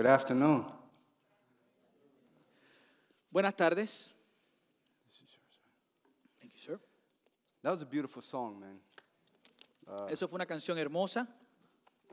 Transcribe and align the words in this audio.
Good 0.00 0.06
afternoon. 0.06 0.64
Buenas 3.30 3.54
tardes. 3.54 4.14
Thank 6.40 6.54
you, 6.54 6.58
sir. 6.58 6.80
That 7.62 7.72
was 7.72 7.82
a 7.82 7.84
beautiful 7.84 8.22
song, 8.22 8.58
man. 8.58 8.80
Uh, 9.86 10.06
Eso 10.10 10.26
fue 10.26 10.36
una 10.36 10.46
canción 10.46 10.78
hermosa. 10.78 11.28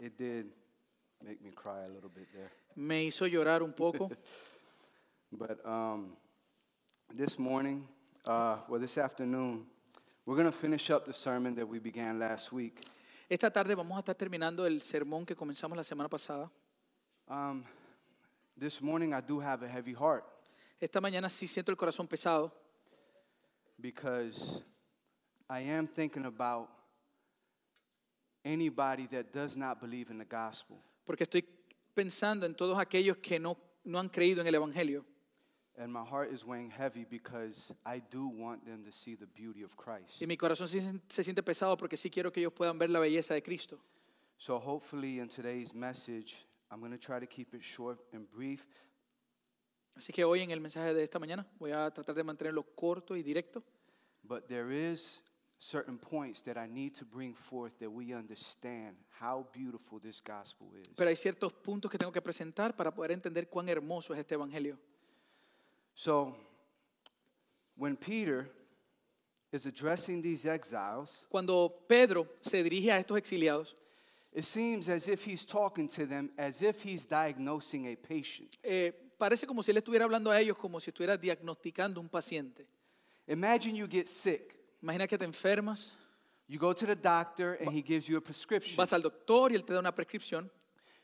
it 0.02 0.18
did 0.18 0.48
make 1.24 1.42
me 1.42 1.52
cry 1.52 1.86
a 1.86 1.88
little 1.88 2.10
bit 2.10 2.28
there. 2.34 2.52
Me 2.76 3.06
hizo 3.06 3.26
llorar 3.26 3.64
un 3.64 3.72
poco. 3.72 4.12
But 5.32 5.66
um, 5.66 6.18
this 7.16 7.40
morning, 7.40 7.88
uh, 8.28 8.58
well, 8.68 8.82
this 8.82 8.98
afternoon, 8.98 9.66
we're 10.26 10.36
going 10.36 10.52
to 10.52 10.58
finish 10.58 10.90
up 10.90 11.06
the 11.06 11.14
sermon 11.14 11.56
that 11.56 11.66
we 11.66 11.80
began 11.80 12.20
last 12.20 12.52
week. 12.52 12.82
Esta 13.30 13.50
tarde 13.50 13.76
vamos 13.76 13.96
a 13.96 14.02
estar 14.02 14.16
terminando 14.16 14.66
el 14.66 14.82
sermón 14.82 15.26
que 15.26 15.38
comenzamos 15.38 15.78
la 15.78 15.86
semana 15.86 16.10
pasada. 16.10 16.52
Um, 17.30 17.64
this 18.60 18.82
morning, 18.82 19.14
I 19.14 19.22
do 19.22 19.40
have 19.40 19.64
a 19.64 19.68
heavy 19.68 19.94
heart 19.94 20.24
Esta 20.80 21.02
mañana 21.02 21.30
sí 21.30 21.48
siento 21.48 21.70
el 21.72 21.78
corazón 21.78 22.08
pesado 22.08 22.52
because 23.80 24.62
I 25.50 25.62
am 25.62 25.88
thinking 25.88 26.26
about 26.26 26.70
anybody 28.44 29.08
that 29.08 29.32
does 29.34 29.58
not 29.58 29.80
believe 29.80 30.10
in 30.10 30.18
the 30.18 30.26
gospel. 30.26 30.78
porque 31.06 31.24
estoy 31.24 31.44
pensando 31.96 32.46
en 32.46 32.54
todos 32.56 32.78
aquellos 32.78 33.18
que 33.18 33.40
no, 33.40 33.58
no 33.84 34.00
han 34.00 34.10
creído 34.10 34.42
en 34.42 34.48
el 34.48 34.56
Evangelio. 34.56 35.06
And 35.80 35.94
my 35.94 36.04
heart 36.04 36.32
is 36.34 36.44
weighing 36.44 36.72
heavy 36.72 37.06
because 37.06 37.72
I 37.86 38.00
do 38.00 38.28
want 38.28 38.66
them 38.66 38.84
to 38.84 38.92
see 38.92 39.16
the 39.16 39.28
beauty 39.28 39.64
of 39.64 39.76
Christ. 39.76 40.20
Y 40.22 40.26
mi 40.26 40.36
corazón 40.36 40.68
sí 40.68 40.82
se 40.82 41.00
se 41.08 41.24
siente 41.24 41.44
pesado 41.44 41.78
porque 41.78 41.98
sí 41.98 42.10
quiero 42.10 42.32
que 42.32 42.40
ellos 42.40 42.54
puedan 42.54 42.80
ver 42.80 42.90
la 42.90 43.00
belleza 43.00 43.36
de 43.36 43.44
Cristo. 43.44 43.80
So, 44.40 44.60
hopefully, 44.60 45.20
in 45.20 45.30
today's 45.30 45.74
message, 45.74 46.47
I'm 46.72 46.80
going 46.80 46.92
to 46.92 46.98
try 46.98 47.20
to 47.20 47.28
keep 47.28 47.54
it 47.54 47.64
short 47.64 48.00
and 48.14 48.30
brief. 48.30 48.66
Así 49.96 50.14
que 50.14 50.24
hoy 50.24 50.42
en 50.42 50.52
el 50.52 50.60
mensaje 50.60 50.94
de 50.94 51.04
esta 51.04 51.18
mañana 51.18 51.46
voy 51.58 51.72
a 51.72 51.90
tratar 51.92 52.14
de 52.14 52.24
mantenerlo 52.24 52.64
corto 52.76 53.16
y 53.16 53.24
directo. 53.24 53.64
But 54.24 54.48
there 54.48 54.72
is 54.72 55.22
certain 55.58 55.98
points 55.98 56.44
that 56.44 56.58
I 56.58 56.68
need 56.68 56.94
to 56.96 57.06
bring 57.06 57.34
forth 57.34 57.80
that 57.80 57.90
we 57.90 58.14
understand 58.14 58.96
how 59.20 59.48
beautiful 59.54 60.00
this 60.00 60.22
gospel 60.22 60.68
is. 60.80 60.88
Pero 60.96 61.10
hay 61.10 61.16
ciertos 61.16 61.52
puntos 61.54 61.90
que 61.90 61.98
tengo 61.98 62.12
que 62.12 62.22
presentar 62.22 62.76
para 62.76 62.94
poder 62.94 63.12
entender 63.12 63.50
cuán 63.50 63.70
hermoso 63.70 64.14
es 64.14 64.20
este 64.20 64.36
Evangelio. 64.36 64.78
So, 65.96 66.36
when 67.76 67.96
Peter 67.98 68.48
is 69.52 69.66
addressing 69.66 70.22
these 70.22 70.46
exiles, 70.46 71.26
Cuando 71.30 71.86
Pedro 71.88 72.28
se 72.42 72.62
dirige 72.62 72.92
a 72.92 73.00
estos 73.00 73.18
exiliados, 73.18 73.76
it 74.38 74.44
seems 74.44 74.88
as 74.88 75.08
if 75.08 75.26
he's 75.26 75.46
talking 75.46 75.88
to 75.88 76.06
them 76.06 76.30
as 76.38 76.62
if 76.62 76.84
he's 76.84 77.08
diagnosing 77.08 77.88
a 77.88 77.96
patient. 77.96 78.56
eh, 78.64 78.92
parece 79.18 79.48
como 79.48 79.64
si 79.64 79.72
él 79.72 79.78
estuviera 79.78 80.06
hablando 80.06 80.30
a 80.30 80.40
ellos 80.40 80.58
como 80.58 80.80
si 80.80 80.92
estuviera 80.92 81.18
diagnosticando 81.18 82.00
un 82.00 82.08
paciente. 82.08 82.68
Imagine 83.28 83.76
you 83.76 83.88
get 83.90 84.08
sick. 84.08 84.56
Imagina 84.82 85.08
que 85.08 85.18
te 85.18 85.26
enfermas, 85.26 85.92
You 86.50 86.60
go 86.60 86.72
to 86.74 86.86
the 86.86 86.96
doctor 86.96 87.58
and 87.60 87.74
he 87.76 87.82
gives 87.82 88.08
you 88.08 88.16
a 88.18 88.22
prescription. 88.22 88.78
vas 88.78 88.94
al 88.94 89.02
doctor 89.02 89.52
y 89.52 89.56
él 89.56 89.66
te 89.66 89.74
da 89.74 89.80
una 89.80 89.92
prescripción, 89.94 90.50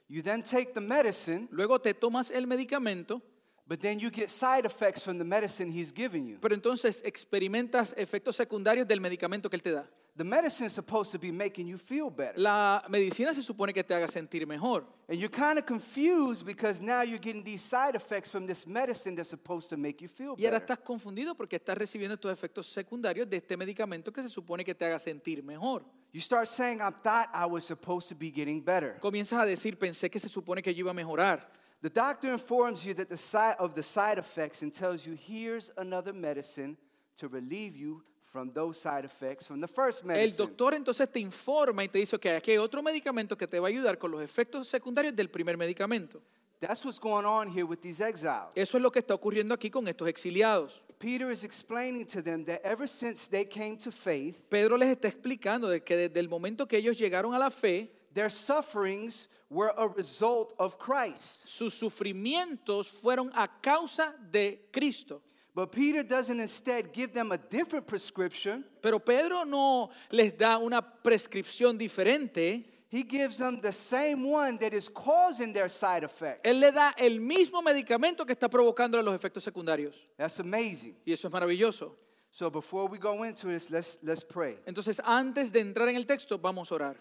You 0.08 0.22
then 0.22 0.44
take 0.44 0.74
the 0.74 0.80
medicine, 0.82 1.48
luego 1.52 1.80
te 1.80 1.94
tomas 1.94 2.30
el 2.32 2.46
medicamento, 2.46 3.22
but 3.68 3.82
then 3.82 4.00
you 4.00 4.10
get 4.12 4.30
side 4.30 4.66
effects 4.66 5.02
from 5.02 5.18
the 5.18 5.24
medicine 5.26 5.72
he's 5.72 5.92
given 5.92 6.28
you. 6.28 6.38
pero 6.40 6.54
entonces 6.54 7.02
experimentas 7.04 7.94
efectos 7.98 8.36
secundarios 8.38 8.88
del 8.88 9.02
medicamento 9.02 9.50
que 9.50 9.56
él 9.58 9.64
te 9.64 9.72
da. 9.72 9.90
The 10.16 10.24
medicine 10.24 10.68
is 10.68 10.74
supposed 10.74 11.12
to 11.14 11.18
be 11.18 11.32
making 11.32 11.66
you 11.66 11.80
feel 11.80 12.12
better. 12.12 12.40
La 12.40 12.84
medicina 12.88 13.34
se 13.34 13.42
supone 13.42 13.74
que 13.74 13.82
te 13.82 13.96
haga 13.96 14.08
sentir 14.08 14.46
mejor. 14.46 14.86
And 15.10 15.20
you're 15.20 15.28
kind 15.28 15.58
of 15.58 15.66
confused 15.66 16.46
because 16.46 16.82
now 16.82 17.02
you're 17.02 17.18
getting 17.18 17.44
these 17.44 17.64
side 17.64 17.96
effects 17.96 18.30
from 18.30 18.46
this 18.46 18.68
medicine 18.68 19.16
that's 19.16 19.30
supposed 19.30 19.72
to 19.72 19.78
make 19.78 20.02
you 20.02 20.08
feel 20.08 20.36
better. 20.36 20.44
Y 20.44 20.46
ahora 20.46 20.60
estás 20.60 20.78
confundido 20.78 21.36
porque 21.36 21.56
estás 21.56 21.76
recibiendo 21.76 22.14
estos 22.14 22.32
efectos 22.32 22.68
secundarios 22.68 23.28
de 23.28 23.38
este 23.38 23.58
medicamento 23.58 24.14
que 24.14 24.22
se 24.22 24.30
supone 24.30 24.64
que 24.64 24.76
te 24.76 24.86
haga 24.86 25.00
sentir 25.00 25.44
mejor. 25.44 25.84
You 26.12 26.22
start 26.22 26.48
saying, 26.48 26.80
I 26.80 26.92
thought 26.92 27.30
I 27.34 27.48
was 27.48 27.66
supposed 27.66 28.08
to 28.10 28.16
be 28.16 28.30
getting 28.30 28.62
better. 28.62 29.00
Comienzas 29.00 29.42
a 29.42 29.48
decir, 29.48 29.80
pensé 29.80 30.12
que 30.12 30.20
se 30.20 30.30
supone 30.30 30.62
que 30.62 30.72
yo 30.76 30.86
iba 30.86 30.92
a 30.92 30.94
mejorar. 30.94 31.42
The 31.82 31.90
doctor 31.90 32.32
informs 32.32 32.86
you 32.86 32.94
that 32.94 33.10
the 33.10 33.18
side 33.18 33.56
of 33.58 33.74
the 33.74 33.82
side 33.82 34.20
effects 34.20 34.62
and 34.62 34.72
tells 34.72 35.08
you, 35.08 35.16
here's 35.16 35.72
another 35.76 36.14
medicine 36.14 36.78
to 37.18 37.28
relieve 37.28 37.76
you 37.76 38.04
from 38.34 38.52
those 38.52 38.80
side 38.80 39.06
effects 39.06 39.46
from 39.46 39.62
the 39.62 39.68
first 39.68 40.02
El 40.02 40.08
medicine. 40.08 40.48
doctor 40.48 40.74
entonces 40.74 41.08
te 41.08 41.20
informa 41.20 41.84
y 41.84 41.88
te 41.88 42.00
dice 42.00 42.20
que 42.20 42.32
aquí 42.32 42.50
hay 42.52 42.58
otro 42.58 42.82
medicamento 42.82 43.38
que 43.38 43.48
te 43.48 43.60
va 43.60 43.68
a 43.68 43.70
ayudar 43.70 44.00
con 44.00 44.10
los 44.10 44.24
efectos 44.24 44.68
secundarios 44.68 45.16
del 45.16 45.30
primer 45.30 45.56
medicamento. 45.56 46.20
That's 46.60 46.84
what's 46.84 47.00
going 47.00 47.26
on 47.26 47.50
here 47.50 47.64
with 47.64 47.80
these 47.82 48.02
exiles. 48.02 48.50
Eso 48.56 48.78
es 48.78 48.82
lo 48.82 48.92
que 48.92 49.00
está 49.00 49.14
ocurriendo 49.14 49.54
aquí 49.54 49.70
con 49.70 49.88
estos 49.88 50.08
exiliados. 50.08 50.82
Peter 50.98 51.30
is 51.30 51.44
explaining 51.44 52.08
to 52.08 52.24
them 52.24 52.44
that 52.46 52.60
ever 52.64 52.88
since 52.88 53.30
they 53.30 53.46
came 53.46 53.78
to 53.78 53.92
faith, 53.92 54.42
Pedro 54.50 54.78
les 54.78 54.90
está 54.90 55.08
explicando 55.10 55.68
de 55.70 55.84
que 55.84 55.96
desde 55.96 56.20
el 56.20 56.28
momento 56.28 56.66
que 56.68 56.78
ellos 56.78 56.98
llegaron 56.98 57.36
a 57.36 57.38
la 57.38 57.52
fe, 57.52 57.92
their 58.14 58.32
sufferings 58.32 59.30
were 59.50 59.74
a 59.78 59.88
result 59.88 60.54
of 60.58 60.78
Christ. 60.80 61.46
sus 61.46 61.76
sufrimientos 61.76 62.90
fueron 62.90 63.30
a 63.36 63.48
causa 63.62 64.16
de 64.32 64.68
Cristo. 64.72 65.22
But 65.56 65.72
Peter 65.72 66.02
doesn't 66.02 66.40
instead 66.40 66.92
give 66.92 67.14
them 67.14 67.32
a 67.32 67.38
different 67.38 67.86
prescription. 67.86 68.66
Pero 68.82 69.00
Pedro 69.00 69.44
no 69.46 69.92
les 70.10 70.36
da 70.36 70.58
una 70.58 70.82
prescripción 70.82 71.78
diferente. 71.78 72.66
He 72.90 73.04
gives 73.04 73.38
them 73.38 73.60
the 73.60 73.72
same 73.72 74.24
one 74.24 74.58
that 74.60 74.74
is 74.74 74.88
causing 74.88 75.54
their 75.54 75.70
side 75.70 76.04
effects. 76.04 76.42
Él 76.44 76.60
le 76.60 76.72
da 76.72 76.94
el 76.98 77.20
mismo 77.20 77.62
medicamento 77.62 78.26
que 78.26 78.34
está 78.34 78.50
provocando 78.50 79.02
los 79.02 79.16
efectos 79.16 79.44
secundarios. 79.44 79.96
That's 80.18 80.40
amazing. 80.40 80.96
Y 81.06 81.12
eso 81.14 81.28
es 81.28 81.34
maravilloso. 81.34 81.96
So 82.32 82.50
before 82.50 82.88
we 82.88 82.98
go 82.98 83.24
into 83.24 83.48
this, 83.48 83.70
let's 83.70 84.00
let's 84.02 84.24
pray. 84.24 84.60
Entonces, 84.66 85.00
antes 85.04 85.52
de 85.52 85.60
entrar 85.60 85.88
en 85.88 85.96
el 85.96 86.06
texto, 86.06 86.40
vamos 86.40 86.72
a 86.72 86.76
orar. 86.76 86.98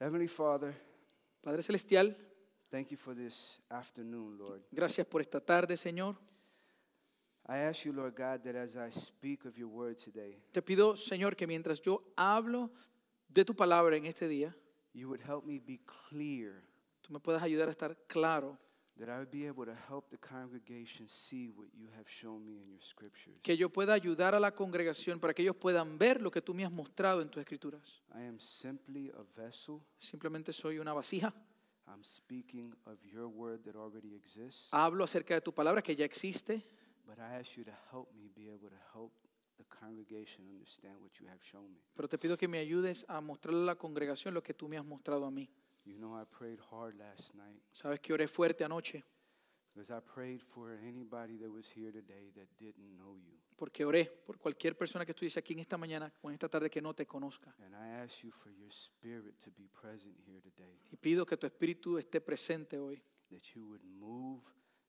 Heavenly 0.00 0.28
Father, 0.28 0.74
Padre 1.40 1.62
Celestial, 1.62 2.16
thank 2.70 2.90
you 2.90 2.96
for 2.96 3.14
this 3.14 3.60
afternoon, 3.70 4.36
Lord. 4.36 4.62
gracias 4.72 5.06
por 5.06 5.20
esta 5.20 5.40
tarde, 5.40 5.76
Señor. 5.76 6.16
Te 10.52 10.62
pido, 10.62 10.96
Señor, 10.96 11.36
que 11.36 11.46
mientras 11.46 11.80
yo 11.82 12.02
hablo 12.16 12.70
de 13.28 13.44
tu 13.44 13.54
palabra 13.54 13.96
en 13.96 14.06
este 14.06 14.28
día, 14.28 14.56
you 14.94 15.08
would 15.08 15.20
help 15.20 15.44
me 15.44 15.58
be 15.58 15.80
clear, 16.08 16.62
tú 17.02 17.12
me 17.12 17.20
puedas 17.20 17.42
ayudar 17.42 17.68
a 17.68 17.72
estar 17.72 17.96
claro, 18.06 18.58
that 18.96 19.08
I 19.08 19.18
would 19.18 19.30
be 19.30 19.46
able 19.46 19.66
to 19.66 19.74
help 19.88 20.08
the 20.08 20.16
congregation 20.16 21.08
see 21.08 21.48
what 21.48 21.66
you 21.74 21.88
have 21.98 22.08
shown 22.08 22.44
me 22.44 22.60
in 22.60 22.68
your 22.68 22.80
scriptures. 22.80 23.36
que 23.42 23.56
yo 23.56 23.68
pueda 23.68 23.92
ayudar 23.92 24.34
a 24.34 24.40
la 24.40 24.52
congregación 24.52 25.18
para 25.18 25.34
que 25.34 25.42
ellos 25.42 25.56
puedan 25.56 25.98
ver 25.98 26.22
lo 26.22 26.30
que 26.30 26.40
tú 26.40 26.54
me 26.54 26.64
has 26.64 26.72
mostrado 26.72 27.20
en 27.20 27.28
tus 27.28 27.40
escrituras. 27.40 28.02
I 28.14 28.22
am 28.22 28.38
simply 28.38 29.10
a 29.10 29.22
vessel. 29.36 29.80
Simplemente 29.98 30.52
soy 30.52 30.78
una 30.78 30.92
vasija. 30.92 31.34
I'm 31.86 32.04
speaking 32.04 32.74
of 32.86 32.98
your 33.04 33.26
word 33.26 33.62
that 33.64 33.76
already 33.76 34.14
exists. 34.14 34.68
Hablo 34.70 35.04
acerca 35.04 35.34
de 35.34 35.40
tu 35.40 35.52
palabra 35.52 35.82
que 35.82 35.94
ya 35.94 36.04
existe, 36.04 36.64
But 37.06 37.18
I 37.18 37.38
ask 37.38 37.56
you 37.56 37.64
to 37.64 37.72
help 37.90 38.12
me 38.14 38.28
be 38.34 38.48
able 38.50 38.68
to 38.70 38.80
help 38.92 39.12
the 39.58 39.64
congregation 39.64 40.48
understand 40.48 40.96
what 41.00 41.12
you 41.20 41.28
have 41.28 41.40
shown 41.42 41.72
me. 41.72 41.80
pero 41.94 42.08
te 42.08 42.18
pido 42.18 42.36
que 42.36 42.48
me 42.48 42.58
ayudes 42.58 43.04
a 43.08 43.20
mostrarle 43.20 43.62
a 43.62 43.66
la 43.66 43.74
congregación 43.76 44.34
lo 44.34 44.42
que 44.42 44.54
tú 44.54 44.68
me 44.68 44.76
has 44.78 44.84
mostrado 44.84 45.24
a 45.26 45.30
mí. 45.30 45.48
You 45.84 45.98
know, 45.98 46.18
I 46.20 46.24
prayed 46.24 46.58
hard 46.70 46.96
last 46.96 47.34
night 47.34 47.60
Sabes 47.72 48.00
que 48.00 48.12
oré 48.14 48.26
fuerte 48.26 48.64
anoche 48.64 49.04
because 49.74 49.90
I 49.92 50.00
prayed 50.00 50.40
for 50.40 50.70
anybody 50.72 51.36
that 51.38 51.50
was 51.50 51.68
here 51.68 51.92
today 51.92 52.30
that 52.36 52.48
didn't 52.58 52.96
know 52.96 53.16
you. 53.18 53.38
porque 53.56 53.84
oré 53.84 54.06
por 54.24 54.38
cualquier 54.38 54.76
persona 54.76 55.04
que 55.04 55.12
estuviese 55.12 55.38
aquí 55.38 55.52
en 55.52 55.58
esta 55.60 55.76
mañana 55.76 56.12
o 56.22 56.30
en 56.30 56.34
esta 56.34 56.48
tarde 56.48 56.70
que 56.70 56.80
no 56.80 56.94
te 56.94 57.06
conozca. 57.06 57.54
And 57.64 57.74
I 57.74 58.02
ask 58.02 58.22
you 58.24 58.30
for 58.32 58.50
your 58.50 58.70
spirit 58.72 59.36
to 59.44 59.50
be 59.50 59.68
present 59.68 60.16
here 60.26 60.40
today, 60.40 60.78
Y 60.90 60.96
pido 60.96 61.26
que 61.26 61.36
tu 61.36 61.46
espíritu 61.46 61.98
esté 61.98 62.20
presente 62.20 62.78
hoy, 62.78 63.02
that 63.30 63.42
you 63.54 63.66
would 63.68 63.84
move 63.84 64.42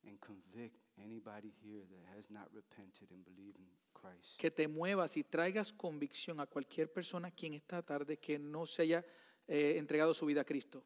and 0.04 0.18
convict 0.18 0.80
anybody 0.98 1.52
here 1.62 1.84
that 1.86 2.16
has 2.16 2.30
not 2.30 2.48
repented 2.54 3.10
and 3.12 3.24
believed 3.24 3.58
in 3.58 3.66
Christ. 3.92 4.36
que 4.38 4.50
te 4.50 4.68
muevas 4.68 5.16
y 5.16 5.24
traigas 5.24 5.72
convicción 5.72 6.40
a 6.40 6.46
cualquier 6.46 6.92
persona 6.92 7.28
aquí 7.28 7.46
en 7.46 7.54
esta 7.54 7.82
tarde 7.82 8.18
que 8.18 8.38
no 8.38 8.66
se 8.66 8.82
haya 8.82 9.04
eh, 9.48 9.76
entregado 9.78 10.12
su 10.14 10.26
vida 10.26 10.42
a 10.42 10.44
Cristo. 10.44 10.82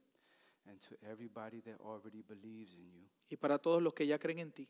And 0.67 0.79
to 0.81 0.95
everybody 1.07 1.61
that 1.63 1.81
already 1.81 2.23
believes 2.23 2.75
in 2.77 2.91
you, 2.93 3.07
Y 3.31 3.37
para 3.37 3.59
todos 3.59 3.83
los 3.83 3.95
que 3.95 4.07
ya 4.07 4.19
creen 4.19 4.39
en 4.41 4.53
ti, 4.53 4.69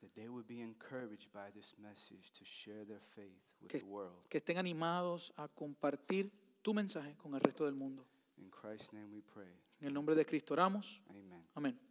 that 0.00 0.10
they 0.14 0.28
would 0.28 0.46
be 0.46 0.60
encouraged 0.60 1.30
by 1.32 1.50
this 1.52 1.76
message 1.78 2.30
to 2.32 2.44
share 2.44 2.84
their 2.86 3.00
faith 3.14 3.38
with 3.60 3.68
Que- 3.70 3.80
the 3.80 3.86
world. 3.86 4.26
que 4.28 4.38
estén 4.38 4.58
animados 4.58 5.32
a 5.36 5.48
compartir 5.48 6.30
tu 6.62 6.72
mensaje 6.74 7.16
con 7.16 7.34
el 7.34 7.40
resto 7.40 7.64
del 7.64 7.74
mundo. 7.74 8.06
In 8.36 8.50
Christ's 8.50 8.92
name 8.92 9.08
we 9.12 9.22
pray. 9.22 9.48
En 9.80 9.88
el 9.88 9.94
nombre 9.94 10.14
de 10.14 10.24
Cristo 10.24 10.54
oramos. 10.54 11.02
Amen. 11.08 11.44
Amén. 11.54 11.89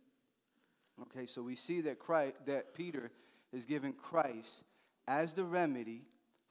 Okay, 1.03 1.25
so 1.27 1.41
we 1.43 1.55
see 1.55 1.81
that 1.81 1.97
Christ, 1.97 2.35
that 2.45 2.73
Peter 2.73 3.11
is 3.51 3.65
giving 3.65 3.93
Christ 3.93 4.63
as 5.07 5.33
the 5.33 5.43
remedy 5.43 6.03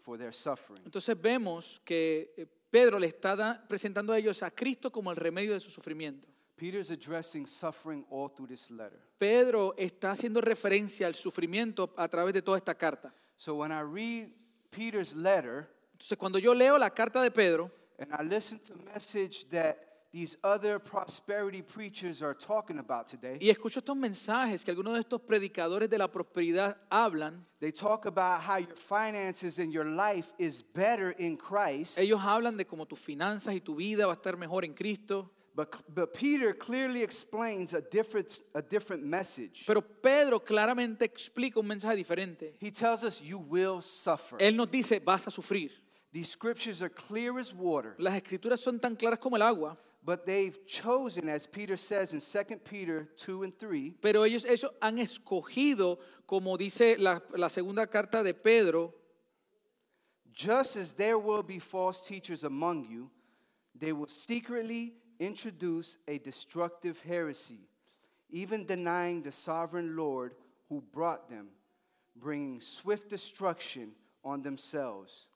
for 0.03 0.17
their 0.17 0.33
suffering. 0.33 0.81
Entonces 0.85 1.15
vemos 1.21 1.81
que 1.85 2.33
eh, 2.37 2.47
Pedro 2.71 2.99
le 2.99 3.07
está 3.07 3.37
da- 3.37 3.63
presentando 3.69 4.13
a 4.13 4.19
ellos 4.19 4.43
a 4.43 4.51
Cristo 4.51 4.91
como 4.91 5.11
el 5.11 5.17
remedio 5.17 5.53
de 5.53 5.61
su 5.61 5.71
sufrimiento. 5.71 6.29
Peter's 6.57 6.91
addressing 6.91 7.47
suffering 7.47 8.05
all 8.11 8.29
through 8.29 8.49
this 8.49 8.69
letter. 8.71 8.99
Pedro 9.19 9.75
está 9.77 10.11
haciendo 10.13 10.41
referencia 10.41 11.07
al 11.07 11.15
sufrimiento 11.15 11.95
a 11.97 12.09
través 12.09 12.35
de 12.35 12.43
toda 12.43 12.59
esta 12.59 12.75
carta. 12.75 13.15
So 13.37 13.55
when 13.55 13.71
I 13.71 13.83
read 13.83 14.31
Peter's 14.71 15.15
letter 15.15 15.69
Entonces, 15.93 16.19
cuando 16.19 16.39
yo 16.39 16.55
leo 16.55 16.77
la 16.79 16.91
carta 16.91 17.23
de 17.23 17.31
Pedro 17.31 17.71
and 17.99 18.13
I 18.13 18.23
listen 18.25 18.59
to 18.61 18.75
the 18.75 18.83
message 18.93 19.49
that 19.51 19.88
these 20.13 20.37
other 20.43 20.79
prosperity 20.79 21.61
preachers 21.61 22.23
are 22.23 22.35
talking 22.35 22.79
about 22.79 23.07
today, 23.07 23.39
y 23.41 23.51
escucho 23.51 23.81
estos 23.81 23.97
mensajes 23.97 24.65
que 24.65 24.71
algunos 24.71 24.95
de 24.95 25.01
estos 25.01 25.21
predicadores 25.21 25.91
de 25.91 25.99
la 25.99 26.09
prosperidad 26.09 26.77
hablan, 26.91 27.45
they 27.61 27.71
talk 27.71 28.07
about 28.07 28.41
how 28.41 28.57
your 28.57 28.77
finances 28.77 29.59
and 29.59 29.73
your 29.73 29.85
life 29.85 30.33
is 30.39 30.63
better 30.63 31.11
in 31.19 31.37
Christ. 31.37 31.99
ellos 31.99 32.21
hablan 32.21 32.57
de 32.57 32.65
cómo 32.65 32.87
tus 32.87 32.99
finanzas 33.01 33.55
y 33.55 33.61
tu 33.61 33.75
vida 33.77 34.07
va 34.07 34.13
a 34.13 34.17
estar 34.17 34.37
mejor 34.37 34.65
en 34.65 34.75
Cristo. 34.75 35.31
But, 35.55 35.75
but 35.93 36.15
Peter 36.15 36.53
clearly 36.57 37.03
explains 37.03 37.75
a 37.75 37.81
different, 37.81 38.43
a 38.55 38.63
different 38.63 39.03
message. 39.03 39.65
Pero 39.67 39.83
Pedro 39.83 40.39
claramente 40.39 41.05
explica 41.05 41.59
un 41.59 41.67
mensaje 41.67 41.97
diferente. 41.97 42.55
He 42.61 42.71
tells 42.71 43.03
us 43.03 43.21
you 43.21 43.39
will 43.39 43.83
suffer. 43.83 44.39
Él 44.39 44.55
nos 44.55 44.71
dice, 44.71 45.01
vas 45.01 45.27
a 45.27 45.33
sufrir. 45.33 45.73
These 46.13 46.31
scriptures 46.31 46.81
are 46.81 46.89
clear 46.89 47.39
as 47.41 47.53
water, 47.53 47.97
Las 47.99 48.15
escrituras 48.15 48.61
son 48.61 48.79
tan 48.79 48.95
claras 48.95 49.19
como 49.19 49.35
el 49.35 49.43
agua, 49.43 49.77
but 50.05 50.25
they've 50.27 50.59
chosen, 50.67 51.29
as 51.29 51.47
Peter 51.47 51.77
says 51.77 52.13
in 52.13 52.21
2 52.21 52.57
Peter 52.59 53.09
2 53.17 53.43
and 53.43 53.59
3, 53.59 53.95
pero 54.01 54.23
ellos, 54.23 54.45
ellos 54.45 54.71
han 54.81 54.99
escogido, 54.99 55.99
como 56.27 56.57
dice 56.57 56.97
la, 56.99 57.19
la 57.37 57.49
segunda 57.49 57.87
carta 57.87 58.23
de 58.23 58.33
Pedro, 58.33 58.95
just 60.33 60.77
as 60.77 60.93
there 60.93 61.19
will 61.19 61.43
be 61.43 61.59
false 61.59 62.07
teachers 62.07 62.45
among 62.45 62.85
you, 62.85 63.11
they 63.75 63.93
will 63.93 64.09
secretly 64.09 64.95
introduce 65.19 65.99
a 66.07 66.19
destructive 66.19 67.01
heresy, 67.01 67.69
even 68.31 68.65
denying 68.65 69.23
the 69.23 69.33
sovereign 69.33 69.97
Lord 69.97 70.35
who 70.69 70.83
brought 70.93 71.29
them, 71.29 71.49
bringing 72.15 72.61
swift 72.61 73.09
destruction 73.09 73.93
on 74.25 74.43
themselves. 74.43 75.27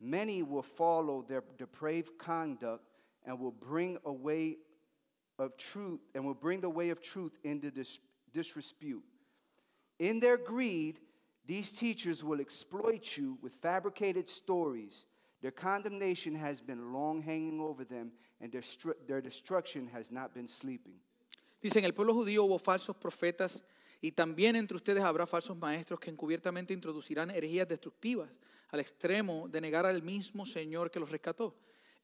Many 0.00 0.42
will 0.42 0.62
follow 0.62 1.24
their 1.26 1.42
depraved 1.58 2.18
conduct 2.18 2.82
and 3.24 3.38
will 3.38 3.52
bring 3.52 3.98
away 4.04 4.58
of 5.38 5.56
truth 5.56 6.00
and 6.14 6.24
will 6.24 6.34
bring 6.34 6.60
the 6.60 6.70
way 6.70 6.90
of 6.90 7.00
truth 7.00 7.38
into 7.42 7.70
dis- 7.70 8.00
disrepute. 8.32 9.02
In 9.98 10.20
their 10.20 10.36
greed, 10.36 11.00
these 11.46 11.70
teachers 11.70 12.22
will 12.22 12.40
exploit 12.40 13.16
you 13.16 13.38
with 13.42 13.54
fabricated 13.54 14.28
stories. 14.28 15.06
Their 15.42 15.52
condemnation 15.52 16.34
has 16.34 16.60
been 16.60 16.92
long 16.92 17.22
hanging 17.22 17.60
over 17.60 17.84
them, 17.84 18.12
and 18.40 18.50
their, 18.50 18.62
stru- 18.62 18.94
their 19.06 19.20
destruction 19.20 19.88
has 19.92 20.10
not 20.10 20.34
been 20.34 20.48
sleeping. 20.48 20.94
Dice, 21.60 21.76
en 21.78 21.84
el 21.84 21.92
pueblo 21.92 22.14
judío 22.14 22.44
hubo 22.44 22.58
falsos 22.58 22.96
profetas 22.96 23.62
y 24.02 24.12
también 24.12 24.56
entre 24.56 24.76
ustedes 24.76 25.02
habrá 25.02 25.26
falsos 25.26 25.56
maestros 25.56 25.98
que 25.98 26.10
encubiertamente 26.10 26.74
introducirán 26.74 27.30
herejías 27.30 27.66
destructivas 27.66 28.30
al 28.68 28.80
extremo 28.80 29.48
de 29.48 29.60
negar 29.60 29.86
al 29.86 30.02
mismo 30.02 30.44
Señor 30.44 30.90
que 30.90 31.00
los 31.00 31.10
rescató. 31.10 31.54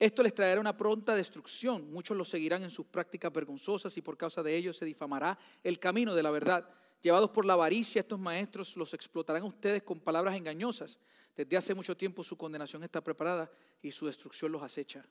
Esto 0.01 0.23
les 0.23 0.33
traerá 0.33 0.59
una 0.59 0.75
pronta 0.75 1.13
destrucción. 1.13 1.91
Muchos 1.91 2.17
los 2.17 2.27
seguirán 2.27 2.63
en 2.63 2.71
sus 2.71 2.87
prácticas 2.87 3.31
vergonzosas 3.31 3.95
y 3.97 4.01
por 4.01 4.17
causa 4.17 4.41
de 4.41 4.55
ellos 4.55 4.75
se 4.75 4.83
difamará 4.83 5.37
el 5.63 5.77
camino 5.77 6.15
de 6.15 6.23
la 6.23 6.31
verdad. 6.31 6.67
Llevados 7.03 7.29
por 7.29 7.45
la 7.45 7.53
avaricia, 7.53 7.99
estos 7.99 8.19
maestros 8.19 8.75
los 8.77 8.95
explotarán 8.95 9.43
a 9.43 9.45
ustedes 9.45 9.83
con 9.83 9.99
palabras 9.99 10.35
engañosas. 10.35 10.97
Desde 11.35 11.55
hace 11.55 11.75
mucho 11.75 11.95
tiempo 11.95 12.23
su 12.23 12.35
condenación 12.35 12.83
está 12.83 12.99
preparada 12.99 13.51
y 13.79 13.91
su 13.91 14.07
destrucción 14.07 14.51
los 14.51 14.63
acecha. 14.63 15.05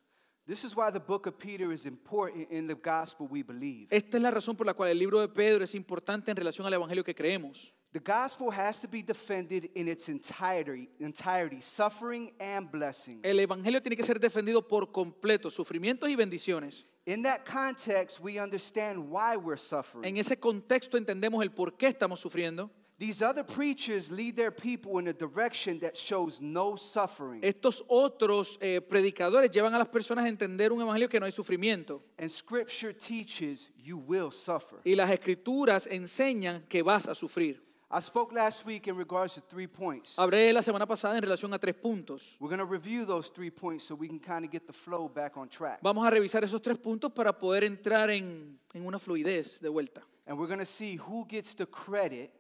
This 0.45 0.65
is 0.65 0.75
why 0.75 0.91
the 0.93 0.99
book 0.99 1.29
of 1.29 1.35
Peter 1.39 1.73
is 1.73 1.87
important 1.87 2.51
in 2.51 2.67
the 2.67 2.75
gospel 2.75 3.29
we 3.31 3.45
believe. 3.45 3.87
Esta 3.91 4.17
es 4.17 4.23
la 4.25 4.33
razón 4.33 4.57
por 4.57 4.67
la 4.67 4.75
cual 4.75 4.91
el 4.91 4.99
libro 4.99 5.21
de 5.21 5.29
Pedro 5.29 5.63
es 5.63 5.77
importante 5.77 6.33
en 6.33 6.37
relación 6.37 6.67
al 6.67 6.75
evangelio 6.75 7.05
que 7.05 7.15
creemos. 7.15 7.73
The 7.93 7.99
gospel 7.99 8.53
has 8.53 8.81
to 8.83 8.89
be 8.89 9.03
defended 9.03 9.71
in 9.75 9.89
its 9.89 10.09
entirety, 10.09 10.89
entirety 11.01 11.61
suffering 11.61 12.31
and 12.39 12.71
blessings. 12.71 13.21
El 13.25 13.41
evangelio 13.41 13.83
tiene 13.83 13.97
que 13.97 14.05
ser 14.05 14.21
defendido 14.21 14.67
por 14.67 14.93
completo, 14.93 15.51
sufrimientos 15.51 16.09
y 16.09 16.15
bendiciones. 16.15 16.85
In 17.07 17.23
that 17.23 17.45
context, 17.45 18.21
we 18.21 18.39
understand 18.39 19.11
why 19.11 19.37
we're 19.37 19.57
suffering. 19.57 20.05
En 20.05 20.19
ese 20.19 20.39
contexto 20.39 20.97
entendemos 20.99 21.43
el 21.43 21.51
por 21.51 21.73
qué 21.73 21.89
estamos 21.89 22.21
sufriendo. 22.21 22.71
These 22.97 23.23
other 23.23 23.43
preachers 23.43 24.11
lead 24.13 24.37
their 24.37 24.53
people 24.53 24.99
in 24.99 25.09
a 25.09 25.13
direction 25.13 25.81
that 25.81 25.97
shows 25.97 26.41
no 26.41 26.77
suffering. 26.77 27.41
Estos 27.43 27.83
otros 27.89 28.57
eh, 28.61 28.81
predicadores 28.83 29.51
llevan 29.51 29.75
a 29.75 29.79
las 29.79 29.89
personas 29.89 30.27
a 30.27 30.29
entender 30.29 30.71
un 30.71 30.81
evangelio 30.81 31.09
que 31.09 31.19
no 31.19 31.27
hay 31.27 31.33
sufrimiento. 31.33 32.03
And 32.19 32.31
scripture 32.31 32.93
teaches 32.93 33.73
you 33.77 33.97
will 33.97 34.31
suffer. 34.31 34.79
Y 34.85 34.95
las 34.95 35.11
escrituras 35.11 35.89
enseñan 35.91 36.63
que 36.69 36.83
vas 36.83 37.09
a 37.09 37.17
sufrir. 37.17 37.69
I 37.93 37.99
spoke 38.01 38.33
last 38.33 38.65
week 38.65 38.87
in 38.87 38.97
regards 38.97 39.35
to 39.35 39.41
three 39.41 39.67
points. 39.67 40.15
Hablé 40.17 40.53
la 40.53 40.63
semana 40.63 40.87
pasada 40.87 41.17
en 41.17 41.23
relación 41.23 41.53
a 41.53 41.59
tres 41.59 41.75
puntos. 41.75 42.37
We're 42.39 42.49
going 42.49 42.61
to 42.61 42.65
review 42.65 43.05
those 43.05 43.31
three 43.31 43.51
points 43.51 43.85
so 43.85 43.97
we 43.97 44.07
can 44.07 44.21
kind 44.21 44.45
of 44.45 44.53
get 44.53 44.67
the 44.69 44.73
flow 44.73 45.09
back 45.09 45.37
on 45.37 45.49
track. 45.49 45.81
Vamos 45.83 46.07
a 46.07 46.11
revisar 46.11 46.45
esos 46.45 46.63
tres 46.63 46.79
puntos 46.79 47.11
para 47.13 47.37
poder 47.37 47.65
entrar 47.65 48.11
en, 48.11 48.61
en 48.75 48.87
una 48.87 49.01
fluidez 49.01 49.61
de 49.61 49.69
vuelta. 49.69 50.03
And 50.29 50.39
we're 50.39 50.47
going 50.47 50.61
to 50.61 50.65
see 50.65 50.95
who 50.97 51.27
gets 51.29 51.57
the 51.57 51.67
credit 51.67 52.31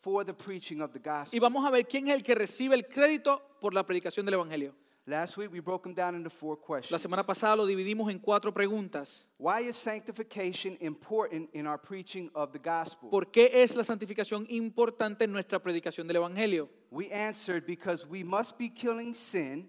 for 0.00 0.24
the 0.24 0.34
preaching 0.34 0.80
of 0.80 0.92
the 0.92 0.98
Y 0.98 1.02
gospel. 1.04 1.40
vamos 1.40 1.64
a 1.64 1.70
ver 1.70 1.86
quién 1.86 2.08
es 2.08 2.14
el 2.16 2.24
que 2.24 2.34
recibe 2.34 2.74
el 2.74 2.88
crédito 2.88 3.40
por 3.60 3.74
la 3.74 3.86
predicación 3.86 4.26
del 4.26 4.34
evangelio. 4.34 4.74
Last 5.08 5.36
week 5.36 5.52
we 5.52 5.60
broke 5.60 5.84
them 5.84 5.94
down 5.94 6.16
into 6.16 6.28
four 6.30 6.56
La 6.56 6.66
questions. 6.66 7.00
semana 7.00 7.24
pasada 7.24 7.54
lo 7.54 7.64
dividimos 7.64 8.10
en 8.10 8.18
cuatro 8.18 8.52
preguntas. 8.52 9.26
Why 9.38 9.60
is 9.60 9.76
sanctification 9.76 10.76
important 10.80 11.48
in 11.54 11.68
our 11.68 11.78
preaching 11.78 12.28
of 12.34 12.52
the 12.52 12.58
gospel? 12.58 13.08
¿Por 13.08 13.26
qué 13.30 13.50
es 13.62 13.76
la 13.76 13.84
santificación 13.84 14.46
importante 14.48 15.22
en 15.22 15.30
nuestra 15.32 15.60
predicación 15.60 16.08
del 16.08 16.16
Evangelio? 16.16 16.68
We 16.90 17.12
answered 17.12 17.64
because 17.66 18.04
we 18.04 18.24
must 18.24 18.58
be 18.58 18.68
killing 18.68 19.14
sin 19.14 19.68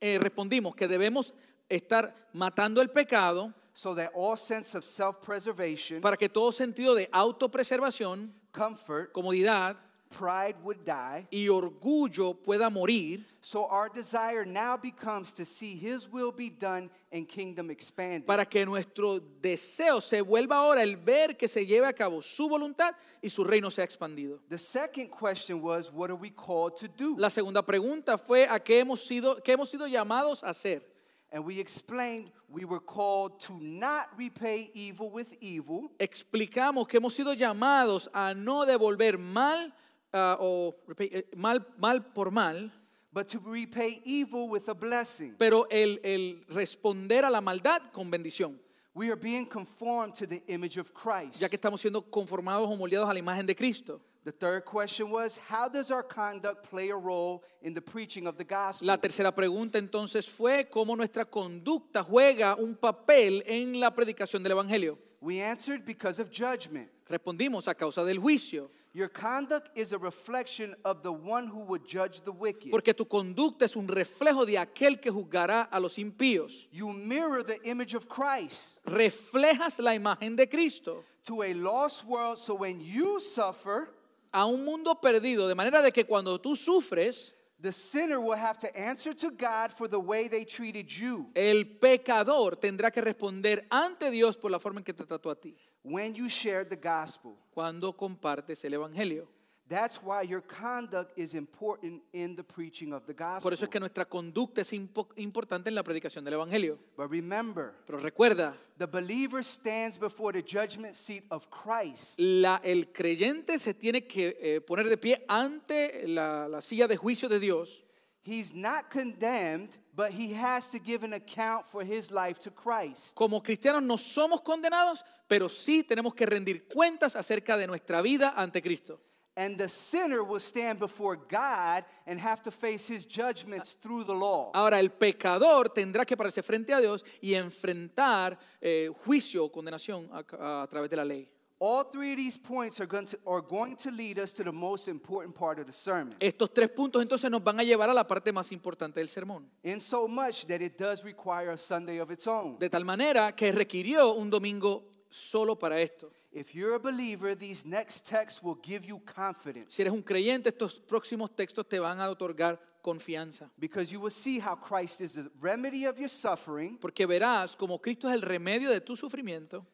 Eh, 0.00 0.18
respondimos 0.20 0.74
que 0.74 0.88
debemos 0.88 1.34
estar 1.68 2.14
matando 2.32 2.80
el 2.80 2.88
pecado 2.88 3.54
so 3.74 3.94
that 3.94 4.10
all 4.12 4.36
sense 4.36 4.76
of 4.76 4.84
self-preservation, 4.84 6.00
para 6.00 6.16
que 6.16 6.28
todo 6.28 6.50
sentido 6.50 6.96
de 6.96 7.08
autopreservación, 7.12 8.32
comfort, 8.50 9.12
comodidad 9.12 9.76
pride 10.10 10.56
would 10.62 10.84
die. 10.84 11.26
y 11.30 11.48
orgullo 11.48 12.34
pueda 12.34 12.70
morir, 12.70 13.24
So 13.40 13.66
our 13.70 13.88
desire 13.88 14.44
now 14.44 14.76
becomes 14.76 15.32
to 15.34 15.44
see 15.44 15.74
his 15.76 16.06
will 16.10 16.32
be 16.32 16.50
done 16.50 16.90
and 17.12 17.26
kingdom 17.28 17.70
expanded. 17.70 18.26
para 18.26 18.44
que 18.44 18.64
nuestro 18.66 19.20
deseo 19.40 20.00
se 20.00 20.20
vuelva 20.20 20.56
ahora 20.56 20.82
el 20.82 20.96
ver 20.96 21.36
que 21.36 21.48
se 21.48 21.64
lleve 21.64 21.86
a 21.86 21.92
cabo 21.92 22.20
su 22.20 22.48
voluntad 22.48 22.94
y 23.22 23.28
su 23.30 23.44
reino 23.44 23.70
sea 23.70 23.84
expandido. 23.84 24.40
The 24.48 24.58
second 24.58 25.10
question 25.10 25.62
was 25.62 25.90
what 25.92 26.10
are 26.10 26.16
we 26.18 26.30
called 26.30 26.76
to 26.76 26.88
do? 26.88 27.14
La 27.16 27.30
segunda 27.30 27.62
pregunta 27.62 28.18
fue 28.18 28.44
a 28.48 28.58
qué 28.60 28.80
hemos 28.80 29.00
sido, 29.06 29.36
qué 29.42 29.52
hemos 29.52 29.70
sido 29.70 29.86
llamados 29.86 30.42
a 30.42 30.50
hacer. 30.50 30.82
And 31.30 31.44
we 31.44 31.60
explained 31.60 32.30
we 32.50 32.64
were 32.64 32.80
called 32.80 33.38
to 33.40 33.58
not 33.60 34.08
repay 34.18 34.70
evil 34.72 35.10
with 35.10 35.36
evil, 35.42 35.90
explicamos 35.98 36.88
que 36.88 36.98
hemos 36.98 37.14
sido 37.14 37.34
llamados 37.34 38.08
a 38.14 38.32
no 38.34 38.64
devolver 38.64 39.18
mal 39.18 39.72
ah, 40.12 40.36
o 40.40 40.74
repay- 40.86 41.10
eh, 41.12 41.24
mal, 41.36 41.64
mal 41.78 42.00
por 42.12 42.30
mal, 42.30 42.72
but 43.12 43.26
to 43.28 43.38
repay 43.44 44.00
evil 44.04 44.48
with 44.48 44.68
a 44.68 44.74
blessing. 44.74 45.34
pero 45.38 45.66
el, 45.70 45.98
el 46.02 46.44
responder 46.48 47.24
a 47.24 47.30
la 47.30 47.40
maldad 47.40 47.82
con 47.92 48.10
bendición, 48.10 48.58
We 48.94 49.10
are 49.10 49.16
being 49.16 49.46
conformed 49.46 50.14
to 50.16 50.26
the 50.26 50.42
image 50.48 50.76
of 50.76 50.92
Christ. 50.92 51.40
ya 51.40 51.48
que 51.48 51.56
estamos 51.56 51.80
siendo 51.80 52.02
conformados 52.10 52.68
o 52.68 52.76
moldeados 52.76 53.08
a 53.08 53.12
la 53.12 53.18
imagen 53.20 53.46
de 53.46 53.54
Cristo. 53.54 54.00
The 54.24 54.32
third 54.32 54.64
question 54.64 55.10
was 55.10 55.38
how 55.48 55.68
does 55.68 55.90
our 55.90 56.02
conduct 56.02 56.68
play 56.68 56.90
a 56.90 56.96
role 56.96 57.42
in 57.62 57.72
the 57.74 57.80
preaching 57.80 58.26
of 58.26 58.36
the 58.36 58.44
gospel? 58.44 58.86
La 58.86 58.98
tercera 58.98 59.32
pregunta 59.34 59.78
entonces 59.78 60.28
fue 60.28 60.68
cómo 60.68 60.96
nuestra 60.96 61.24
conducta 61.24 62.02
juega 62.02 62.56
un 62.56 62.74
papel 62.74 63.42
en 63.46 63.78
la 63.78 63.94
predicación 63.94 64.42
del 64.42 64.52
Evangelio. 64.52 64.98
We 65.20 65.40
answered 65.42 65.84
because 65.86 66.20
of 66.20 66.30
judgment. 66.30 66.90
Respondimos 67.08 67.68
a 67.68 67.74
causa 67.74 68.04
del 68.04 68.18
juicio, 68.18 68.70
Your 68.94 69.08
conduct 69.08 69.70
is 69.76 69.92
a 69.92 69.98
reflection 69.98 70.74
of 70.84 71.02
the 71.02 71.12
one 71.12 71.46
who 71.46 71.60
would 71.64 71.86
judge 71.86 72.22
the 72.22 72.32
wicked. 72.32 72.70
porque 72.70 72.94
tu 72.96 73.04
conducta 73.04 73.64
es 73.66 73.76
un 73.76 73.86
reflejo 73.86 74.46
de 74.46 74.56
aquel 74.56 75.00
que 75.00 75.10
juzgará 75.10 75.68
a 75.70 75.78
los 75.78 75.98
impíos. 75.98 76.66
You 76.72 76.92
mirror 76.92 77.42
the 77.42 77.58
image 77.64 77.94
of 77.94 78.08
Christ 78.08 78.80
Reflejas 78.86 79.78
la 79.78 79.92
imagen 79.94 80.36
de 80.36 80.46
Cristo. 80.46 81.04
to 81.26 81.42
a 81.42 81.52
lost 81.52 82.04
world, 82.06 82.38
so 82.38 82.54
when 82.54 82.80
you 82.80 83.20
suffer, 83.20 83.90
a 84.32 84.46
un 84.46 84.64
mundo 84.64 84.94
perdido, 84.94 85.46
de 85.48 85.54
manera 85.54 85.82
de 85.82 85.90
que 85.92 86.04
cuando 86.04 86.38
tú 86.38 86.56
sufres, 86.56 87.32
the 87.60 87.72
sinner 87.72 88.20
will 88.20 88.36
have 88.36 88.58
to 88.58 88.74
answer 88.78 89.12
to 89.12 89.30
God 89.30 89.72
for 89.72 89.88
the 89.88 89.98
way 89.98 90.28
they 90.28 90.44
treated 90.44 90.88
you 90.88 91.26
el 91.34 91.64
pecador 91.64 92.56
tendrá 92.56 92.90
que 92.92 93.02
responder 93.02 93.66
ante 93.68 94.10
Dios 94.12 94.36
por 94.36 94.50
la 94.50 94.58
forma 94.60 94.78
en 94.80 94.84
que 94.84 94.92
te 94.94 95.04
trató 95.04 95.28
a 95.30 95.34
ti, 95.34 95.56
when 95.88 96.14
you 96.14 96.28
shared 96.28 96.68
the 96.68 96.76
gospel. 96.76 97.36
cuando 97.54 97.92
compartes 97.96 98.64
el 98.64 98.74
Evangelio. 98.74 99.26
That's 99.68 100.00
why 100.02 100.22
your 100.22 100.40
conduct 100.40 101.12
is 101.18 101.34
important 101.34 102.02
in 102.14 102.34
the 102.36 102.42
preaching 102.42 102.94
of 102.94 103.04
the 103.04 103.12
gospel. 103.12 103.42
Por 103.42 103.52
eso 103.52 103.66
es 103.66 103.70
que 103.70 103.78
nuestra 103.78 104.06
conducta 104.06 104.62
es 104.62 104.72
impo- 104.72 105.08
importante 105.16 105.68
en 105.68 105.74
la 105.74 105.82
predicación 105.82 106.24
del 106.24 106.32
Evangelio. 106.34 106.78
But 106.96 107.10
remember, 107.10 107.74
Pero 107.86 107.98
recuerda, 107.98 108.56
the 108.78 108.86
believer 108.86 109.44
stands 109.44 109.98
before 109.98 110.32
the 110.32 110.42
judgment 110.42 110.94
seat 110.94 111.24
of 111.30 111.48
Christ. 111.50 112.14
la- 112.18 112.62
el 112.64 112.90
creyente 112.92 113.58
se 113.58 113.74
tiene 113.74 114.06
que 114.06 114.38
eh, 114.40 114.60
poner 114.62 114.88
de 114.88 114.96
pie 114.96 115.22
ante 115.28 116.08
la, 116.08 116.48
la 116.48 116.62
silla 116.62 116.88
de 116.88 116.96
juicio 116.96 117.28
de 117.28 117.38
Dios. 117.38 117.84
He's 118.22 118.52
not 118.52 118.90
condemned, 118.90 119.78
but 119.94 120.12
he 120.12 120.34
has 120.34 120.68
to 120.68 120.78
give 120.78 121.02
an 121.02 121.14
account 121.14 121.66
for 121.66 121.82
his 121.82 122.10
life 122.10 122.38
to 122.40 122.50
Christ. 122.50 123.14
Como 123.14 123.40
cristianos 123.40 123.82
no 123.82 123.96
somos 123.96 124.42
condenados, 124.42 125.02
pero 125.26 125.48
sí 125.48 125.82
tenemos 125.82 126.14
que 126.14 126.26
rendir 126.26 126.68
cuentas 126.68 127.16
acerca 127.16 127.56
de 127.56 127.66
nuestra 127.66 128.02
vida 128.02 128.34
ante 128.36 128.60
Cristo. 128.60 129.00
And 129.36 129.56
the 129.56 129.68
sinner 129.68 130.24
will 130.24 130.40
stand 130.40 130.80
before 130.80 131.16
God 131.16 131.84
and 132.08 132.18
have 132.18 132.42
to 132.42 132.50
face 132.50 132.88
his 132.88 133.06
judgments 133.06 133.76
through 133.80 134.02
the 134.04 134.14
law. 134.14 134.50
Ahora, 134.52 134.80
el 134.80 134.90
pecador 134.90 135.68
tendrá 135.68 136.04
que 136.04 136.16
pararse 136.16 136.42
frente 136.42 136.74
a 136.74 136.80
Dios 136.80 137.04
y 137.22 137.34
enfrentar 137.34 138.36
eh, 138.60 138.90
juicio 139.04 139.44
o 139.44 139.52
condenación 139.52 140.10
a, 140.12 140.62
a 140.62 140.66
través 140.66 140.90
de 140.90 140.96
la 140.96 141.04
ley. 141.04 141.30
All 141.60 141.82
three 141.90 142.12
of 142.12 142.16
these 142.18 142.38
points 142.38 142.80
are 142.80 142.86
going, 142.86 143.06
to, 143.06 143.18
are 143.26 143.40
going 143.40 143.74
to 143.78 143.90
lead 143.90 144.18
us 144.20 144.32
to 144.34 144.44
the 144.44 144.52
most 144.52 144.86
important 144.86 145.34
part 145.34 145.58
of 145.58 145.66
the 145.66 145.72
sermon. 145.72 146.14
Estos 146.20 146.52
tres 146.54 146.68
puntos 146.68 147.02
entonces 147.02 147.28
nos 147.30 147.42
van 147.42 147.58
a 147.58 147.64
llevar 147.64 147.90
a 147.90 147.94
la 147.94 148.06
parte 148.06 148.32
más 148.32 148.52
importante 148.52 149.00
del 149.00 149.08
sermón. 149.08 149.44
In 149.64 149.80
so 149.80 150.06
much 150.06 150.46
that 150.46 150.60
it 150.62 150.78
does 150.78 151.02
require 151.02 151.50
a 151.50 151.56
Sunday 151.58 151.98
of 151.98 152.12
its 152.12 152.28
own. 152.28 152.58
De 152.60 152.70
tal 152.70 152.84
manera 152.84 153.34
que 153.34 153.50
requirió 153.50 154.12
un 154.12 154.30
domingo 154.30 154.84
solo 155.10 155.56
para 155.58 155.80
esto. 155.80 156.12
If 156.30 156.54
you're 156.54 156.74
a 156.74 156.78
believer, 156.78 157.34
these 157.34 157.66
next 157.66 158.04
texts 158.06 158.40
will 158.42 158.58
give 158.62 158.86
you 158.86 159.00
confidence 159.00 159.74
Si 159.74 159.82
eres 159.82 159.92
un 159.92 160.02
creyente, 160.02 160.50
estos 160.50 160.78
próximos 160.78 161.34
textos 161.34 161.66
te 161.68 161.80
van 161.80 161.98
a 162.00 162.08
otorgar 162.08 162.60
confianza. 162.82 163.50
because 163.58 163.90
you 163.90 163.98
will 163.98 164.12
see 164.12 164.38
how 164.38 164.54
Christ 164.54 165.00
is 165.00 165.14
the 165.14 165.28
remedy 165.40 165.86
of 165.86 165.98
your 165.98 166.08
suffering, 166.10 166.78
Porque 166.78 167.04
verás 167.06 167.56
como 167.56 167.78
Cristo 167.80 168.08
es 168.08 168.14
el 168.14 168.22
remedio 168.22 168.70
de 168.70 168.80
tu 168.80 168.94
sufrimiento 168.94 169.66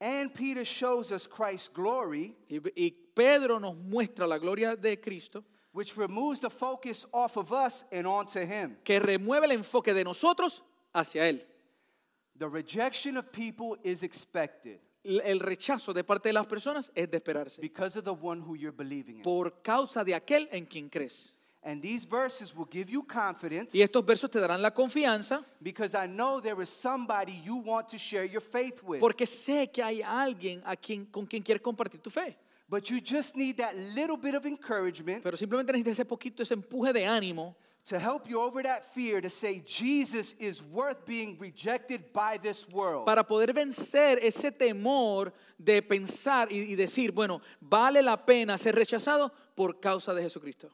and 0.00 0.32
Peter 0.34 0.64
shows 0.64 1.12
us 1.12 1.26
Christ's 1.26 1.68
glory, 1.68 2.34
y, 2.48 2.60
y 2.76 2.94
Pedro 3.14 3.58
nos 3.58 3.74
muestra 3.76 4.26
la 4.26 4.38
gloria 4.38 4.76
de 4.76 4.96
Cristo 4.96 5.44
which 5.72 5.96
removes 5.96 6.40
the 6.40 6.50
focus 6.50 7.06
off 7.12 7.36
of 7.36 7.52
us 7.52 7.84
and 7.92 8.06
onto 8.06 8.40
Him. 8.40 8.76
que 8.82 8.98
remueve 8.98 9.44
el 9.44 9.52
enfoque 9.52 9.94
de 9.94 10.02
nosotros 10.04 10.62
hacia 10.94 11.28
Él. 11.28 11.42
The 12.36 12.48
rejection 12.48 13.16
of 13.16 13.30
people 13.30 13.76
is 13.84 14.02
expected 14.02 14.80
El 15.02 15.40
rechazo 15.40 15.94
de 15.94 16.04
parte 16.04 16.28
de 16.28 16.34
las 16.34 16.46
personas 16.46 16.90
es 16.94 17.10
de 17.10 17.18
esperarse 17.18 17.60
because 17.60 17.96
of 17.96 18.04
the 18.04 18.12
one 18.12 18.40
who 18.42 18.54
you're 18.54 18.76
believing 18.76 19.16
in. 19.16 19.22
por 19.22 19.62
causa 19.62 20.04
de 20.04 20.14
aquel 20.14 20.48
en 20.52 20.66
quien 20.66 20.90
crees. 20.90 21.34
And 21.62 21.82
these 21.82 22.06
verses 22.06 22.54
will 22.56 22.68
give 22.70 22.90
you 22.90 23.02
confidence 23.02 23.74
Y 23.74 23.82
estos 23.82 24.02
versos 24.04 24.30
te 24.30 24.38
darán 24.40 24.62
la 24.62 24.70
confianza 24.70 25.44
because 25.62 25.94
I 25.94 26.06
know 26.06 26.40
there 26.40 26.60
is 26.62 26.70
somebody 26.70 27.32
you 27.44 27.56
want 27.56 27.88
to 27.88 27.98
share 27.98 28.24
your 28.24 28.40
faith 28.40 28.82
with. 28.82 29.00
porque 29.00 29.26
sé 29.26 29.70
que 29.70 29.82
hay 29.82 30.00
alguien 30.00 30.62
a 30.64 30.74
quien, 30.74 31.04
con 31.06 31.26
quien 31.26 31.42
quieres 31.42 31.60
compartir 31.62 32.00
tu 32.02 32.08
fe. 32.10 32.36
But 32.68 32.88
you 32.88 33.00
just 33.00 33.36
need 33.36 33.58
that 33.58 33.74
little 33.94 34.16
bit 34.16 34.34
of 34.34 34.46
encouragement 34.46 35.22
Pero 35.22 35.36
simplemente 35.36 35.72
necesitas 35.72 35.98
ese 35.98 36.04
poquito, 36.06 36.42
ese 36.42 36.54
empuje 36.54 36.92
de 36.94 37.04
ánimo 37.04 37.54
to 37.84 37.98
help 37.98 38.28
you 38.28 38.40
over 38.40 38.62
that 38.62 38.84
fear 38.94 39.20
to 39.20 39.28
say 39.28 39.62
Jesus 39.66 40.34
is 40.38 40.62
worth 40.62 41.04
being 41.04 41.36
rejected 41.38 42.12
by 42.12 42.38
this 42.38 42.66
world. 42.68 43.04
para 43.04 43.22
poder 43.24 43.52
vencer 43.52 44.18
ese 44.22 44.50
temor 44.52 45.32
de 45.58 45.82
pensar 45.82 46.50
y, 46.50 46.72
y 46.72 46.74
decir, 46.76 47.10
bueno, 47.12 47.40
vale 47.60 48.00
la 48.02 48.16
pena 48.16 48.56
ser 48.56 48.74
rechazado 48.74 49.30
por 49.54 49.78
causa 49.80 50.14
de 50.14 50.22
Jesucristo. 50.22 50.70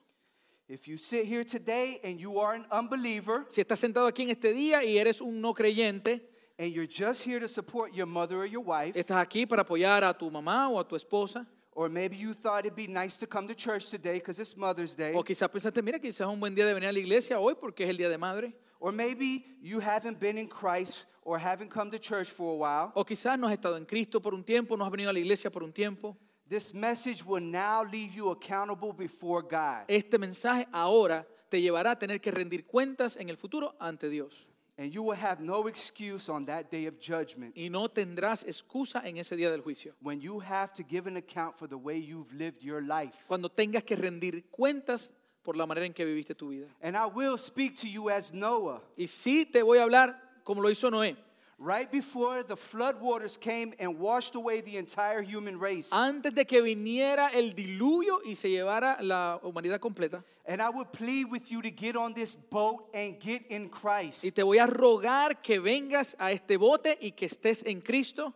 If 0.69 0.89
you 0.89 0.97
sit 0.97 1.27
here 1.27 1.45
today 1.45 2.01
and 2.03 2.19
you 2.19 2.41
are 2.41 2.55
an 2.55 2.67
unbeliever 2.73 3.47
Si 3.49 3.61
estás 3.61 3.79
sentado 3.79 4.09
aquí 4.09 4.25
en 4.25 4.31
este 4.31 4.53
día 4.53 4.83
y 4.83 4.99
eres 4.99 5.21
un 5.21 5.41
no 5.41 5.55
creyente, 5.55 6.21
and 6.59 6.73
you're 6.73 6.89
just 6.89 7.23
here 7.23 7.39
to 7.39 7.47
support 7.47 7.95
your 7.95 8.07
mother 8.07 8.39
or 8.39 8.47
your 8.47 8.65
wife, 8.65 8.95
estás 8.97 9.25
aquí 9.25 9.49
para 9.49 9.63
apoyar 9.63 10.03
a 10.03 10.13
tu 10.13 10.29
mamá 10.29 10.69
o 10.69 10.81
a 10.81 10.85
tu 10.85 10.97
esposa, 10.97 11.47
or 11.71 11.89
maybe 11.89 12.17
you 12.17 12.35
thought 12.35 12.67
it'd 12.67 12.75
be 12.75 12.89
nice 12.89 13.17
to 13.17 13.29
come 13.29 13.47
to 13.47 13.55
church 13.55 13.91
today 13.91 14.15
because 14.15 14.41
it's 14.41 14.57
Mother's 14.57 14.97
Day, 14.97 15.13
o 15.15 15.23
quizás 15.23 15.49
pensaste, 15.49 15.81
mira, 15.85 16.01
quizás 16.01 16.27
es 16.27 16.33
un 16.33 16.41
buen 16.41 16.53
día 16.53 16.67
de 16.67 16.75
venir 16.75 16.89
a 16.89 16.93
la 16.93 16.99
iglesia 16.99 17.39
hoy 17.39 17.55
porque 17.55 17.85
es 17.85 17.91
el 17.91 17.97
día 17.97 18.09
de 18.09 18.19
madre, 18.19 18.53
or 18.81 18.91
maybe 18.91 19.45
you 19.63 19.79
haven't 19.79 20.19
been 20.19 20.37
in 20.37 20.49
Christ 20.49 21.05
or 21.23 21.39
haven't 21.39 21.71
come 21.71 21.93
to 21.93 21.99
church 22.01 22.29
for 22.29 22.55
a 22.55 22.57
while, 22.57 22.91
o 22.97 23.05
quizás 23.05 23.39
no 23.39 23.47
has 23.47 23.53
estado 23.57 23.77
en 23.77 23.85
Cristo 23.85 24.19
por 24.19 24.35
un 24.35 24.43
tiempo, 24.43 24.77
no 24.77 24.85
has 24.85 24.91
venido 24.91 25.11
a 25.11 25.13
la 25.13 25.21
iglesia 25.21 25.49
por 25.49 25.63
un 25.63 25.73
tiempo. 25.73 26.17
This 26.49 26.73
message 26.75 27.25
will 27.25 27.43
now 27.43 27.83
leave 27.85 28.15
you 28.15 28.31
accountable 28.31 28.93
before 28.93 29.43
God. 29.43 29.85
Este 29.89 30.19
mensaje 30.19 30.67
ahora 30.73 31.27
te 31.49 31.61
llevará 31.61 31.93
a 31.93 31.99
tener 31.99 32.21
que 32.21 32.31
rendir 32.31 32.67
cuentas 32.67 33.17
en 33.17 33.29
el 33.31 33.37
futuro 33.37 33.75
ante 33.81 34.09
Dios. 34.09 34.47
And 34.79 34.93
you 34.93 35.03
will 35.03 35.17
have 35.17 35.41
no 35.41 35.69
excuse 35.69 36.29
on 36.29 36.45
that 36.47 36.71
day 36.71 36.85
of 36.87 37.01
judgment 37.01 37.57
Y 37.57 37.69
no 37.71 37.89
tendrás 37.89 38.45
excusa 38.45 39.01
en 39.07 39.17
ese 39.17 39.35
día 39.35 39.51
del 39.51 39.63
juicio. 39.63 39.95
when 40.03 40.21
you 40.21 40.39
have 40.39 40.75
to 40.75 40.83
give 40.83 41.07
an 41.07 41.17
account 41.17 41.57
for 41.59 41.67
the 41.67 41.79
way 41.79 41.97
you've 41.97 42.31
lived 42.35 42.63
your 42.63 42.83
life. 42.83 43.15
Cuando 43.27 43.49
tengas 43.49 43.85
que 43.85 43.97
rendir 43.97 44.45
cuentas 44.51 45.11
por 45.43 45.57
la 45.57 45.65
manera 45.65 45.87
en 45.87 45.95
que 45.95 46.05
viviste 46.05 46.35
tu 46.37 46.51
vida. 46.51 46.67
And 46.83 46.95
I 46.95 47.07
will 47.07 47.39
speak 47.39 47.75
to 47.81 47.89
you 47.89 48.11
as 48.11 48.35
Noah. 48.35 48.83
Y 48.99 49.07
sí 49.07 49.47
te 49.51 49.63
voy 49.63 49.79
a 49.79 49.85
hablar 49.85 50.21
como 50.45 50.61
lo 50.61 50.69
hizo 50.69 50.91
Noé. 50.91 51.17
Right 51.59 51.91
before 51.91 52.43
the 52.43 52.57
flood 52.57 53.01
waters 53.01 53.39
came 53.39 53.73
and 53.79 53.99
washed 53.99 54.35
away 54.35 54.61
the 54.61 54.77
entire 54.77 55.23
human 55.23 55.59
race. 55.59 55.89
Antes 55.91 56.35
de 56.35 56.45
que 56.45 56.61
viniera 56.61 57.31
el 57.33 57.55
diluvio 57.55 58.21
y 58.27 58.35
se 58.35 58.51
llevara 58.51 58.99
la 59.01 59.39
humanidad 59.43 59.81
completa. 59.81 60.23
And 60.45 60.61
I 60.61 60.69
would 60.69 60.93
plead 60.93 61.31
with 61.31 61.51
you 61.51 61.63
to 61.63 61.71
get 61.71 61.97
on 61.97 62.13
this 62.13 62.37
boat 62.37 62.91
and 62.93 63.19
get 63.19 63.47
in 63.49 63.71
Christ. 63.71 64.23
Y 64.25 64.31
te 64.31 64.43
voy 64.43 64.59
a 64.59 64.67
rogar 64.67 65.43
que 65.43 65.59
vengas 65.59 66.15
a 66.19 66.31
este 66.31 66.59
bote 66.59 66.99
y 67.01 67.13
que 67.13 67.27
estés 67.27 67.63
en 67.65 67.81
Cristo. 67.81 68.35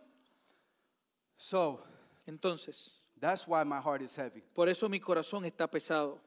So 1.37 1.79
Entonces, 2.27 3.01
that's 3.19 3.47
why 3.47 3.63
my 3.63 3.79
heart 3.79 4.01
is 4.01 4.15
heavy. 4.15 4.41
por 4.53 4.67
eso 4.67 4.89
mi 4.89 4.99
corazón 4.99 5.45
está 5.45 5.69
pesado. 5.69 6.17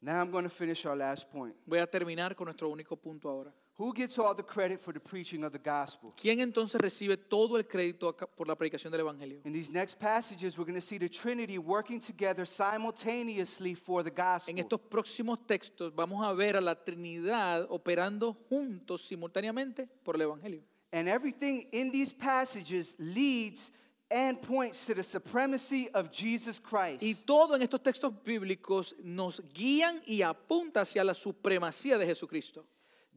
Now 0.00 0.20
I'm 0.20 0.30
going 0.30 0.44
to 0.44 0.50
finish 0.50 0.86
our 0.86 0.94
last 0.96 1.28
point. 1.32 1.56
Voy 1.66 1.78
a 1.78 1.86
terminar 1.86 2.36
con 2.36 2.44
nuestro 2.44 2.70
único 2.70 2.96
punto 2.96 3.28
ahora. 3.28 3.52
Who 3.78 3.92
gets 3.92 4.18
all 4.18 4.34
the 4.34 4.42
credit 4.42 4.80
for 4.80 4.94
the 4.94 5.00
preaching 5.00 5.44
of 5.44 5.52
the 5.52 5.58
gospel? 5.58 6.14
¿Quién 6.16 6.40
entonces 6.40 6.80
recibe 6.80 7.18
todo 7.18 7.58
el 7.58 7.64
crédito 7.64 8.16
por 8.34 8.48
la 8.48 8.54
predicación 8.54 8.90
del 8.90 9.00
Evangelio? 9.00 9.40
In 9.44 9.52
these 9.52 9.70
next 9.70 9.98
passages, 9.98 10.56
we're 10.56 10.64
going 10.64 10.80
to 10.80 10.80
see 10.80 10.96
the 10.96 11.10
Trinity 11.10 11.58
working 11.58 12.00
together 12.00 12.46
simultaneously 12.46 13.74
for 13.74 14.02
the 14.02 14.08
En 14.08 14.14
gospel. 14.16 14.58
estos 14.58 14.80
próximos 14.80 15.46
textos 15.46 15.94
vamos 15.94 16.24
a 16.24 16.32
ver 16.32 16.56
a 16.56 16.60
la 16.62 16.74
Trinidad 16.74 17.66
operando 17.68 18.34
juntos 18.48 19.02
simultáneamente 19.02 19.86
por 20.02 20.14
el 20.14 20.22
Evangelio. 20.22 20.62
And 20.94 21.06
everything 21.06 21.66
in 21.72 21.90
these 21.92 22.14
passages 22.14 22.96
leads 22.98 23.72
and 24.10 24.40
points 24.40 24.86
to 24.86 24.94
the 24.94 25.02
supremacy 25.02 25.90
of 25.92 26.10
Jesus 26.10 26.58
Christ. 26.58 27.02
Y 27.02 27.12
todo 27.26 27.54
en 27.54 27.60
estos 27.60 27.82
textos 27.82 28.10
bíblicos 28.24 28.94
nos 29.04 29.42
guían 29.52 30.00
y 30.06 30.22
apunta 30.22 30.80
hacia 30.80 31.04
la 31.04 31.12
supremacía 31.12 31.98
de 31.98 32.06
Jesucristo. 32.06 32.64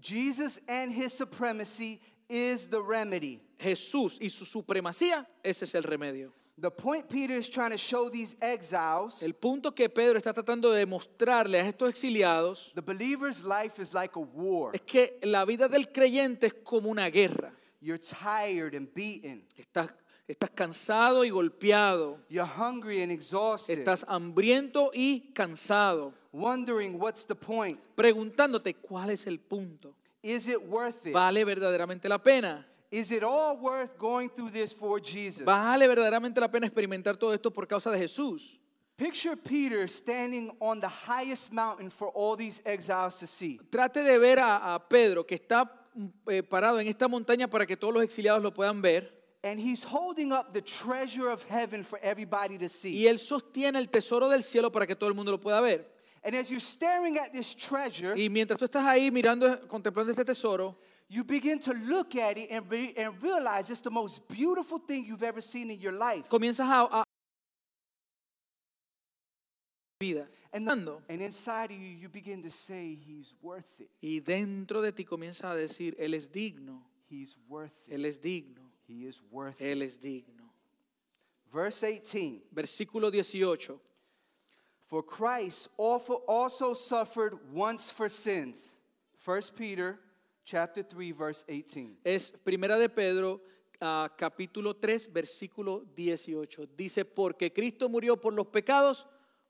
Jesus 0.02 0.60
and 0.68 0.92
his 0.92 1.14
supremacy 1.14 2.00
is 2.30 2.68
the 2.68 2.82
remedy. 2.82 3.42
Jesús 3.60 4.18
y 4.22 4.30
su 4.30 4.46
supremacía, 4.46 5.26
ese 5.44 5.64
es 5.64 5.76
el 5.76 5.84
remedio. 5.84 6.32
The 6.58 6.72
point 6.72 7.08
Peter 7.08 7.34
is 7.34 7.48
trying 7.48 7.72
to 7.72 7.78
show 7.78 8.10
these 8.10 8.36
exiles 8.42 9.24
El 9.24 9.34
punto 9.34 9.72
que 9.72 9.88
Pedro 9.88 10.18
está 10.20 10.34
tratando 10.34 10.72
de 10.74 10.80
demostrarle 10.80 11.58
a 11.58 11.66
estos 11.66 11.90
exiliados 11.90 12.74
the 12.76 12.82
believer's 12.82 13.46
life 13.46 13.82
is 13.82 13.94
like 13.94 14.18
a 14.18 14.20
war. 14.20 14.72
es 14.74 14.82
que 14.82 15.20
la 15.24 15.46
vida 15.46 15.70
del 15.70 15.90
creyente 15.92 16.48
es 16.48 16.54
como 16.64 16.90
una 16.90 17.10
guerra. 17.10 17.54
You're 17.82 17.98
tired 17.98 18.76
and 18.76 18.94
beaten. 18.94 19.46
Estás, 19.56 19.94
estás 20.28 20.50
cansado 20.50 21.24
y 21.24 21.30
golpeado. 21.30 22.20
You're 22.28 22.46
hungry 22.46 23.02
and 23.02 23.12
exhausted. 23.12 23.78
Estás 23.80 24.04
hambriento 24.10 24.92
y 24.94 25.32
cansado. 25.34 26.14
Wondering 26.32 27.00
what's 27.00 27.26
the 27.26 27.36
point? 27.36 27.80
Preguntándote 27.96 28.76
cuál 28.76 29.10
es 29.10 29.26
el 29.26 29.40
punto. 29.40 29.96
Is 30.22 30.48
it 30.48 30.62
worth 30.62 31.08
it? 31.08 31.14
¿Vale 31.14 31.44
verdaderamente 31.46 32.08
la 32.08 32.18
pena? 32.18 32.66
Is 32.92 33.12
it 33.12 33.24
all 33.24 33.58
worth 33.58 33.98
going 33.98 34.30
through 34.30 34.52
this 34.52 34.74
for 34.74 35.00
Jesus? 35.00 35.46
¿Vale 35.46 35.88
verdaderamente 35.88 36.40
la 36.40 36.48
pena 36.48 36.68
experimentar 36.68 37.18
todo 37.18 37.34
esto 37.34 37.52
por 37.52 37.68
causa 37.68 37.92
de 37.92 38.00
Jesús? 38.00 38.60
Picture 38.98 39.38
Peter 39.38 39.88
standing 39.88 40.52
on 40.60 40.82
the 40.82 40.88
highest 40.88 41.54
mountain 41.54 41.90
for 41.90 42.10
all 42.10 42.36
these 42.36 42.62
exiles 42.66 43.18
to 43.18 43.28
see. 43.28 43.60
Trate 43.72 44.04
de 44.04 44.20
ver 44.20 44.40
a, 44.40 44.76
a 44.76 44.80
Pedro 44.90 45.24
que 45.26 45.36
está 45.36 45.72
eh, 46.28 46.44
parado 46.44 46.80
en 46.80 46.88
esta 46.88 47.08
montaña 47.08 47.50
para 47.50 47.66
que 47.66 47.78
todos 47.78 47.94
los 47.94 48.04
exiliados 48.04 48.44
lo 48.44 48.52
puedan 48.52 48.82
ver. 48.82 49.10
And 49.44 49.58
he's 49.58 49.86
holding 49.86 50.34
up 50.34 50.54
the 50.54 50.62
treasure 50.62 51.30
of 51.30 51.44
heaven 51.44 51.84
for 51.84 51.98
everybody 52.04 52.58
to 52.58 52.68
see. 52.68 52.94
Y 52.94 53.08
él 53.08 53.20
sostiene 53.20 53.80
el 53.80 53.90
tesoro 53.90 54.28
del 54.28 54.44
cielo 54.44 54.70
para 54.70 54.86
que 54.86 54.96
todo 54.96 55.10
el 55.10 55.16
mundo 55.16 55.32
lo 55.32 55.40
pueda 55.40 55.62
ver. 55.62 55.88
And 56.24 56.36
as 56.36 56.50
you're 56.52 56.60
staring 56.60 57.18
at 57.18 57.32
this 57.32 57.56
treasure, 57.56 58.14
Y 58.16 58.30
mientras 58.30 58.60
tú 58.60 58.66
estás 58.66 58.86
ahí 58.86 59.10
mirando, 59.12 59.68
contemplando 59.68 60.12
este 60.12 60.26
tesoro, 60.26 60.78
you 61.08 61.24
begin 61.24 61.60
to 61.60 61.72
look 61.74 62.16
at 62.16 62.38
it 62.38 62.50
and, 62.52 62.70
re- 62.70 62.94
and 62.98 63.22
realize 63.24 63.70
it's 63.70 63.82
the 63.82 63.90
most 63.90 64.28
beautiful 64.28 64.80
thing 64.80 65.06
you've 65.06 65.24
ever 65.24 65.42
seen 65.42 65.72
in 65.72 65.80
your 65.80 65.94
life. 65.94 66.28
comienzas 66.30 66.68
a, 66.68 67.00
a- 67.00 67.04
vida. 70.00 70.28
And, 70.52 70.66
Dando. 70.66 71.02
and 71.08 71.22
inside 71.22 71.72
of 71.72 71.78
you, 71.78 71.88
you 71.88 72.10
begin 72.10 72.42
to 72.44 72.50
say, 72.50 72.96
He's 73.06 73.36
worth 73.42 73.80
it. 73.80 73.90
Y 74.02 74.20
dentro 74.20 74.82
de 74.82 74.92
ti 74.92 75.04
comienza 75.04 75.52
a 75.52 75.56
decir, 75.56 75.96
Él 76.00 76.14
es 76.16 76.28
digno, 76.30 76.82
He's 77.10 77.38
worth 77.48 77.88
it. 77.88 77.94
Él 77.94 78.06
es 78.06 78.18
digno, 78.20 78.62
He 78.88 79.06
is 79.06 79.22
worth 79.32 79.62
it. 79.62 79.68
Él 79.78 79.84
es 79.84 80.00
digno. 80.00 80.50
Verse 81.52 81.82
18 81.88 82.44
Versículo 82.52 83.12
18. 83.12 83.80
For 84.90 85.04
Christ 85.04 85.70
also 85.78 86.24
also 86.28 86.74
suffered 86.74 87.38
once 87.54 87.92
for 87.92 88.10
sins. 88.10 88.80
1 89.24 89.42
Peter 89.56 90.00
chapter 90.44 90.82
3, 90.82 91.12
verse 91.12 91.46
18. 91.48 91.98
Es 92.04 92.32
Primera 92.32 92.76
de 92.80 92.90
Pedro, 92.90 93.40
ah, 93.80 94.10
capítulo 94.18 94.76
3, 94.76 95.14
versículo 95.14 95.86
18. 95.96 96.66
Dice, 96.76 97.06
porque 97.06 97.54
Cristo 97.54 97.88
murió 97.88 98.20
por 98.20 98.34
los 98.34 98.48
pecados 98.48 99.06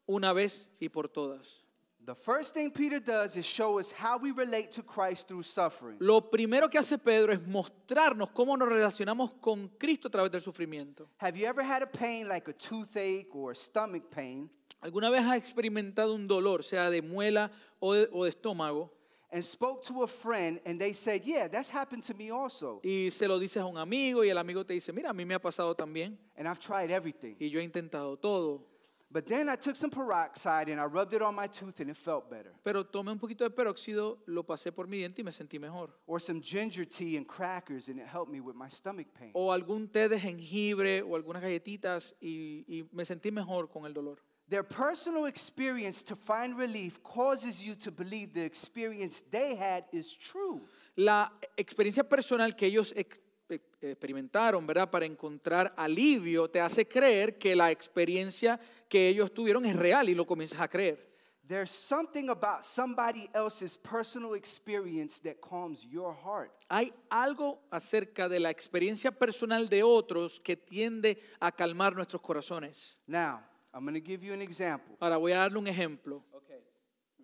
una 0.05 0.33
vez 0.33 0.67
y 0.81 0.89
por 0.89 1.07
todas. 1.07 1.63
The 2.05 2.15
first 2.15 2.53
thing 2.53 2.71
Peter 2.71 2.99
does 2.99 3.37
is 3.37 3.45
show 3.45 3.77
us 3.79 3.91
how 3.93 4.17
we 4.17 4.31
relate 4.31 4.71
to 4.71 4.83
Christ 4.83 5.29
through 5.29 5.43
suffering. 5.43 5.97
Lo 5.99 6.19
primero 6.21 6.67
que 6.67 6.79
hace 6.79 6.97
Pedro 6.97 7.31
es 7.31 7.39
mostrarnos 7.47 8.31
cómo 8.33 8.57
nos 8.57 8.67
relacionamos 8.67 9.39
con 9.39 9.69
Cristo 9.77 10.09
a 10.09 10.11
través 10.11 10.31
del 10.31 10.41
sufrimiento. 10.41 11.07
Have 11.17 11.37
you 11.37 11.45
ever 11.45 11.63
had 11.63 11.81
a 11.81 11.87
pain 11.87 12.27
like 12.27 12.49
a 12.49 12.53
toothache 12.53 13.27
or 13.31 13.51
a 13.51 13.55
stomach 13.55 14.09
pain 14.09 14.49
¿Alguna 14.81 15.09
vez 15.09 15.23
has 15.25 15.37
experimentado 15.37 16.13
un 16.15 16.27
dolor, 16.27 16.63
sea 16.63 16.89
de 16.89 17.01
muela 17.01 17.51
o 17.79 17.93
de, 17.93 18.07
o 18.11 18.23
de 18.23 18.29
estómago, 18.29 18.91
and 19.31 19.43
spoke 19.43 19.83
to 19.85 20.03
a 20.03 20.07
friend 20.07 20.59
and 20.65 20.79
they 20.79 20.93
said, 20.93 21.21
Yeah, 21.23 21.47
that's 21.47 21.69
happened 21.69 22.03
to 22.07 22.13
me 22.15 22.31
also. 22.31 22.79
y 22.83 23.09
se 23.11 23.27
lo 23.27 23.37
dices 23.39 23.61
a 23.61 23.65
un 23.65 23.77
amigo 23.77 24.23
y 24.23 24.29
el 24.29 24.37
amigo 24.37 24.65
te 24.65 24.73
dice, 24.73 24.91
mira, 24.93 25.09
a 25.09 25.13
mí 25.13 25.25
me 25.25 25.35
ha 25.35 25.39
pasado 25.39 25.75
también 25.75 26.17
And 26.37 26.47
I've 26.47 26.59
tried 26.59 26.89
everything. 26.91 27.35
y 27.39 27.49
yo 27.49 27.59
he 27.59 27.63
intentado 27.63 28.17
todo, 28.17 28.65
But 29.11 29.25
then 29.25 29.49
I 29.49 29.55
took 29.55 29.75
some 29.75 29.89
peroxide 29.89 30.69
and 30.69 30.79
I 30.79 30.85
rubbed 30.85 31.15
it 31.15 31.23
on 31.23 31.33
my 31.33 31.47
tooth 31.47 31.79
and 31.79 31.89
it 31.89 31.97
felt 31.97 32.29
better. 32.29 32.53
pero 32.63 32.83
tomé 32.85 33.11
un 33.11 33.17
poquito 33.19 33.43
de 33.43 33.49
peróxido, 33.49 34.19
lo 34.27 34.43
pasé 34.43 34.71
por 34.71 34.85
mi 34.87 34.97
diente 34.99 35.21
y 35.21 35.23
me 35.23 35.31
sentí 35.31 35.59
mejor. 35.59 35.89
Or 36.05 36.19
some 36.21 36.39
ginger 36.41 36.85
tea 36.85 37.17
and 37.17 37.27
crackers 37.27 37.89
and 37.89 37.99
it 37.99 38.05
helped 38.07 38.31
me 38.31 38.39
with 38.39 38.55
my 38.55 38.69
stomach 38.69 39.07
pain. 39.13 39.31
O 39.33 39.51
algún 39.51 39.87
té 39.91 40.07
de 40.09 40.19
jengibre 40.19 41.01
o 41.01 41.15
algunas 41.15 41.41
galletitas 41.41 42.15
y, 42.21 42.63
y 42.67 42.87
me 42.91 43.03
sentí 43.03 43.31
mejor 43.31 43.67
con 43.69 43.85
el 43.87 43.93
dolor. 43.93 44.19
Their 44.49 44.63
personal 44.63 45.27
experience 45.27 46.03
to 46.05 46.15
find 46.15 46.57
relief 46.57 47.03
causes 47.03 47.61
you 47.61 47.75
to 47.75 47.91
believe 47.91 48.33
the 48.33 48.43
experience 48.43 49.21
they 49.29 49.55
had 49.55 49.85
is 49.91 50.17
true. 50.17 50.61
La 50.95 51.31
experiencia 51.55 52.03
personal 52.03 52.55
que 52.55 52.65
ellos 52.65 52.91
ex- 52.95 53.19
ex- 53.47 53.63
experimentaron, 53.79 54.65
¿verdad? 54.65 54.89
Para 54.89 55.05
encontrar 55.05 55.71
alivio, 55.77 56.49
te 56.49 56.59
hace 56.59 56.87
creer 56.87 57.37
que 57.37 57.55
la 57.55 57.69
experiencia 57.69 58.59
que 58.89 59.07
ellos 59.07 59.31
tuvieron 59.31 59.65
es 59.67 59.75
real 59.75 60.09
y 60.09 60.15
lo 60.15 60.25
comienzas 60.25 60.59
a 60.59 60.67
creer. 60.67 61.07
There's 61.47 61.71
something 61.71 62.29
about 62.29 62.63
somebody 62.63 63.29
else's 63.33 63.77
personal 63.77 64.35
experience 64.35 65.19
that 65.21 65.41
calms 65.41 65.83
your 65.83 66.13
heart. 66.13 66.51
Hay 66.69 66.91
algo 67.09 67.59
acerca 67.71 68.27
de 68.27 68.39
la 68.39 68.49
experiencia 68.49 69.11
personal 69.11 69.67
de 69.69 69.83
otros 69.83 70.39
que 70.39 70.55
tiende 70.55 71.19
a 71.39 71.51
calmar 71.51 71.95
nuestros 71.95 72.21
corazones. 72.21 72.97
Now, 73.07 73.41
I'm 73.73 73.83
going 73.83 73.93
to 73.93 73.99
give 73.99 74.23
you 74.23 74.33
an 74.33 74.41
example. 74.41 74.95
Ahora 74.99 75.17
voy 75.17 75.31
a 75.31 75.37
darle 75.37 75.57
un 75.59 75.67
ejemplo. 75.67 76.23
Okay. 76.33 76.61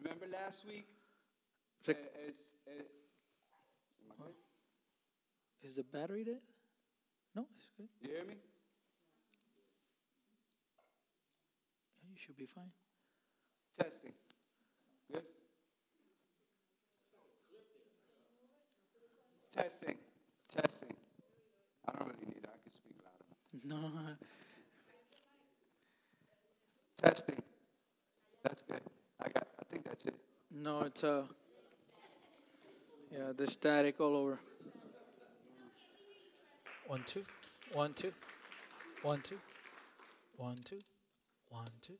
Remember 0.02 0.28
last 0.28 0.66
week? 0.66 0.86
Uh, 1.88 1.92
is- 2.28 2.40
uh, 2.68 2.84
Is 5.64 5.76
the 5.76 5.84
battery 5.84 6.24
dead? 6.24 6.42
No, 7.36 7.46
it's 7.58 7.68
good. 7.76 7.90
you 8.02 8.10
hear 8.12 8.24
me? 8.26 8.36
You 12.08 12.16
should 12.16 12.38
be 12.38 12.46
fine. 12.46 12.72
Testing. 13.78 14.14
Good. 15.12 15.24
Testing. 19.52 19.96
Testing. 20.50 20.96
I 21.88 21.92
don't 21.98 22.08
really 22.08 22.26
need 22.28 22.44
it. 22.44 22.50
I 22.50 22.58
can 22.64 22.74
speak 22.74 22.96
louder. 23.02 23.36
No, 23.64 23.90
Testing. 27.06 27.36
That's 28.42 28.64
good. 28.64 28.82
I 29.22 29.30
got. 29.30 29.48
I 29.60 29.64
think 29.72 29.86
that's 29.86 30.06
it. 30.06 30.16
no, 30.52 30.82
it's 30.82 31.04
uh, 31.04 31.22
yeah, 33.12 33.32
the 33.38 33.46
static 33.46 34.02
all 34.02 34.16
over. 34.16 34.40
One 36.88 37.04
two, 37.06 37.24
one 37.74 37.94
two, 37.94 38.12
one 39.04 39.22
two, 39.22 39.38
one 40.38 40.58
two, 40.64 40.80
one 41.50 41.68
two, 41.84 41.94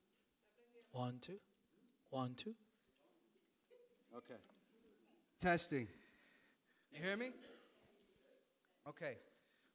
one 0.92 1.20
two, 1.22 1.34
one 2.10 2.34
two. 2.36 2.56
Okay. 4.18 4.40
Testing. 5.40 5.88
You 6.92 7.04
hear 7.04 7.16
me? 7.16 7.30
Okay. 8.90 9.18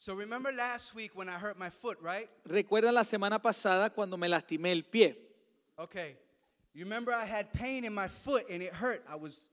So 0.03 0.15
remember 0.15 0.51
last 0.51 0.95
week 0.95 1.11
when 1.15 1.29
I 1.29 1.39
hurt 1.39 1.59
my 1.59 1.69
foot, 1.69 1.99
right? 2.01 2.27
Recuerdan 2.49 2.95
la 2.95 3.03
semana 3.05 3.39
pasada 3.39 3.91
cuando 3.91 4.17
me 4.17 4.29
lastimé 4.29 4.73
el 4.73 4.83
pie. 4.85 5.15
Okay. 5.79 6.17
You 6.73 6.85
remember 6.85 7.13
I 7.13 7.27
had 7.27 7.53
pain 7.53 7.85
in 7.85 7.93
my 7.93 8.09
foot 8.09 8.47
and 8.49 8.63
it 8.63 8.73
hurt. 8.73 9.05
I 9.07 9.17
was 9.17 9.51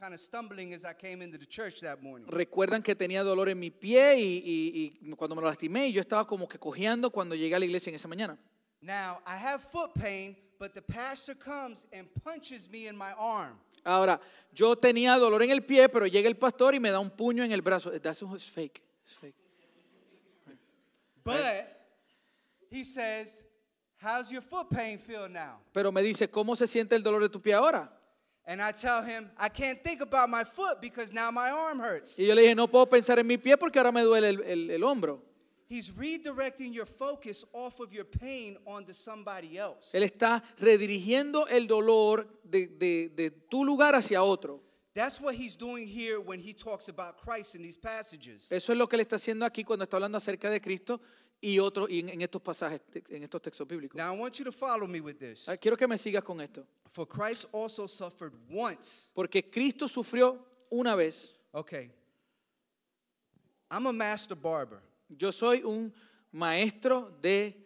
kind 0.00 0.14
of 0.14 0.20
stumbling 0.20 0.72
as 0.74 0.84
I 0.84 0.92
came 0.92 1.22
into 1.22 1.38
the 1.38 1.46
church 1.46 1.80
that 1.80 2.00
morning. 2.04 2.28
Recuerdan 2.30 2.84
que 2.84 2.94
tenía 2.94 3.24
dolor 3.24 3.48
en 3.48 3.58
mi 3.58 3.70
pie 3.70 4.14
y, 4.16 4.42
y- 4.44 4.98
y 5.02 5.14
cuando 5.16 5.34
me 5.34 5.42
lo 5.42 5.48
lastimé, 5.50 5.90
yo 5.92 6.00
estaba 6.00 6.24
como 6.24 6.46
que 6.46 6.56
cojeando 6.56 7.10
cuando 7.10 7.34
llegué 7.34 7.56
a 7.56 7.58
la 7.58 7.64
iglesia 7.64 7.90
en 7.90 7.96
esa 7.96 8.06
mañana. 8.06 8.38
Now, 8.80 9.18
I 9.26 9.36
have 9.36 9.60
foot 9.60 9.92
pain, 9.94 10.36
but 10.60 10.72
the 10.72 10.82
pastor 10.82 11.34
comes 11.34 11.84
and 11.92 12.06
punches 12.22 12.68
me 12.70 12.86
in 12.86 12.96
my 12.96 13.12
arm. 13.18 13.58
Ahora, 13.84 14.20
yo 14.52 14.76
tenía 14.76 15.18
dolor 15.18 15.42
en 15.42 15.50
el 15.50 15.62
pie, 15.62 15.88
pero 15.88 16.06
llega 16.06 16.28
el 16.28 16.36
pastor 16.36 16.74
y 16.76 16.78
me 16.78 16.90
da 16.90 17.00
un 17.00 17.10
puño 17.10 17.42
en 17.44 17.50
el 17.50 17.60
brazo. 17.60 17.90
That's 18.00 18.20
fake. 18.50 18.80
It's 19.04 19.14
fake. 19.14 19.34
But 21.24 21.66
he 22.70 22.84
says, 22.84 23.44
How's 23.96 24.30
your 24.30 24.42
foot 24.42 24.68
pain 24.70 24.98
feel 24.98 25.28
now? 25.28 25.60
Pero 25.72 25.90
me 25.90 26.02
dice, 26.02 26.28
¿cómo 26.28 26.54
se 26.56 26.66
siente 26.66 26.92
el 26.94 27.02
dolor 27.02 27.22
de 27.22 27.28
tu 27.30 27.40
pie 27.40 27.54
ahora? 27.54 27.90
And 28.46 28.60
I 28.60 28.72
tell 28.72 29.02
him, 29.02 29.30
I 29.38 29.48
can't 29.48 29.82
think 29.82 30.02
about 30.02 30.28
my 30.28 30.44
foot 30.44 30.82
because 30.82 31.10
now 31.10 31.30
my 31.30 31.48
arm 31.50 31.78
hurts. 31.80 32.18
Y 32.18 32.26
yo 32.26 32.34
le 32.34 32.42
dije, 32.42 32.54
no 32.54 32.66
puedo 32.68 32.84
pensar 32.86 33.18
en 33.18 33.26
mi 33.26 33.38
pie 33.38 33.56
porque 33.56 33.78
ahora 33.78 33.90
me 33.92 34.02
duele 34.02 34.28
el, 34.28 34.42
el- 34.42 34.70
el 34.70 34.82
hombro. 34.84 35.22
He's 35.66 35.88
redirecting 35.90 36.74
your 36.74 36.84
focus 36.84 37.42
off 37.54 37.80
of 37.80 37.90
your 37.90 38.04
pain 38.04 38.58
onto 38.66 38.92
somebody 38.92 39.56
else. 39.56 39.96
Él 39.96 40.02
está 40.02 40.42
redirigiendo 40.60 41.46
el 41.48 41.66
dolor 41.66 42.28
de, 42.44 42.66
de- 42.66 43.08
de 43.08 43.30
tu 43.30 43.64
lugar 43.64 43.94
hacia 43.94 44.22
otro. 44.22 44.60
That's 44.94 45.20
what 45.20 45.34
he's 45.34 45.56
doing 45.56 45.88
here 45.88 46.20
when 46.20 46.38
he 46.38 46.52
talks 46.52 46.88
about 46.88 47.18
Christ 47.18 47.56
in 47.56 47.62
these 47.62 47.76
passages. 47.76 48.50
Eso 48.50 48.72
es 48.72 48.78
lo 48.78 48.86
que 48.86 48.96
él 48.96 49.00
está 49.04 49.16
haciendo 49.16 49.44
aquí 49.44 49.64
cuando 49.64 49.84
está 49.84 49.96
hablando 49.96 50.18
acerca 50.18 50.48
de 50.48 50.60
Cristo 50.60 51.00
y, 51.40 51.58
otro, 51.58 51.88
y 51.88 51.98
en, 51.98 52.10
en 52.10 52.22
estos 52.22 52.40
pasajes, 52.40 52.80
en 53.10 53.24
estos 53.24 53.42
textos 53.42 53.66
bíblicos. 53.66 53.96
Now, 53.96 54.14
I 54.14 54.16
want 54.16 54.38
you 54.38 54.44
to 54.44 54.52
follow 54.52 54.86
me 54.86 55.00
with 55.00 55.18
this. 55.18 55.48
Ah, 55.48 55.56
Quiero 55.56 55.76
que 55.76 55.88
me 55.88 55.96
sigas 55.98 56.22
con 56.22 56.40
esto. 56.40 56.64
For 56.88 57.06
Christ 57.06 57.46
also 57.52 57.88
suffered 57.88 58.32
once. 58.48 59.10
Porque 59.14 59.50
Cristo 59.50 59.88
sufrió 59.88 60.38
una 60.70 60.94
vez. 60.94 61.32
Okay. 61.52 61.90
I'm 63.70 63.86
a 63.86 63.92
master 63.92 64.36
barber. 64.36 64.80
Yo 65.08 65.32
soy 65.32 65.62
un 65.64 65.92
maestro 66.32 67.12
de 67.20 67.56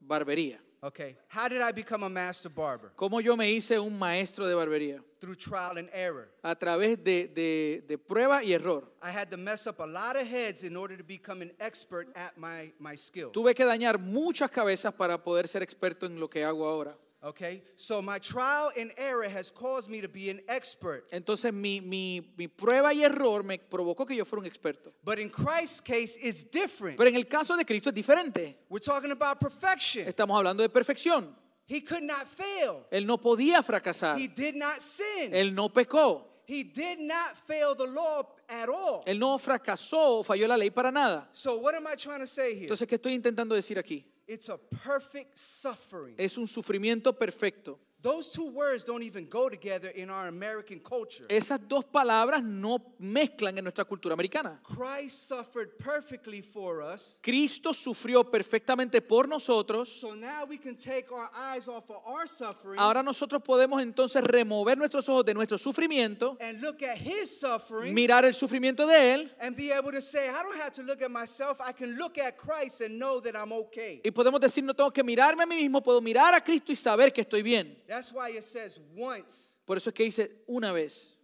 barbería. 0.00 0.58
Okay. 0.80 1.16
How 1.28 1.48
did 1.48 1.60
I 1.60 1.72
become 1.72 2.04
a 2.04 2.08
master 2.08 2.48
barber? 2.48 2.92
¿Cómo 2.96 3.20
yo 3.20 3.36
me 3.36 3.50
hice 3.50 3.78
un 3.80 3.98
maestro 3.98 4.46
de 4.46 4.54
barbería? 4.54 5.02
Through 5.20 5.34
trial 5.36 5.76
and 5.76 5.88
error. 5.92 6.28
A 6.44 6.54
través 6.54 7.02
de, 7.02 7.26
de- 7.26 7.82
de 7.86 7.98
prueba 7.98 8.44
y 8.44 8.52
error. 8.52 8.84
I 9.02 9.10
had 9.10 9.28
to 9.32 9.36
mess 9.36 9.66
up 9.66 9.80
a 9.80 9.86
lot 9.86 10.14
of 10.16 10.26
heads 10.28 10.62
in 10.62 10.76
order 10.76 10.96
to 10.96 11.02
become 11.02 11.42
an 11.42 11.50
expert 11.58 12.08
at 12.14 12.38
my, 12.38 12.72
my 12.78 12.94
skill. 12.96 13.30
Tuve 13.32 13.54
que 13.56 13.64
dañar 13.64 13.98
muchas 13.98 14.50
cabezas 14.52 14.94
para 14.94 15.18
poder 15.22 15.48
ser 15.48 15.62
experto 15.64 16.06
en 16.06 16.20
lo 16.20 16.28
que 16.30 16.44
hago 16.44 16.64
ahora. 16.68 16.96
Okay? 17.22 17.62
So 17.76 18.00
my 18.00 18.18
trial 18.20 18.70
and 18.78 18.92
error 18.96 19.28
has 19.28 19.50
caused 19.50 19.90
me 19.90 20.00
to 20.00 20.08
be 20.08 20.30
an 20.30 20.40
expert. 20.48 21.04
Entonces 21.10 21.52
mi, 21.52 21.80
mi- 21.80 22.22
mi 22.36 22.46
prueba 22.46 22.94
y 22.94 23.02
error 23.02 23.42
me 23.42 23.58
provocó 23.58 24.06
que 24.06 24.14
yo 24.16 24.24
fuera 24.24 24.40
un 24.42 24.46
experto. 24.46 24.92
But 25.04 25.18
in 25.18 25.28
Christ's 25.28 25.80
case, 25.80 26.16
it's 26.22 26.44
different. 26.44 26.96
Pero 26.96 27.08
en 27.08 27.16
el 27.16 27.24
caso 27.26 27.56
de 27.56 27.64
Cristo 27.64 27.90
es 27.90 27.94
diferente. 27.94 28.56
We're 28.68 28.80
talking 28.80 29.10
about 29.10 29.40
perfection. 29.40 30.06
Estamos 30.06 30.36
hablando 30.38 30.62
de 30.62 30.68
perfección. 30.68 31.34
He 31.66 31.80
could 31.80 32.02
not 32.04 32.26
fail. 32.26 32.86
Él 32.90 33.04
no 33.04 33.18
podía 33.18 33.62
fracasar. 33.64 34.16
He 34.18 34.28
did 34.28 34.54
not 34.54 34.80
sin. 34.80 35.34
Él 35.34 35.52
no 35.54 35.68
pecó. 35.68 36.24
He 36.46 36.64
did 36.64 36.98
not 37.00 37.36
fail 37.46 37.74
the 37.74 37.86
law 37.86 38.22
at 38.48 38.68
all. 38.70 39.02
Él 39.06 39.18
no 39.18 39.36
fracasó 39.38 40.24
falló 40.24 40.46
la 40.48 40.56
ley 40.56 40.70
para 40.70 40.90
nada. 40.90 41.28
So 41.34 41.58
what 41.58 41.74
am 41.74 41.86
I 41.86 41.94
trying 41.96 42.20
to 42.20 42.26
say 42.26 42.54
here? 42.54 42.68
Entonces, 42.68 42.86
¿qué 42.88 42.94
estoy 42.94 43.12
intentando 43.12 43.54
decir 43.54 43.76
aquí? 43.78 44.06
It's 44.28 44.50
a 44.50 44.58
perfect 44.58 45.38
suffering. 45.38 46.14
Es 46.18 46.36
un 46.36 46.46
sufrimiento 46.46 47.16
perfecto. 47.18 47.80
Those 48.08 48.30
two 48.30 48.50
words 48.50 48.84
don't 48.84 49.02
even 49.02 49.28
go 49.28 49.50
together 49.50 49.90
in 49.90 50.08
our 50.08 50.28
American 50.28 50.80
culture. 50.80 51.26
Esas 51.28 51.60
dos 51.68 51.84
palabras 51.84 52.42
no 52.42 52.78
mezclan 52.98 53.58
en 53.58 53.64
nuestra 53.64 53.84
cultura 53.84 54.14
americana. 54.14 54.58
Christ 54.62 55.28
suffered 55.28 55.76
perfectly 55.78 56.40
for 56.40 56.80
us. 56.80 57.18
Cristo 57.22 57.74
sufrió 57.74 58.24
perfectamente 58.24 59.02
por 59.02 59.28
nosotros. 59.28 59.90
So 60.00 60.14
now 60.14 60.46
we 60.48 60.56
can 60.56 60.74
take 60.74 61.12
our 61.12 61.28
eyes 61.34 61.68
off 61.68 61.90
of 61.90 62.02
our 62.06 62.26
suffering 62.26 62.78
Ahora 62.80 63.02
nosotros 63.02 63.42
podemos 63.42 63.82
entonces 63.82 64.24
remover 64.24 64.78
nuestros 64.78 65.06
ojos 65.10 65.26
de 65.26 65.34
nuestro 65.34 65.58
sufrimiento, 65.58 66.38
and 66.40 66.62
look 66.62 66.82
at 66.82 66.96
his 66.96 67.38
suffering 67.38 67.92
mirar 67.92 68.24
el 68.24 68.32
sufrimiento 68.32 68.86
de 68.86 69.14
Él 69.14 69.30
and 69.38 69.54
be 69.54 69.70
able 69.70 69.92
to 69.92 70.00
say, 70.00 70.30
I 70.30 70.42
don't 70.42 70.58
have 70.58 70.72
to 70.72 70.82
look 70.82 71.02
at 71.02 71.10
myself. 71.10 71.60
I 71.60 71.72
can 71.72 71.98
look 71.98 72.16
at 72.16 72.38
Christ 72.38 72.80
and 72.80 72.98
know 72.98 73.20
that 73.20 73.36
I'm 73.36 73.52
okay. 73.52 74.00
y 74.02 74.10
podemos 74.10 74.40
decir, 74.40 74.64
no 74.64 74.72
tengo 74.72 74.90
que 74.90 75.04
mirarme 75.04 75.42
a 75.42 75.46
mí 75.46 75.56
mismo, 75.56 75.82
puedo 75.82 76.00
mirar 76.00 76.34
a 76.34 76.40
Cristo 76.40 76.72
y 76.72 76.76
saber 76.76 77.12
que 77.12 77.20
estoy 77.20 77.42
bien. 77.42 77.76
That's 77.86 77.97
why 78.12 78.30
it 78.30 78.42
says 78.44 78.78
once 78.96 79.56
Por 79.66 79.76
eso 79.76 79.90
es 79.90 79.94
que 79.94 80.04
dice, 80.04 80.42
una 80.48 80.72
vez, 80.72 81.16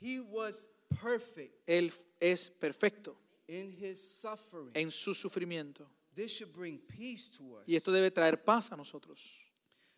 he 0.00 0.20
was 0.20 0.68
perfect 1.00 1.54
Él 1.68 1.92
es 2.20 2.48
perfecto 2.50 3.16
in 3.48 3.72
his 3.72 4.00
suffering. 4.00 4.70
en 4.74 4.90
su 4.90 5.14
sufrimiento. 5.14 5.86
This 6.14 6.30
should 6.32 6.52
bring 6.52 6.78
peace 6.78 7.30
to 7.38 7.56
us. 7.56 7.64
Y 7.66 7.74
esto 7.76 7.90
debe 7.92 8.10
traer 8.10 8.36
paz 8.44 8.70
a 8.72 8.76
nosotros. 8.76 9.20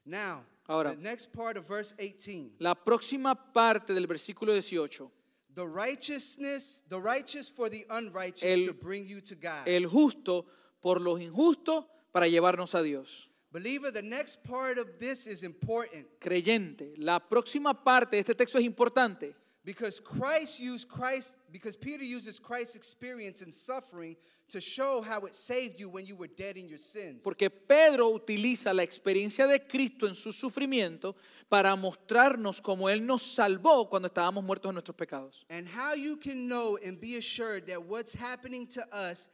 Now, 0.05 0.45
Ahora. 0.69 0.95
the 0.95 1.01
next 1.03 1.33
part 1.33 1.57
of 1.57 1.67
verse 1.67 1.95
18. 1.99 2.57
La 2.59 2.75
próxima 2.75 3.35
parte 3.53 3.93
del 3.95 4.07
versículo 4.07 4.53
18. 4.53 5.11
The 5.55 5.67
righteousness, 5.67 6.83
the 6.89 6.99
righteous 7.01 7.49
for 7.51 7.69
the 7.71 7.87
unrighteous 7.91 8.43
El- 8.45 8.67
to 8.67 8.75
bring 8.75 9.07
you 9.07 9.21
to 9.23 9.35
God. 9.35 9.67
El 9.67 9.87
justo 9.87 10.47
por 10.81 11.01
los 11.01 11.21
injustos 11.21 11.87
para 12.13 12.27
llevarnos 12.29 12.75
a 12.75 12.83
Dios. 12.83 13.29
Believer, 13.55 13.93
the 13.93 14.03
next 14.03 14.43
part 14.43 14.79
of 14.79 14.99
this 14.99 15.29
is 15.29 15.45
important 15.45 16.05
Creyente, 16.21 16.93
la 16.99 17.21
próxima 17.21 17.73
parte 17.73 18.17
de 18.17 18.19
este 18.19 18.35
texto 18.35 18.59
es 18.59 18.65
importante 18.65 19.33
because 19.65 20.01
Christ 20.01 20.59
used 20.59 20.89
Christ 20.89 21.37
because 21.53 21.77
Peter 21.77 22.03
uses 22.03 22.41
Christ's 22.41 22.75
experience 22.75 23.43
in 23.43 23.53
suffering 23.53 24.17
to 24.51 24.61
show 24.61 25.01
how 25.01 25.21
it 25.25 25.37
saved 25.37 25.79
you 25.81 25.89
when 25.89 26.05
you 26.05 26.17
were 26.17 26.27
dead 26.27 26.57
in 26.57 26.69
your 26.69 26.79
sins. 26.79 27.23
porque 27.23 27.49
Pedro 27.49 28.09
utiliza 28.11 28.75
la 28.75 28.83
experiencia 28.83 29.47
de 29.47 29.61
Cristo 29.61 30.09
en 30.09 30.17
su 30.17 30.33
sufrimiento 30.33 31.15
para 31.49 31.77
mostrarnos 31.77 32.61
cómo 32.61 32.91
Él 32.91 33.07
nos 33.07 33.23
salvó 33.23 33.89
cuando 33.89 34.09
estábamos 34.09 34.43
muertos 34.43 34.69
en 34.71 34.75
nuestros 34.75 34.97
pecados. 34.97 35.47
and 35.49 35.69
how 35.69 35.95
you 35.95 36.17
can 36.17 36.49
know 36.49 36.77
and 36.85 37.01
be 37.01 37.17
assured 37.19 37.67
that 37.69 37.81
what's 37.81 38.13
happening 38.15 38.67
to 38.67 38.83
us. 38.93 39.29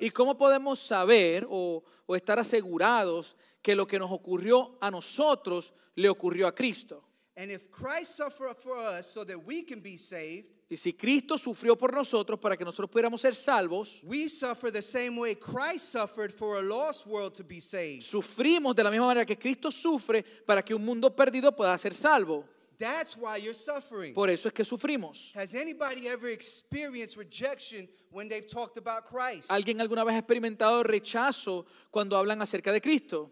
¿Y 0.00 0.10
cómo 0.10 0.36
podemos 0.36 0.78
saber 0.80 1.46
o, 1.48 1.82
o 2.06 2.16
estar 2.16 2.38
asegurados 2.38 3.36
que 3.62 3.74
lo 3.74 3.86
que 3.86 3.98
nos 3.98 4.10
ocurrió 4.10 4.76
a 4.80 4.90
nosotros 4.90 5.72
le 5.94 6.08
ocurrió 6.08 6.46
a 6.46 6.54
Cristo? 6.54 7.02
And 7.36 7.50
if 7.50 7.68
Christ 7.70 8.16
suffered 8.16 8.56
for 8.56 8.76
us 8.76 9.06
so 9.06 9.24
that 9.24 9.38
we 9.44 9.64
can 9.64 9.80
be 9.80 9.96
saved, 9.98 10.50
Y 10.68 10.76
si 10.76 10.92
Cristo 10.94 11.36
sufrió 11.36 11.76
por 11.76 11.92
nosotros 11.92 12.38
para 12.40 12.56
que 12.56 12.64
nosotros 12.64 12.88
pudiéramos 12.90 13.20
ser 13.20 13.34
salvos, 13.34 14.00
we 14.02 14.28
suffer 14.28 14.72
the 14.72 14.80
same 14.82 15.18
way 15.18 15.34
Christ 15.34 15.92
suffered 15.92 16.32
for 16.32 16.58
a 16.58 16.62
lost 16.62 17.06
world 17.06 17.34
to 17.34 17.44
be 17.44 17.60
saved. 17.60 18.02
sufrimos 18.02 18.74
de 18.74 18.82
la 18.82 18.90
misma 18.90 19.06
manera 19.06 19.26
que 19.26 19.36
Cristo 19.36 19.70
sufre 19.70 20.22
para 20.22 20.62
que 20.64 20.74
un 20.74 20.84
mundo 20.84 21.14
perdido 21.14 21.54
pueda 21.54 21.76
ser 21.76 21.92
salvo. 21.92 22.44
That's 22.78 23.16
why 23.16 23.36
you're 23.38 23.54
suffering. 23.54 24.14
Por 24.14 24.30
eso 24.30 24.48
es 24.48 24.54
que 24.54 24.64
sufrimos. 24.64 25.32
Has 25.34 25.54
anybody 25.54 26.08
ever 26.08 26.28
experienced 26.28 27.16
rejection 27.16 27.88
when 28.10 28.28
they've 28.28 28.46
talked 28.46 28.76
about 28.76 29.04
Christ? 29.06 29.50
¿Alguien 29.50 29.80
alguna 29.80 30.04
vez 30.04 30.14
ha 30.14 30.18
experimentado 30.18 30.82
rechazo 30.82 31.66
cuando 31.90 32.16
hablan 32.16 32.42
acerca 32.42 32.72
de 32.72 32.80
Cristo? 32.80 33.30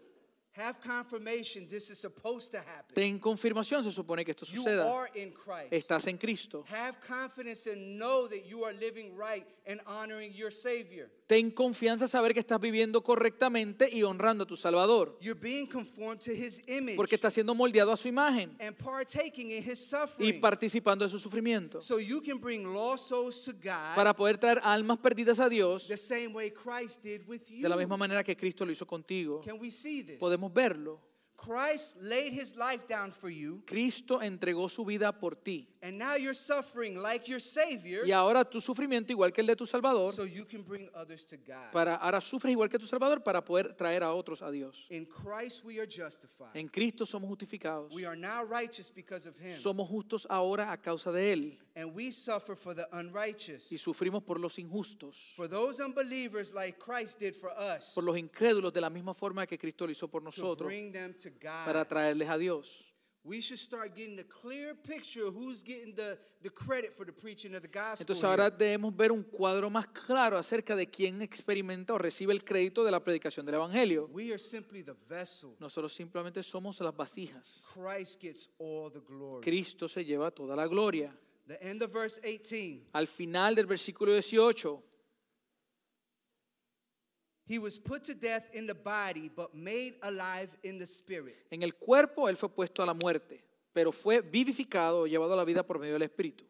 Have 0.55 0.79
confirmation 0.81 1.67
this 1.67 1.89
is 1.89 1.97
supposed 1.99 2.51
to 2.51 2.59
happen. 2.59 2.93
Ten 2.93 3.17
confirmación, 3.19 3.83
se 3.83 3.91
supone 3.91 4.23
que 4.23 4.31
esto 4.31 4.45
You 4.45 4.61
suceda. 4.61 4.85
are 4.85 5.09
in 5.15 5.31
Christ. 5.31 5.71
Estás 5.73 6.05
en 6.07 6.17
Cristo. 6.17 6.63
Have 6.69 6.99
confidence 7.07 7.65
and 7.67 7.97
know 7.97 8.27
that 8.27 8.45
you 8.47 8.63
are 8.63 8.73
living 8.73 9.15
right 9.17 9.45
and 9.65 9.81
honoring 9.87 10.31
your 10.33 10.51
Savior. 10.51 11.09
Ten 11.25 11.49
confianza 11.49 12.07
saber 12.07 12.33
que 12.33 12.39
estás 12.41 12.59
viviendo 12.59 13.01
correctamente 13.01 13.89
y 13.91 14.03
honrando 14.03 14.43
a 14.43 14.45
tu 14.47 14.55
Salvador. 14.55 15.17
You're 15.21 15.39
being 15.39 15.65
conformed 15.65 16.19
to 16.21 16.31
His 16.31 16.61
image 16.67 16.97
Porque 16.97 17.15
estás 17.15 17.33
siendo 17.33 17.55
moldeado 17.55 17.91
a 17.91 17.97
su 17.97 18.07
imagen 18.07 18.55
and 18.59 18.75
partaking 18.77 19.49
in 19.51 19.63
His 19.63 19.79
y 19.81 19.97
suffering. 19.97 20.39
participando 20.41 21.03
de 21.05 21.09
su 21.09 21.17
sufrimiento. 21.17 21.81
So 21.81 21.97
you 21.99 22.21
can 22.21 22.37
bring 22.39 22.73
lost 22.75 23.07
souls 23.07 23.43
to 23.45 23.53
God 23.53 23.95
Para 23.95 24.13
poder 24.13 24.37
traer 24.37 24.59
almas 24.63 24.99
perdidas 24.99 25.39
a 25.39 25.49
Dios 25.49 25.87
the 25.87 25.97
same 25.97 26.33
way 26.33 26.51
Christ 26.51 27.01
did 27.01 27.21
with 27.27 27.41
you. 27.49 27.63
de 27.63 27.69
la 27.69 27.77
misma 27.77 27.97
manera 27.97 28.23
que 28.23 28.35
Cristo 28.35 28.65
lo 28.65 28.71
hizo 28.71 28.85
contigo. 28.85 29.41
Can 29.43 29.57
we 29.59 29.71
see 29.71 30.03
this? 30.03 30.19
Podemos 30.19 30.42
verlo. 30.51 30.99
Christ 31.35 31.97
laid 31.99 32.31
his 32.31 32.55
life 32.55 32.87
down 32.87 33.11
for 33.11 33.29
you, 33.29 33.61
Cristo 33.65 34.21
entregó 34.21 34.69
su 34.69 34.85
vida 34.85 35.11
por 35.11 35.35
ti. 35.35 35.67
and 35.81 35.97
now 35.97 36.15
you're 36.15 36.33
suffering 36.33 36.95
like 36.95 37.27
your 37.29 37.41
Savior, 37.41 38.05
Y 38.07 38.13
ahora 38.13 38.45
tu 38.45 38.61
sufrimiento, 38.61 39.11
igual 39.11 39.33
que 39.33 39.41
el 39.41 39.47
de 39.47 39.55
tu 39.57 39.65
Salvador, 39.65 40.13
so 40.13 40.23
you 40.23 40.45
can 40.45 40.63
bring 40.63 40.89
others 40.95 41.25
to 41.25 41.35
God. 41.35 41.69
para, 41.73 41.95
ahora 41.95 42.21
sufres 42.21 42.53
igual 42.53 42.69
que 42.69 42.79
tu 42.79 42.85
Salvador 42.85 43.21
para 43.21 43.43
poder 43.43 43.73
traer 43.73 44.03
a 44.03 44.13
otros 44.13 44.41
a 44.41 44.49
Dios. 44.49 44.87
In 44.89 45.05
Christ 45.05 45.65
we 45.65 45.79
are 45.81 45.85
justified. 45.85 46.51
En 46.55 46.69
Cristo 46.69 47.05
somos 47.05 47.27
justificados. 47.29 47.93
We 47.93 48.05
are 48.05 48.15
now 48.15 48.45
righteous 48.45 48.89
because 48.89 49.27
of 49.27 49.35
Him, 49.37 49.51
Somos 49.57 49.89
justos 49.89 50.25
ahora 50.29 50.71
a 50.71 50.77
causa 50.77 51.11
de 51.11 51.33
Él. 51.33 51.57
And 51.75 51.93
we 51.95 52.11
suffer 52.11 52.55
for 52.55 52.75
the 52.75 52.87
unrighteous. 52.91 53.71
Y 53.71 53.77
sufrimos 53.77 54.23
por 54.23 54.39
los 54.39 54.59
injustos, 54.59 55.33
For 55.35 55.47
those 55.49 55.79
unbelievers, 55.83 56.53
like 56.53 56.77
Christ 56.79 57.19
did 57.19 57.35
for 57.35 57.51
us, 57.51 57.93
por 57.93 58.03
los 58.03 58.17
incrédulos, 58.17 58.71
de 58.73 58.81
la 58.81 58.89
misma 58.89 59.13
forma 59.13 59.45
que 59.47 59.57
Cristo 59.57 59.85
lo 59.85 59.91
hizo 59.91 60.07
por 60.07 60.21
to 60.21 60.25
nosotros, 60.25 60.67
bring 60.67 60.91
them 60.91 61.13
to 61.15 61.29
para 61.39 61.79
God. 61.83 61.87
traerles 61.87 62.29
a 62.29 62.37
Dios. 62.37 62.89
We 63.25 63.39
should 63.39 63.57
start 63.57 63.95
getting 63.95 64.19
a 64.19 64.23
clear 64.25 64.75
picture 64.75 65.23
of 65.25 65.33
who's 65.33 65.63
getting 65.63 65.95
the, 65.95 66.17
the 66.41 66.49
credit 66.49 66.91
for 66.91 67.05
the 67.05 67.13
preaching 67.13 67.55
of 67.55 67.61
the 67.61 67.69
gospel. 67.69 68.01
Entonces 68.01 68.21
ahora 68.25 68.49
debemos 68.49 68.93
ver 68.93 69.13
un 69.13 69.23
cuadro 69.23 69.69
más 69.69 69.87
claro 69.87 70.37
acerca 70.37 70.75
de 70.75 70.87
quién 70.87 71.21
experimenta 71.21 71.93
o 71.93 71.97
recibe 71.97 72.33
el 72.33 72.43
crédito 72.43 72.83
de 72.83 72.91
la 72.91 73.01
predicación 73.01 73.45
del 73.45 73.55
Evangelio. 73.55 74.09
We 74.11 74.31
are 74.31 74.37
simply 74.37 74.83
the 74.83 74.93
vessel. 75.07 75.55
Nosotros 75.57 75.93
simplemente 75.93 76.43
somos 76.43 76.81
las 76.81 76.93
vasijas. 76.93 77.63
Christ 77.73 78.19
gets 78.21 78.49
all 78.59 78.91
the 78.91 78.99
glory. 78.99 79.41
Cristo 79.41 79.87
se 79.87 80.03
lleva 80.03 80.29
toda 80.29 80.53
la 80.57 80.67
gloria. 80.67 81.17
The 81.47 81.61
end 81.61 81.81
of 81.81 81.91
verse 81.91 82.19
18. 82.23 82.87
Al 82.93 83.07
final 83.07 83.55
del 83.55 83.65
versículo 83.65 84.13
18, 84.13 84.81
He 87.45 87.59
was 87.59 87.77
put 87.77 88.03
to 88.05 88.13
death 88.13 88.47
in 88.53 88.65
the 88.67 88.73
body, 88.73 89.29
but 89.35 89.53
made 89.53 89.95
alive 90.01 90.55
in 90.63 90.77
the 90.79 90.87
spirit. 90.87 91.45
en 91.51 91.61
el 91.61 91.73
cuerpo 91.73 92.29
él 92.29 92.37
fue 92.37 92.47
puesto 92.49 92.81
a 92.81 92.85
la 92.85 92.93
muerte, 92.93 93.43
pero 93.73 93.91
fue 93.91 94.21
vivificado 94.21 95.01
o 95.01 95.07
llevado 95.07 95.33
a 95.33 95.35
la 95.35 95.43
vida 95.43 95.63
por 95.63 95.77
medio 95.77 95.93
del 95.99 96.03
Espíritu. 96.03 96.45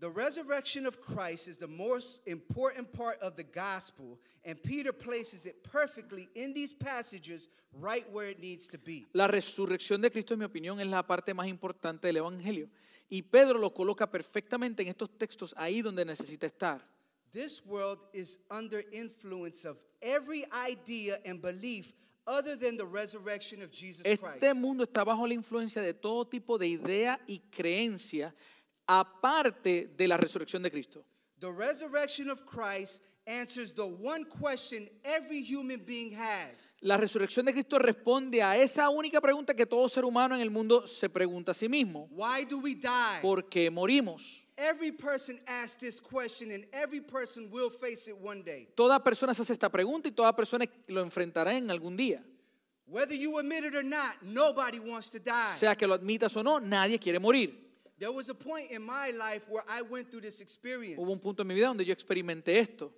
The 0.00 0.08
resurrection 0.08 0.86
of 0.86 1.00
Christ 1.00 1.48
is 1.48 1.58
the 1.58 1.66
most 1.66 2.26
important 2.26 2.90
part 2.92 3.18
of 3.20 3.34
the 3.36 3.42
gospel, 3.44 4.18
and 4.44 4.56
Peter 4.62 4.92
places 4.92 5.44
it 5.44 5.62
perfectly 5.64 6.28
in 6.34 6.54
these 6.54 6.72
passages 6.72 7.48
right 7.72 8.08
where 8.10 8.28
it 8.30 8.38
needs 8.40 8.68
to 8.68 8.78
be. 8.78 9.06
La 9.12 9.26
resurrección 9.26 10.00
de 10.00 10.10
Cristo, 10.10 10.32
en 10.34 10.40
mi 10.40 10.46
opinión, 10.46 10.80
es 10.80 10.86
la 10.86 11.02
parte 11.02 11.34
más 11.34 11.48
importante 11.48 12.06
del 12.06 12.16
Evangelio. 12.18 12.70
Y 13.10 13.22
Pedro 13.22 13.58
lo 13.58 13.72
coloca 13.72 14.10
perfectamente 14.10 14.82
en 14.82 14.88
estos 14.88 15.08
textos 15.16 15.54
ahí 15.56 15.80
donde 15.82 16.04
necesita 16.04 16.46
estar. 16.46 16.80
This 17.32 17.62
world 17.64 17.98
is 18.12 18.38
under 18.50 18.84
influence 18.92 19.66
of 19.66 19.78
every 20.00 20.44
idea 20.66 21.18
and 21.26 21.40
belief 21.40 21.94
other 22.26 22.56
than 22.56 22.76
the 22.76 22.84
resurrection 22.84 23.62
of 23.62 23.70
Jesus 23.70 24.02
Este 24.04 24.22
Christ. 24.50 24.54
mundo 24.56 24.84
está 24.84 25.04
bajo 25.04 25.26
la 25.26 25.34
influencia 25.34 25.80
de 25.82 25.94
todo 25.94 26.26
tipo 26.26 26.58
de 26.58 26.66
idea 26.68 27.18
y 27.26 27.40
creencia 27.50 28.34
aparte 28.86 29.90
de 29.96 30.08
la 30.08 30.16
resurrección 30.16 30.62
de 30.62 30.70
Cristo. 30.70 31.04
The 31.40 31.50
resurrection 31.52 32.30
of 32.30 32.44
Christ 32.44 33.02
answers 33.28 33.72
the 33.74 33.84
one 33.84 34.24
question 34.24 34.88
every 35.04 35.42
human 35.42 35.80
being 35.84 36.12
has. 36.12 36.76
La 36.80 36.96
resurrección 36.96 37.44
de 37.46 37.52
Cristo 37.52 37.78
responde 37.78 38.42
a 38.42 38.56
esa 38.56 38.88
única 38.88 39.20
pregunta 39.20 39.54
que 39.54 39.66
todo 39.66 39.88
ser 39.88 40.04
humano 40.04 40.34
en 40.34 40.40
el 40.40 40.50
mundo 40.50 40.86
se 40.86 41.08
pregunta 41.08 41.52
a 41.52 41.54
sí 41.54 41.68
mismo. 41.68 42.08
Why 42.10 42.44
do 42.48 42.58
we 42.58 42.74
die? 42.74 43.20
¿Por 43.20 43.48
qué 43.48 43.70
morimos? 43.70 44.46
Every 44.56 44.90
person 44.90 45.38
asks 45.46 45.76
this 45.76 46.00
question 46.00 46.50
and 46.50 46.64
every 46.72 47.00
person 47.00 47.48
will 47.50 47.70
face 47.70 48.08
it 48.08 48.16
one 48.20 48.42
day. 48.42 48.68
Toda 48.74 48.98
persona 48.98 49.32
se 49.34 49.42
hace 49.42 49.52
esta 49.52 49.68
pregunta 49.68 50.08
y 50.08 50.12
toda 50.12 50.34
persona 50.34 50.64
lo 50.88 51.02
enfrentará 51.02 51.52
en 51.56 51.70
algún 51.70 51.96
día. 51.96 52.24
Whether 52.86 53.14
you 53.14 53.38
admit 53.38 53.64
it 53.64 53.74
or 53.74 53.84
not, 53.84 54.22
nobody 54.22 54.80
wants 54.80 55.10
to 55.10 55.18
die. 55.18 55.54
Sea 55.54 55.76
que 55.76 55.86
lo 55.86 55.94
admitas 55.94 56.34
o 56.36 56.42
no, 56.42 56.58
nadie 56.58 56.98
quiere 56.98 57.20
morir. 57.20 57.54
There 57.98 58.10
was 58.12 58.30
a 58.30 58.34
point 58.34 58.70
in 58.70 58.82
my 58.82 59.10
life 59.10 59.42
where 59.48 59.64
I 59.68 59.82
went 59.82 60.10
through 60.10 60.22
this 60.22 60.40
experience. 60.40 60.98
Hubo 60.98 61.12
un 61.12 61.18
punto 61.18 61.42
en 61.42 61.48
mi 61.48 61.54
vida 61.54 61.66
donde 61.66 61.84
yo 61.84 61.92
experimenté 61.92 62.58
esto. 62.58 62.92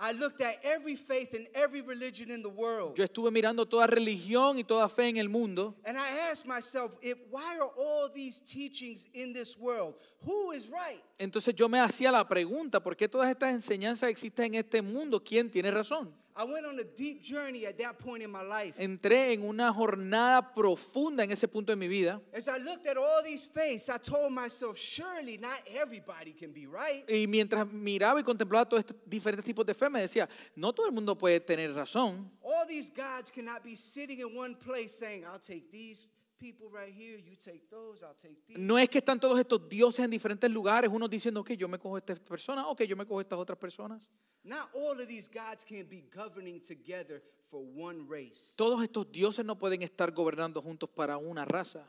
I 0.00 0.12
looked 0.12 0.40
at 0.40 0.56
every 0.64 0.96
faith 0.96 1.34
and 1.34 1.46
every 1.54 1.80
religion 1.80 2.30
in 2.30 2.42
the 2.42 2.48
world. 2.48 2.96
Yo 2.98 3.04
estuve 3.04 3.30
mirando 3.30 3.64
toda 3.64 3.86
religión 3.86 4.58
y 4.58 4.64
toda 4.64 4.88
fe 4.88 5.08
en 5.08 5.18
el 5.18 5.28
mundo 5.28 5.76
And 5.84 5.96
I 5.96 6.30
asked 6.30 6.46
myself, 6.46 6.96
if, 7.00 7.16
why 7.30 7.58
are 7.58 7.70
all 7.76 8.10
these 8.12 8.40
teachings 8.40 9.06
in 9.14 9.32
this 9.32 9.56
world? 9.56 9.94
Who 10.26 10.52
is 10.52 10.68
right? 10.68 11.02
Entonces 11.18 11.54
yo 11.54 11.68
me 11.68 11.78
hacía 11.78 12.10
la 12.10 12.26
pregunta, 12.26 12.80
¿por 12.82 12.96
qué 12.96 13.08
todas 13.08 13.30
estas 13.30 13.54
enseñanzas 13.54 14.10
existen 14.10 14.46
en 14.46 14.54
este 14.56 14.82
mundo? 14.82 15.22
¿Quién 15.22 15.48
tiene 15.50 15.70
razón? 15.70 16.12
I 16.36 16.44
went 16.44 16.66
on 16.66 16.76
a 16.80 16.84
deep 16.84 17.22
journey 17.22 17.64
at 17.64 17.78
that 17.78 17.96
point 17.98 18.24
in 18.24 18.30
my 18.30 18.42
life. 18.42 18.74
Entré 18.76 19.32
en 19.32 19.42
una 19.44 19.72
jornada 19.72 20.52
profunda 20.52 21.22
en 21.22 21.30
ese 21.30 21.46
punto 21.46 21.70
de 21.72 21.76
mi 21.76 21.86
vida. 21.86 22.20
As 22.32 22.48
I 22.48 22.58
looked 22.58 22.88
at 22.88 22.96
all 22.96 23.22
these 23.22 23.46
faiths, 23.46 23.88
I 23.88 23.98
told 23.98 24.32
myself, 24.32 24.76
surely 24.76 25.38
not 25.38 25.62
everybody 25.72 26.32
can 26.32 26.50
be 26.50 26.66
right. 26.66 27.04
Y 27.08 27.26
mientras 27.28 27.70
miraba 27.72 28.18
y 28.18 28.24
contemplaba 28.24 28.68
todos 28.68 28.84
estos 28.84 28.96
diferentes 29.08 29.44
tipos 29.44 29.64
de 29.64 29.74
fe, 29.74 29.88
me 29.88 30.00
decía, 30.00 30.28
no 30.56 30.72
todo 30.72 30.86
el 30.86 30.92
mundo 30.92 31.16
puede 31.16 31.38
tener 31.38 31.72
razón. 31.72 32.28
All 32.42 32.66
these 32.66 32.90
gods 32.90 33.30
cannot 33.30 33.62
be 33.62 33.76
sitting 33.76 34.18
in 34.18 34.34
one 34.36 34.56
place 34.56 34.92
saying, 34.92 35.24
I'll 35.24 35.38
take 35.38 35.70
these 35.70 36.08
No 38.56 38.78
es 38.78 38.88
que 38.88 38.98
están 38.98 39.20
todos 39.20 39.38
estos 39.38 39.68
dioses 39.68 40.04
en 40.04 40.10
diferentes 40.10 40.50
lugares, 40.50 40.90
unos 40.92 41.08
diciendo, 41.08 41.40
ok, 41.40 41.52
yo 41.52 41.68
me 41.68 41.78
cojo 41.78 41.96
a 41.96 41.98
esta 41.98 42.14
persona, 42.16 42.68
ok, 42.68 42.82
yo 42.82 42.96
me 42.96 43.06
cojo 43.06 43.18
a 43.18 43.22
estas 43.22 43.38
otras 43.38 43.58
personas. 43.58 44.06
Not 44.44 44.68
all 44.74 45.00
of 45.00 45.08
these 45.08 45.28
gods 45.28 45.64
can 45.64 45.88
be 45.88 46.04
governing 46.14 46.60
together 46.60 47.22
for 47.50 47.62
one 47.62 48.04
race. 48.06 48.52
Todos 48.56 48.82
estos 48.82 49.10
dioses 49.10 49.44
no 49.44 49.56
pueden 49.56 49.82
estar 49.82 50.12
gobernando 50.12 50.60
juntos 50.60 50.90
para 50.90 51.16
una 51.16 51.46
raza. 51.46 51.86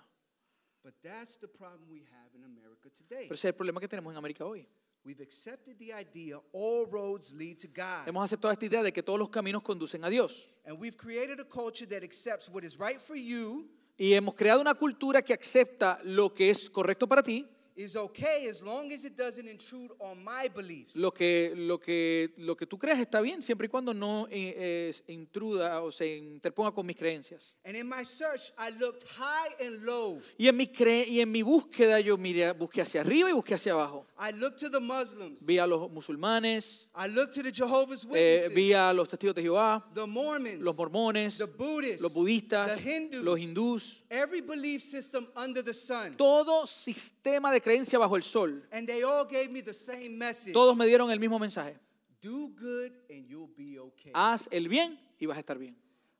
But 0.81 0.93
that's 1.01 1.37
the 1.37 1.47
problem 1.47 1.89
we 1.89 2.05
have 2.11 2.33
in 2.33 2.43
America 2.45 2.89
today. 2.89 3.27
Pero 3.27 3.35
ese 3.35 3.47
es 3.47 3.53
el 3.53 3.55
problema 3.55 3.81
que 3.81 3.87
tenemos 3.87 4.11
en 4.11 4.17
América 4.17 4.45
hoy. 4.45 4.67
We've 5.03 5.21
accepted 5.21 5.77
the 5.77 5.93
idea 5.93 6.39
all 6.53 6.85
roads 6.85 7.33
lead 7.33 7.57
to 7.59 7.67
God. 7.67 8.07
Hemos 8.07 8.23
aceptado 8.23 8.51
esta 8.53 8.65
idea 8.65 8.83
de 8.83 8.93
que 8.93 9.03
todos 9.03 9.19
los 9.19 9.29
caminos 9.29 9.61
conducen 9.61 10.03
a 10.05 10.09
Dios. 10.09 10.49
And 10.65 10.79
we've 10.79 10.95
created 10.95 11.39
a 11.39 11.45
culture 11.45 11.85
that 11.87 12.03
accepts 12.03 12.49
what 12.49 12.63
is 12.63 12.79
right 12.79 13.01
for 13.01 13.15
you 13.15 13.67
Y 13.97 14.13
hemos 14.13 14.35
creado 14.35 14.61
una 14.61 14.75
cultura 14.75 15.21
que 15.21 15.33
acepta 15.33 15.99
lo 16.03 16.33
que 16.33 16.49
es 16.49 16.69
correcto 16.69 17.07
para 17.07 17.23
ti, 17.23 17.47
is 17.75 17.95
okay 17.95 18.47
as 18.49 18.61
long 18.61 18.91
as 18.93 19.03
it 19.03 19.17
doesn't 19.17 19.47
intrude 19.49 19.91
on 19.99 20.23
my 20.23 20.47
beliefs. 20.55 20.95
lo 20.95 21.11
que, 21.13 21.53
lo 21.55 21.77
que, 21.79 22.33
lo 22.37 22.55
que 22.55 22.65
tú 22.65 22.77
creas 22.79 22.99
está 22.99 23.19
bien, 23.21 23.41
siempre 23.41 23.65
y 23.65 23.69
cuando 23.69 23.93
no 23.93 24.27
eh, 24.31 24.93
intruda 25.07 25.81
o 25.81 25.91
se 25.91 26.15
interponga 26.17 26.71
con 26.71 26.85
mis 26.85 26.95
creencias. 26.95 27.55
And 27.65 27.75
in 27.75 27.87
my 27.87 28.03
search, 28.05 28.53
I 28.57 28.71
looked 28.79 29.03
high 29.17 29.65
and 29.67 29.83
low. 29.83 30.21
Y 30.37 30.47
en 30.47 30.55
mi, 30.55 30.67
cre- 30.67 31.05
y 31.07 31.19
en 31.19 31.31
mi 31.31 31.41
búsqueda 31.41 31.99
yo 31.99 32.17
miré, 32.17 32.51
busqué 32.53 32.81
hacia 32.81 33.01
arriba 33.01 33.29
y 33.29 33.33
busqué 33.33 33.55
hacia 33.55 33.73
abajo. 33.73 34.05
I 34.17 34.31
looked 34.31 34.59
to 34.61 34.69
the 34.69 34.79
Muslims. 34.79 35.39
Vi 35.41 35.57
a 35.57 35.67
los 35.67 35.91
musulmanes, 35.91 36.87
I 36.95 37.07
looked 37.09 37.33
to 37.35 37.43
the 37.43 37.51
Jehovah's 37.51 38.05
eh, 38.05 38.07
Witnesses, 38.07 38.53
vi 38.53 38.71
a 38.73 38.93
los 38.93 39.09
testigos 39.09 39.35
de 39.35 39.41
Jehová, 39.41 39.85
the 39.93 40.05
Mormons, 40.05 40.59
los 40.61 40.75
mormones, 40.77 41.37
the 41.37 41.45
Buddhists, 41.45 42.01
los 42.01 42.13
budistas, 42.13 42.75
the 42.75 42.81
Hindus, 42.81 43.21
los 43.21 43.37
hindús, 43.37 44.01
every 44.09 44.39
belief 44.41 44.81
system 44.81 45.27
under 45.35 45.61
the 45.63 45.73
sun. 45.73 46.13
todo 46.15 46.65
sistema 46.65 47.51
de 47.51 47.59
creencia 47.65 47.97
bajo 47.97 48.15
el 48.15 48.21
sol. 48.23 48.63
And 48.71 48.87
they 48.87 49.03
all 49.03 49.25
gave 49.25 49.49
me 49.49 49.61
the 49.61 49.73
same 49.73 50.17
message. 50.17 50.53
Todos 50.53 50.75
me 50.77 50.85
dieron 50.85 51.09
el 51.09 51.19
mismo 51.19 51.39
mensaje. 51.39 51.75
Do 52.21 52.49
good 52.49 52.91
and 53.09 53.27
you'll 53.27 53.51
be 53.55 53.79
okay. 53.79 54.11
Haz 54.13 54.47
el 54.51 54.67
bien 54.67 54.99
y 55.19 55.25
vas 55.25 55.37
a 55.37 55.39
estar 55.39 55.57
bien. 55.57 55.75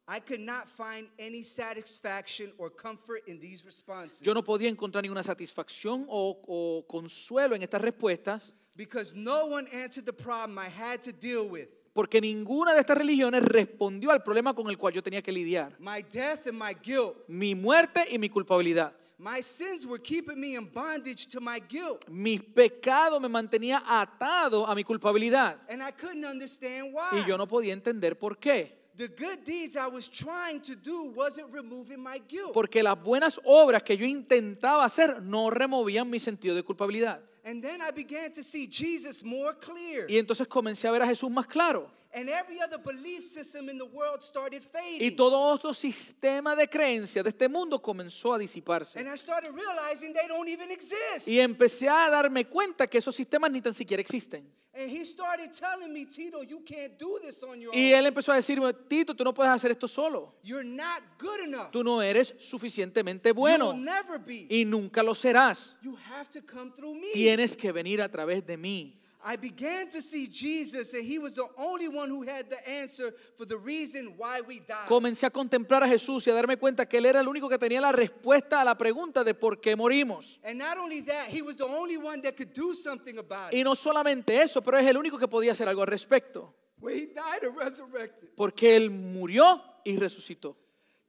I 0.08 0.20
could 0.20 0.42
not 0.42 0.68
find 0.68 1.08
any 1.18 1.44
satisfaction 1.44 2.54
or 2.60 2.70
comfort 2.70 3.28
in 3.28 3.40
these 3.40 3.64
responses 3.66 4.22
Yo 4.22 4.34
no 4.34 4.44
podía 4.44 4.70
encontrar 4.70 5.04
ninguna 5.04 5.24
satisfacción 5.24 6.06
o, 6.08 6.40
o 6.48 6.86
consuelo 6.88 7.56
en 7.56 7.64
estas 7.64 7.82
respuestas 7.82 8.54
because 8.76 9.16
no 9.16 9.46
one 9.46 9.68
answered 9.74 10.06
the 10.06 10.14
problem 10.14 10.60
I 10.60 10.70
had 10.70 11.02
to 11.04 11.12
deal 11.12 11.50
with. 11.50 11.70
porque 11.94 12.20
ninguna 12.22 12.74
de 12.74 12.82
estas 12.82 12.98
religiones 12.98 13.42
respondió 13.44 14.12
al 14.12 14.22
problema 14.22 14.54
con 14.54 14.70
el 14.70 14.78
cual 14.78 14.94
yo 14.94 15.02
tenía 15.02 15.24
que 15.24 15.32
lidiar. 15.32 15.76
My 15.80 16.04
death 16.04 16.46
and 16.46 16.60
my 16.60 16.76
guilt. 16.84 17.16
Mi 17.28 17.56
muerte 17.56 18.06
y 18.12 18.20
mi 18.20 18.30
culpabilidad. 18.30 18.94
My 19.18 19.42
sins 19.42 19.86
were 19.88 19.98
keeping 20.02 20.40
me 20.40 20.56
in 20.56 20.66
bondage 20.66 21.28
to 21.28 21.40
my 21.40 21.60
guilt. 21.60 22.04
Mi 22.10 22.38
pecado 22.38 23.20
me 23.20 23.30
mantenía 23.30 23.82
atado 23.86 24.68
a 24.68 24.76
mi 24.76 24.84
culpabilidad 24.84 25.58
And 25.70 25.82
I 25.82 25.92
couldn't 25.92 26.26
understand 26.26 26.94
why. 26.94 27.20
y 27.20 27.26
yo 27.26 27.38
no 27.38 27.48
podía 27.48 27.74
entender 27.74 28.18
por 28.20 28.38
qué. 28.38 28.74
The 28.98 29.08
good 29.10 29.44
deeds 29.46 29.76
I 29.76 29.88
was 29.88 30.10
trying 30.10 30.62
to 30.62 30.74
do 30.76 31.12
wasn't 31.16 31.54
removing 31.54 32.02
my 32.02 32.22
guilt. 32.30 32.54
Porque 32.54 32.82
las 32.82 33.02
buenas 33.02 33.40
obras 33.44 33.84
que 33.84 33.98
yo 33.98 34.06
intentaba 34.06 34.86
hacer 34.86 35.22
no 35.22 35.50
removían 35.50 36.10
mi 36.10 36.20
sentido 36.20 36.56
de 36.56 36.64
culpabilidad. 36.64 37.22
And 37.46 37.62
then 37.62 37.82
I 37.82 37.92
began 37.92 38.32
to 38.34 38.44
see 38.44 38.68
Jesus 38.68 39.24
more 39.24 39.54
clear. 39.60 40.06
Y 40.10 40.18
entonces 40.18 40.48
comencé 40.48 40.88
a 40.88 40.92
ver 40.92 41.02
a 41.04 41.08
Jesús 41.08 41.30
más 41.30 41.46
claro. 41.46 41.92
And 42.18 42.30
every 42.30 42.62
other 42.62 42.78
belief 42.82 43.28
system 43.28 43.70
in 43.70 43.78
the 43.78 43.84
world 43.84 44.22
started 44.22 44.62
Y 44.64 45.00
fading. 45.02 45.16
todo 45.18 45.38
otro 45.38 45.74
sistema 45.74 46.56
de 46.56 46.66
creencias 46.70 47.26
de 47.26 47.30
este 47.30 47.50
mundo 47.50 47.82
comenzó 47.82 48.34
a 48.34 48.38
disiparse. 48.38 48.98
And 48.98 49.10
I 49.14 49.18
started 49.18 49.52
realizing 49.54 50.14
they 50.14 50.26
don't 50.28 50.48
even 50.48 50.72
exist. 50.72 51.28
Y 51.28 51.42
empecé 51.42 51.90
a 51.90 52.10
darme 52.10 52.46
cuenta 52.48 52.88
que 52.88 53.00
esos 53.00 53.14
sistemas 53.14 53.52
ni 53.52 53.62
tan 53.62 53.74
siquiera 53.74 54.00
existen. 54.00 54.50
And 54.78 54.90
he 54.90 55.06
started 55.06 55.52
telling 55.54 55.94
me, 55.94 56.06
Tito, 56.06 56.42
you 56.44 56.62
can't 56.66 56.98
do 56.98 57.18
this 57.22 57.42
on 57.44 57.60
your 57.62 57.74
Y 57.74 57.94
él 57.94 58.06
empezó 58.06 58.32
a 58.32 58.36
decirme, 58.36 58.74
Tito, 58.74 59.14
tú 59.14 59.24
no 59.26 59.34
puedes 59.34 59.52
hacer 59.52 59.72
esto 59.72 59.88
solo. 59.88 60.36
You're 60.42 60.66
not 60.68 61.02
good 61.20 61.42
enough. 61.46 61.72
Tú 61.72 61.84
no 61.84 62.02
eres 62.02 62.34
suficientemente 62.38 63.34
bueno 63.34 63.74
You'll 63.74 63.84
never 63.84 64.20
be. 64.20 64.48
y 64.50 64.64
nunca 64.66 65.04
lo 65.04 65.16
serás. 65.16 65.76
You 65.82 65.98
have 66.12 66.30
to 66.32 66.42
come 66.46 66.72
through 66.72 66.96
me. 66.96 67.12
Tienes 67.14 67.58
que 67.58 67.74
venir 67.74 68.02
a 68.02 68.10
través 68.10 68.46
de 68.46 68.56
mí. 68.58 69.02
I 69.28 69.38
began 69.38 69.90
to 69.90 70.04
see 70.04 70.28
Jesus, 70.28 70.94
and 70.94 71.04
he 71.04 71.18
was 71.18 71.34
the 71.34 71.48
only 71.58 71.88
one 71.88 72.12
who 72.12 72.22
had 72.22 72.48
the 72.48 72.60
answer 72.70 73.12
for 73.36 73.46
the 73.48 73.58
reason 73.58 74.14
why 74.18 74.40
we 74.48 74.60
died. 74.60 74.88
Comencé 74.88 75.26
a 75.26 75.32
contemplar 75.32 75.82
a 75.82 75.88
Jesús 75.88 76.28
y 76.28 76.30
a 76.30 76.36
darme 76.36 76.58
cuenta 76.58 76.86
que 76.88 77.00
él 77.00 77.08
era 77.08 77.22
el 77.22 77.28
único 77.28 77.50
que 77.50 77.58
tenía 77.58 77.82
la 77.82 77.92
respuesta 77.92 78.62
a 78.62 78.64
la 78.64 78.78
pregunta 78.78 79.24
de 79.24 79.34
por 79.34 79.60
qué 79.60 79.76
morimos. 79.76 80.40
And 80.44 80.60
not 80.60 80.78
only 80.78 81.02
that, 81.02 81.28
he 81.30 81.42
was 81.42 81.58
the 81.58 81.66
only 81.66 81.98
one 81.98 82.22
that 82.22 82.36
could 82.38 82.54
do 82.54 82.76
something 82.76 83.18
about 83.18 83.52
Y 83.52 83.62
it. 83.62 83.64
no 83.64 83.74
solamente 83.74 84.40
eso, 84.40 84.62
pero 84.62 84.78
es 84.78 84.86
el 84.86 84.96
único 84.96 85.18
que 85.18 85.28
podía 85.28 85.54
hacer 85.54 85.68
algo 85.68 85.82
al 85.82 85.88
respecto. 85.88 86.54
When 86.80 86.96
he 86.96 87.06
died 87.08 87.44
and 87.44 87.58
resurrected. 87.58 88.30
Porque 88.36 88.76
él 88.76 88.92
murió 88.92 89.60
y 89.84 89.98
resucitó. 89.98 90.56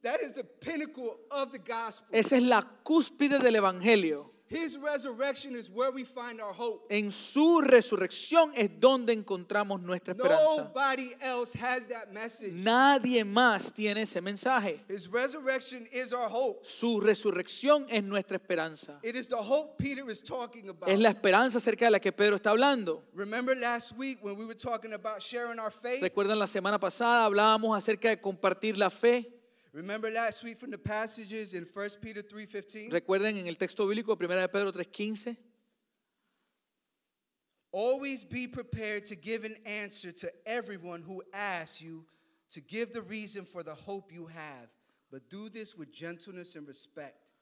That 0.02 0.22
is 0.22 0.32
the 0.32 0.44
pinnacle 0.44 1.18
of 1.30 1.50
the 1.52 1.58
gospel. 1.58 2.08
Esa 2.12 2.36
es 2.36 2.42
la 2.42 2.62
cúspide 2.82 3.40
del 3.40 3.56
Evangelio. 3.56 4.32
His 4.48 4.78
resurrection 4.78 5.56
is 5.56 5.68
where 5.68 5.90
we 5.90 6.04
find 6.04 6.40
our 6.40 6.52
hope. 6.52 6.86
En 6.88 7.10
su 7.10 7.60
resurrección 7.60 8.52
es 8.54 8.70
donde 8.78 9.12
encontramos 9.12 9.82
nuestra 9.82 10.14
esperanza. 10.14 10.62
Nobody 10.62 11.10
else 11.20 11.52
has 11.58 11.88
that 11.88 12.12
message. 12.12 12.52
Nadie 12.52 13.24
más 13.24 13.72
tiene 13.72 14.02
ese 14.02 14.20
mensaje. 14.20 14.84
His 14.88 15.08
resurrection 15.08 15.88
is 15.92 16.12
our 16.12 16.28
hope. 16.28 16.64
Su 16.64 17.00
resurrección 17.00 17.86
es 17.88 18.04
nuestra 18.04 18.36
esperanza. 18.36 19.00
It 19.02 19.16
is 19.16 19.26
the 19.26 19.36
hope 19.36 19.78
Peter 19.78 20.08
is 20.08 20.22
talking 20.22 20.68
about. 20.68 20.88
Es 20.88 20.98
la 21.00 21.08
esperanza 21.08 21.58
acerca 21.58 21.86
de 21.86 21.90
la 21.90 21.98
que 21.98 22.12
Pedro 22.12 22.36
está 22.36 22.50
hablando. 22.50 23.02
Remember 23.14 23.56
last 23.56 23.96
week 23.98 24.22
when 24.22 24.36
we 24.36 24.44
were 24.44 24.54
talking 24.54 24.92
about 24.92 25.20
sharing 25.20 25.58
our 25.58 25.72
faith? 25.72 26.00
Recuerdan 26.00 26.38
la 26.38 26.46
semana 26.46 26.78
pasada 26.78 27.24
hablábamos 27.24 27.76
acerca 27.76 28.10
de 28.10 28.20
compartir 28.20 28.78
la 28.78 28.90
fe. 28.90 29.35
Remember 29.76 30.10
last 30.10 30.42
week 30.42 30.56
from 30.56 30.70
the 30.70 30.78
passages 30.78 31.52
in 31.52 31.66
1 31.66 32.00
Peter 32.00 32.22
3:15? 32.22 32.90
Recuerden 32.90 33.36
en 33.36 33.46
el 33.46 33.56
texto 33.56 33.86
bíblico 33.86 34.16
1 34.16 34.40
de 34.40 34.48
Pedro 34.48 34.72
3:15. 34.72 35.36
Always 37.72 38.24
be 38.24 38.48
prepared 38.48 39.04
to 39.04 39.14
give 39.14 39.44
an 39.44 39.54
answer 39.66 40.14
to 40.14 40.28
everyone 40.46 41.02
who 41.02 41.22
asks 41.30 41.82
you 41.82 42.06
to 42.54 42.62
give 42.66 42.94
the 42.94 43.02
reason 43.02 43.44
for 43.44 43.62
the 43.62 43.74
hope 43.74 44.10
you 44.10 44.26
have, 44.26 44.70
but 45.10 45.28
do 45.28 45.50
this 45.50 45.76
with 45.76 45.92
gentleness 45.92 46.56
and 46.56 46.66
respect. 46.66 47.32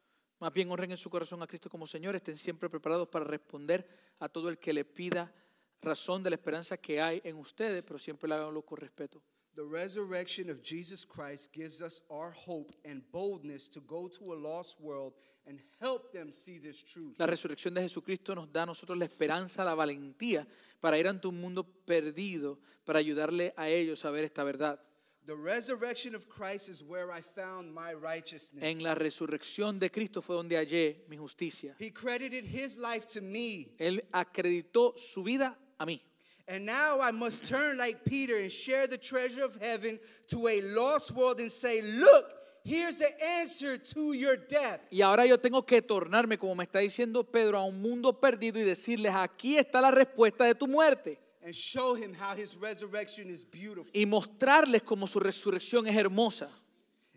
Más 0.40 0.52
bien 0.52 0.68
honren 0.72 0.90
en 0.90 0.96
su 0.96 1.08
corazón 1.08 1.40
a 1.40 1.46
Cristo 1.46 1.70
como 1.70 1.86
Señor. 1.86 2.16
Estén 2.16 2.36
siempre 2.36 2.68
preparados 2.68 3.06
para 3.06 3.24
responder 3.24 3.86
a 4.18 4.28
todo 4.28 4.48
el 4.48 4.58
que 4.58 4.72
le 4.72 4.84
pida 4.84 5.32
razón 5.80 6.24
de 6.24 6.30
la 6.30 6.34
esperanza 6.34 6.76
que 6.78 7.00
hay 7.00 7.20
en 7.22 7.36
ustedes, 7.36 7.84
pero 7.84 8.00
siempre 8.00 8.28
lo 8.28 8.34
háganlo 8.34 8.62
con 8.62 8.78
respeto. 8.78 9.22
The 9.56 9.64
resurrection 9.64 10.50
of 10.50 10.62
Jesus 10.62 11.04
Christ 11.04 11.52
gives 11.52 11.80
us 11.80 12.02
our 12.10 12.32
hope 12.32 12.72
and 12.84 13.02
boldness 13.12 13.68
to 13.70 13.80
go 13.80 14.08
to 14.08 14.32
a 14.32 14.36
lost 14.36 14.80
world 14.80 15.12
and 15.46 15.60
help 15.80 16.12
them 16.12 16.32
see 16.32 16.58
this 16.58 16.82
truth. 16.82 17.14
La 17.18 17.26
resurrección 17.26 17.72
de 17.72 17.82
Jesucristo 17.82 18.34
nos 18.34 18.52
da 18.52 18.64
a 18.64 18.66
nosotros 18.66 18.98
la 18.98 19.04
esperanza, 19.04 19.64
la 19.64 19.76
valentía 19.76 20.44
para 20.80 20.98
ir 20.98 21.06
ante 21.06 21.28
un 21.28 21.40
mundo 21.40 21.62
perdido, 21.62 22.58
para 22.84 22.98
ayudarle 22.98 23.54
a 23.56 23.68
ellos 23.68 24.04
a 24.04 24.10
ver 24.10 24.24
esta 24.24 24.42
verdad. 24.42 24.80
The 25.26 25.36
resurrection 25.36 26.14
of 26.16 26.28
Christ 26.28 26.68
is 26.68 26.82
where 26.82 27.10
I 27.10 27.22
found 27.22 27.72
my 27.72 27.94
righteousness. 27.94 28.62
En 28.62 28.82
la 28.82 28.96
resurrección 28.96 29.78
de 29.78 29.88
Cristo 29.88 30.20
fue 30.20 30.34
donde 30.34 30.56
hallé 30.56 31.04
mi 31.08 31.16
justicia. 31.16 31.76
He 31.78 31.92
credited 31.92 32.44
his 32.44 32.76
life 32.76 33.06
to 33.06 33.22
me. 33.22 33.68
Él 33.78 34.04
acreditó 34.12 34.94
su 34.96 35.22
vida 35.22 35.56
a 35.78 35.86
mí. 35.86 36.02
And 36.46 36.66
now 36.66 37.00
I 37.00 37.10
must 37.10 37.46
turn 37.46 37.78
like 37.78 38.04
Peter 38.04 38.36
and 38.36 38.52
share 38.52 38.86
the 38.86 38.98
treasure 38.98 39.42
of 39.42 39.56
heaven 39.62 39.98
to 40.28 40.46
a 40.48 40.60
lost 40.60 41.10
world 41.12 41.40
and 41.40 41.50
say, 41.50 41.80
Look, 41.80 42.26
here's 42.64 42.98
the 42.98 43.10
answer 43.40 43.78
to 43.78 44.12
your 44.12 44.36
death. 44.36 44.80
Y 44.90 45.00
ahora 45.00 45.26
yo 45.26 45.38
tengo 45.38 45.62
que 45.64 45.80
tornarme, 45.80 46.38
como 46.38 46.54
me 46.54 46.64
está 46.64 46.80
diciendo 46.80 47.24
Pedro, 47.24 47.58
a 47.58 47.64
un 47.64 47.80
mundo 47.80 48.12
perdido 48.20 48.60
y 48.60 48.64
decirles, 48.64 49.14
aquí 49.14 49.56
está 49.56 49.80
la 49.80 49.90
respuesta 49.90 50.44
de 50.44 50.54
tu 50.54 50.66
muerte. 50.66 51.18
And 51.42 51.54
show 51.54 51.94
him 51.94 52.14
how 52.14 52.34
his 52.36 52.56
resurrection 52.56 53.30
is 53.30 53.44
beautiful. 53.44 53.90
Y 53.94 54.04
mostrarles 54.04 54.82
cómo 54.82 55.06
su 55.06 55.20
resurrección 55.20 55.86
es 55.86 55.96
hermosa. 55.96 56.48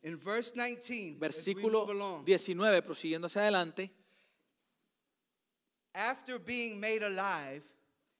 In 0.04 0.16
verse 0.18 0.54
19, 0.56 1.16
as 1.16 1.20
we 1.20 1.20
Versículo 1.20 1.86
move 1.86 1.92
along, 1.92 2.24
19, 2.26 2.82
prosiguiendo 2.82 3.28
hacia 3.28 3.42
adelante. 3.42 3.92
after 5.94 6.38
being 6.40 6.80
made 6.80 7.04
alive, 7.04 7.64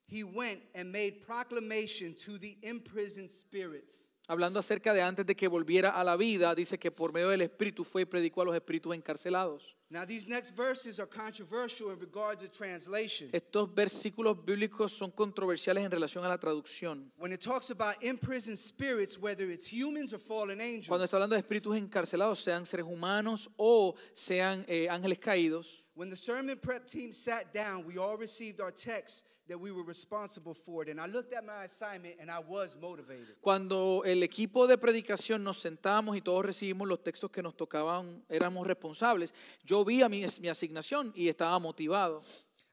he 0.08 0.24
went 0.24 0.60
and 0.74 0.92
made 0.92 1.22
proclamation 1.26 2.14
to 2.26 2.38
the 2.38 2.58
imprisoned 2.64 3.30
spirits. 3.30 4.10
Hablando 4.30 4.60
acerca 4.60 4.94
de 4.94 5.02
antes 5.02 5.26
de 5.26 5.36
que 5.36 5.48
volviera 5.48 5.90
a 5.92 6.04
la 6.04 6.18
vida, 6.18 6.54
dice 6.54 6.78
que 6.78 6.92
por 6.92 7.14
medio 7.14 7.30
del 7.30 7.42
Espíritu 7.42 7.86
fue 7.86 8.02
y 8.02 8.06
predicó 8.06 8.42
a 8.42 8.46
los 8.46 8.56
espíritus 8.56 8.94
encarcelados. 8.94 9.78
Now, 9.90 10.06
these 10.06 10.28
next 10.28 10.54
verses 10.54 11.00
are 11.00 11.08
controversial 11.08 11.92
in 11.92 12.00
regards 12.00 12.42
to 12.42 12.50
translation. 12.50 13.30
Estos 13.32 13.74
versículos 13.74 14.44
bíblicos 14.44 14.92
son 14.92 15.12
controversiales 15.12 15.86
en 15.86 15.92
relación 15.92 16.26
a 16.26 16.28
la 16.28 16.38
traducción. 16.38 17.10
When 17.18 17.32
it 17.32 17.40
talks 17.40 17.72
about 17.72 18.04
imprisoned 18.04 18.60
spirits, 18.60 19.18
whether 19.18 19.50
it's 19.50 19.66
humans 19.66 20.14
or 20.14 20.20
fallen 20.20 20.60
angels, 20.60 20.90
Cuando 20.90 21.06
está 21.06 21.16
hablando 21.16 21.36
de 21.36 21.40
espíritus 21.40 21.78
encarcelados, 21.78 22.40
sean 22.40 22.66
seres 22.66 22.86
humanos 22.86 23.50
o 23.56 23.96
sean 24.14 24.66
eh, 24.68 24.90
ángeles 24.90 25.20
caídos, 25.20 25.86
when 25.96 26.10
the 26.10 26.18
sermon 26.18 26.58
prep 26.58 26.86
team 26.86 27.14
sat 27.14 27.54
down, 27.54 27.86
we 27.86 27.98
all 27.98 28.18
received 28.18 28.60
our 28.60 28.74
text 28.74 29.24
that 29.48 29.60
we 29.60 29.72
were 29.72 29.84
responsible 29.84 30.54
for 30.54 30.84
it. 30.84 30.90
And 30.90 31.00
I 31.00 31.08
looked 31.08 31.34
at 31.34 31.44
my 31.46 31.64
assignment 31.66 32.16
and 32.20 32.30
I 32.30 32.40
was 32.40 32.76
motivated. 32.76 33.36
cuando 33.42 34.04
el 34.06 34.24
equipo 34.24 34.68
de 34.68 34.78
predicación 34.78 35.44
nos 35.44 35.58
sentamos 35.58 36.18
y 36.18 36.22
todos 36.22 36.46
recibimos 36.46 36.88
los 36.88 37.04
textos 37.04 37.32
que 37.32 37.42
nos 37.42 37.56
tocaban, 37.56 38.24
éramos 38.30 38.68
responsables, 38.68 39.34
yo 39.64 39.84
vi 39.86 40.02
a 40.02 40.10
mi, 40.10 40.26
mi 40.42 40.50
asignación 40.50 41.12
y 41.16 41.30
estaba 41.30 41.58
motivado. 41.60 42.22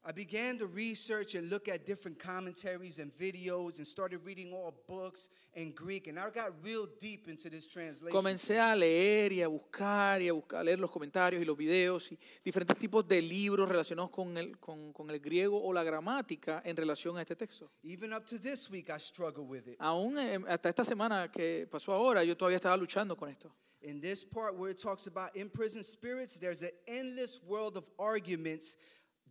I 0.07 0.12
began 0.12 0.59
to 0.59 0.67
research 0.67 1.35
and 1.35 1.49
look 1.49 1.67
at 1.67 1.87
different 1.87 2.19
commentaries 2.19 2.99
and 2.99 3.11
videos 3.11 3.79
and 3.79 3.87
started 3.87 4.21
reading 4.23 4.53
all 4.53 4.75
books 4.87 5.31
in 5.55 5.73
Greek. 5.73 6.09
And 6.09 6.19
I 6.19 6.29
got 6.29 6.53
real 6.62 6.87
deep 7.01 7.27
into 7.27 7.49
this 7.49 7.67
translation. 7.67 8.12
Comencé 8.12 8.61
a 8.61 8.77
leer 8.77 9.33
y 9.33 9.40
a 9.40 9.49
buscar 9.49 10.21
y 10.21 10.29
a, 10.29 10.35
buscar, 10.35 10.61
a 10.61 10.64
leer 10.64 10.79
los 10.79 10.90
comentarios 10.90 11.40
y 11.40 11.47
los 11.47 11.57
videos 11.57 12.12
y 12.12 12.19
diferentes 12.45 12.77
tipos 12.77 13.09
de 13.09 13.23
libros 13.23 13.67
relacionados 13.67 14.11
con 14.11 14.37
el, 14.37 14.59
con, 14.59 14.93
con 14.93 15.09
el 15.09 15.19
griego 15.21 15.59
o 15.64 15.73
la 15.73 15.83
gramática 15.83 16.61
en 16.67 16.77
relación 16.77 17.17
a 17.17 17.23
este 17.23 17.35
texto. 17.35 17.71
Even 17.83 18.12
up 18.12 18.27
to 18.27 18.38
this 18.38 18.69
week, 18.69 18.90
I 18.90 18.99
struggle 18.99 19.47
with 19.47 19.67
it. 19.67 19.77
Aún 19.79 20.19
eh, 20.19 20.38
hasta 20.49 20.69
esta 20.69 20.85
semana 20.85 21.31
que 21.33 21.67
pasó 21.67 21.95
ahora, 21.95 22.23
yo 22.23 22.37
todavía 22.37 22.57
estaba 22.57 22.77
luchando 22.77 23.17
con 23.17 23.31
esto. 23.31 23.51
In 23.81 24.03
this 24.03 24.23
part 24.23 24.55
where 24.55 24.71
it 24.71 24.79
talks 24.79 25.07
about 25.07 25.35
imprisoned 25.35 25.85
spirits, 25.87 26.38
there's 26.38 26.62
an 26.62 26.73
endless 26.87 27.40
world 27.43 27.79
of 27.79 27.85
arguments 27.99 28.77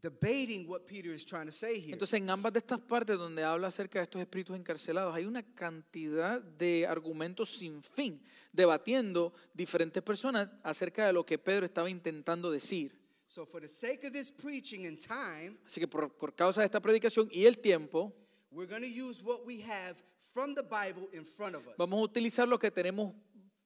debating 0.04 0.68
what 0.68 0.82
Peter 0.86 1.12
is 1.12 1.26
trying 1.26 1.46
to 1.46 1.52
say 1.52 1.80
here. 1.80 1.94
Entonces, 1.94 2.20
en 2.20 2.30
ambas 2.30 2.52
de 2.52 2.60
estas 2.60 2.80
partes 2.80 3.18
donde 3.18 3.42
habla 3.44 3.68
acerca 3.68 4.00
de 4.00 4.04
estos 4.04 4.22
espíritus 4.22 4.58
encarcelados, 4.58 5.16
hay 5.16 5.26
una 5.26 5.42
cantidad 5.42 6.42
de 6.42 6.86
argumentos 6.86 7.50
sin 7.50 7.82
fin, 7.82 8.22
debatiendo 8.52 9.34
diferentes 9.54 10.04
personas 10.04 10.50
acerca 10.62 11.08
de 11.08 11.14
lo 11.14 11.26
que 11.26 11.40
Pedro 11.40 11.66
estaba 11.66 11.90
intentando 11.90 12.52
decir. 12.52 13.02
So, 13.26 13.46
for 13.46 13.62
the 13.62 13.68
sake 13.70 14.06
of 14.06 14.12
this 14.12 14.30
preaching 14.30 14.86
and 14.86 15.00
time, 15.00 15.58
Así 15.66 15.80
que 15.80 15.88
por, 15.88 16.12
por 16.12 16.36
causa 16.36 16.60
de 16.60 16.66
esta 16.66 16.82
predicación 16.82 17.30
y 17.32 17.46
el 17.46 17.58
tiempo, 17.58 18.14
we're 18.52 18.70
going 18.70 18.84
to 18.84 18.88
use 18.88 19.24
what 19.24 19.46
we 19.46 19.62
have 19.64 19.96
from 20.34 20.54
the 20.54 20.62
Bible 20.62 21.08
in 21.14 21.26
front 21.26 21.56
of 21.56 21.66
us. 21.66 21.74
vamos 21.78 21.98
a 22.00 22.04
utilizar 22.04 22.48
lo 22.48 22.60
que 22.60 22.70
tenemos 22.70 23.14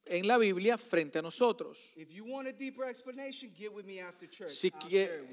en 0.10 0.28
la 0.28 0.38
Biblia 0.38 0.78
frente 0.78 1.20
a 1.20 1.22
nosotros. 1.22 1.78
If 1.96 2.10
you 2.10 2.26
want 2.26 2.48
a 2.48 2.52
deeper 2.54 2.88
explanation, 2.89 3.52
get 3.56 3.74
with 3.74 3.86
me 3.86 4.00
after 4.02 4.28
church. 4.30 4.52
Si, 4.52 4.72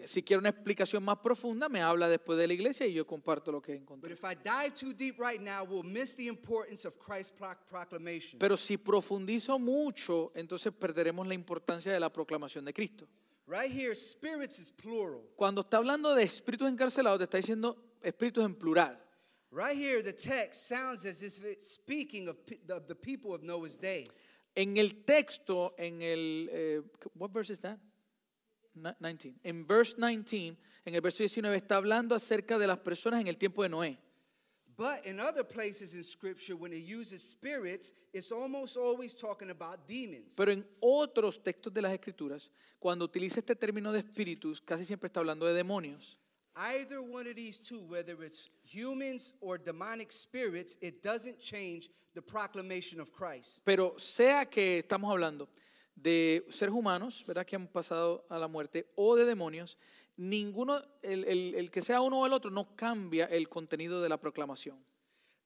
si 0.05 0.23
quiere 0.23 0.39
una 0.39 0.51
explicación 0.51 1.03
más 1.05 1.19
profunda, 1.19 1.69
me 1.69 1.81
habla 1.81 2.09
después 2.09 2.39
de 2.39 2.47
la 2.47 2.55
iglesia 2.55 2.87
y 2.87 2.93
yo 2.95 3.07
comparto 3.07 3.51
lo 3.53 3.61
que 3.61 3.73
But 3.75 3.81
encontré. 3.83 4.13
if 4.13 4.25
I 4.25 4.35
dive 4.35 4.75
too 4.75 4.93
deep 4.93 5.19
right 5.19 5.41
now, 5.41 5.65
we'll 5.65 5.83
miss 5.83 6.15
the 6.17 6.27
importance 6.27 6.87
of 6.87 6.99
Christ's 6.99 7.31
pro- 7.37 7.57
proclamation. 7.69 8.39
Pero 8.39 8.57
si 8.57 8.77
profundizo 8.77 9.59
mucho, 9.59 10.33
entonces 10.35 10.73
perderemos 10.73 11.27
la 11.27 11.35
importancia 11.35 11.93
de 11.93 12.01
la 12.01 12.11
proclamación 12.13 12.65
de 12.65 12.73
Cristo. 12.73 13.07
Right 13.47 13.71
here, 13.71 13.95
spirits 13.95 14.59
is 14.59 14.71
plural. 14.73 15.21
Cuando 15.37 15.61
está 15.61 15.77
hablando 15.77 16.15
de 16.15 16.23
espíritus 16.23 16.69
encarcelados, 16.69 17.19
te 17.19 17.25
está 17.25 17.37
diciendo 17.37 17.77
espíritus 18.03 18.45
en 18.45 18.55
plural. 18.55 18.99
Right 19.53 19.77
here, 19.77 20.03
the 20.03 20.13
text 20.13 20.67
sounds 20.67 21.05
as 21.07 21.23
if 21.23 21.45
it's 21.45 21.75
speaking 21.75 22.29
of, 22.29 22.37
pe- 22.45 22.59
of 22.73 22.89
the 22.89 22.95
people 22.95 23.33
of 23.35 23.43
Noah's 23.45 23.77
day. 23.79 24.05
En 24.55 24.77
el 24.77 25.05
texto, 25.05 25.75
en 25.79 26.01
el, 26.03 26.49
eh, 26.53 26.83
what 27.15 27.31
verse 27.33 27.53
is 27.53 27.61
that? 27.61 27.79
Ni- 28.75 28.91
19. 29.01 29.41
En 29.43 29.67
verse 29.67 29.97
19, 29.97 30.57
en 30.85 30.95
el 30.95 31.01
verso 31.01 31.19
19, 31.23 31.57
está 31.57 31.77
hablando 31.77 32.15
acerca 32.15 32.59
de 32.59 32.67
las 32.67 32.79
personas 32.79 33.21
en 33.21 33.29
el 33.29 33.37
tiempo 33.37 33.63
de 33.63 33.69
Noé. 33.69 33.99
But 34.77 35.07
in 35.07 35.21
other 35.21 35.45
places 35.47 35.95
in 35.95 36.03
Scripture, 36.03 36.55
when 36.55 36.73
it 36.73 36.85
uses 36.85 37.23
spirits, 37.23 37.95
it's 38.13 38.33
almost 38.33 38.77
always 38.77 39.15
talking 39.15 39.51
about 39.51 39.87
demons. 39.87 40.35
Pero 40.37 40.51
en 40.51 40.67
otros 40.81 41.43
textos 41.45 41.73
de 41.73 41.81
las 41.81 41.93
Escrituras, 41.93 42.51
cuando 42.81 43.05
utiliza 43.05 43.39
este 43.39 43.55
término 43.55 43.93
de 43.93 44.01
espíritus, 44.01 44.61
casi 44.61 44.85
siempre 44.85 45.07
está 45.07 45.21
hablando 45.21 45.47
de 45.47 45.55
demonios. 45.55 46.19
Either 46.57 47.03
one 47.03 47.27
of 47.29 47.35
these 47.37 47.59
two, 47.59 47.81
whether 47.89 48.23
it's 48.25 48.49
humans 48.63 49.33
or 49.41 49.59
demonic 49.59 50.13
spirits, 50.13 50.77
it 50.81 51.03
doesn't 51.03 51.39
change 51.41 51.91
the 52.15 52.23
proclamation 52.23 53.01
of 53.01 53.11
Christ. 53.13 53.61
Pero 53.65 53.95
sea 53.99 54.45
que 54.49 54.79
estamos 54.83 55.11
hablando 55.11 55.49
de 55.97 56.45
seres 56.51 56.73
humanos, 56.75 57.25
¿verdad? 57.27 57.45
Que 57.45 57.57
han 57.57 57.67
pasado 57.67 58.25
a 58.31 58.39
la 58.39 58.47
muerte, 58.47 58.87
o 58.97 59.17
de 59.17 59.25
demonios, 59.25 59.77
ninguno, 60.17 60.81
el, 61.03 61.25
el- 61.25 61.55
el 61.57 61.71
que 61.71 61.83
sea 61.83 62.01
uno 62.01 62.21
o 62.21 62.27
el 62.27 62.33
otro, 62.33 62.51
no 62.51 62.77
cambia 62.77 63.25
el 63.27 63.49
contenido 63.49 64.01
de 64.01 64.09
la 64.09 64.17
proclamación. 64.19 64.79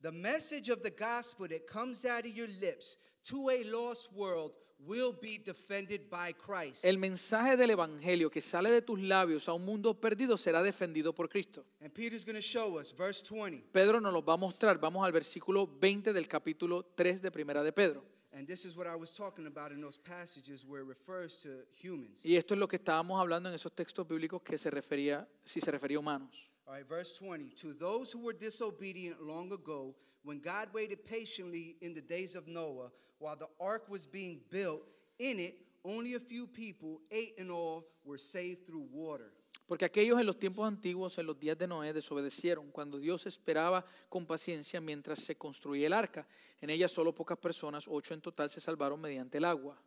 The 0.02 0.12
message 0.12 0.68
of 0.70 0.82
the 0.82 0.90
gospel 0.90 1.48
that 1.48 1.66
comes 1.66 2.04
out 2.04 2.24
of 2.26 2.32
your 2.34 2.48
lips 2.60 2.98
to 3.24 3.48
a 3.50 3.64
lost 3.64 4.12
world 4.12 4.52
will 4.78 5.12
be 5.12 5.38
defended 5.38 6.08
by 6.08 6.32
Christ. 6.32 6.84
El 6.84 6.98
mensaje 6.98 7.56
del 7.56 7.70
Evangelio 7.70 8.30
que 8.30 8.40
sale 8.40 8.70
de 8.70 8.82
tus 8.82 9.00
labios 9.00 9.48
a 9.48 9.52
un 9.52 9.64
mundo 9.64 9.94
perdido 10.00 10.36
será 10.36 10.62
defendido 10.62 11.14
por 11.14 11.28
Cristo. 11.28 11.64
And 11.80 11.92
Peter's 11.92 12.24
going 12.24 12.36
to 12.36 12.42
show 12.42 12.78
us, 12.78 12.92
verse 12.92 13.22
20. 13.22 13.70
Pedro 13.72 14.00
nos 14.00 14.12
lo 14.12 14.22
va 14.22 14.34
a 14.34 14.36
mostrar. 14.36 14.78
Vamos 14.78 15.04
al 15.04 15.12
versículo 15.12 15.66
20 15.66 16.12
del 16.12 16.28
capítulo 16.28 16.84
3 16.94 17.22
de 17.22 17.30
Primera 17.30 17.62
de 17.62 17.72
Pedro. 17.72 18.04
And 18.32 18.46
this 18.46 18.64
is 18.64 18.76
what 18.76 18.86
I 18.86 18.94
was 18.94 19.14
talking 19.14 19.46
about 19.46 19.72
in 19.72 19.80
those 19.80 19.98
passages 19.98 20.64
where 20.64 20.82
it 20.82 20.88
refers 20.88 21.40
to 21.40 21.64
humans. 21.74 22.24
Y 22.24 22.36
esto 22.36 22.54
es 22.54 22.60
lo 22.60 22.68
que 22.68 22.76
estábamos 22.76 23.18
hablando 23.20 23.48
en 23.48 23.54
esos 23.54 23.72
textos 23.74 24.06
bíblicos 24.06 24.42
que 24.42 24.58
se 24.58 24.70
refería, 24.70 25.26
si 25.44 25.60
se 25.60 25.70
refería 25.70 25.96
a 25.96 26.00
humanos. 26.00 26.48
All 26.66 26.74
right, 26.74 26.86
verse 26.86 27.18
20. 27.18 27.54
To 27.62 27.72
those 27.72 28.12
who 28.12 28.20
were 28.20 28.36
disobedient 28.36 29.18
long 29.20 29.50
ago, 29.52 29.96
when 30.28 30.40
God 30.40 30.68
waited 30.74 31.06
patiently 31.06 31.76
in 31.80 31.94
the 31.94 32.02
days 32.02 32.36
of 32.36 32.46
Noah 32.46 32.90
while 33.18 33.34
the 33.34 33.48
ark 33.58 33.88
was 33.88 34.06
being 34.06 34.40
built, 34.50 34.82
in 35.18 35.40
it 35.40 35.54
only 35.82 36.14
a 36.14 36.20
few 36.20 36.46
people, 36.46 37.00
eight 37.10 37.32
in 37.38 37.50
all, 37.50 37.86
were 38.04 38.18
saved 38.18 38.66
through 38.66 38.86
water. 38.92 39.32
Porque 39.66 39.86
aquellos 39.86 40.20
en 40.20 40.26
los 40.26 40.38
tiempos 40.38 40.66
antiguos, 40.66 41.16
en 41.18 41.26
los 41.26 41.40
días 41.40 41.56
de 41.56 41.66
Noé, 41.66 41.94
desobedecieron 41.94 42.70
cuando 42.70 42.98
Dios 42.98 43.24
esperaba 43.26 43.86
con 44.10 44.26
paciencia 44.26 44.82
mientras 44.82 45.20
se 45.20 45.34
construía 45.36 45.86
el 45.86 45.94
arca. 45.94 46.26
En 46.60 46.68
ella 46.68 46.88
solo 46.88 47.14
pocas 47.14 47.38
personas, 47.38 47.86
ocho 47.88 48.12
en 48.12 48.20
total, 48.20 48.50
se 48.50 48.60
salvaron 48.60 49.00
mediante 49.00 49.38
el 49.38 49.46
agua. 49.46 49.80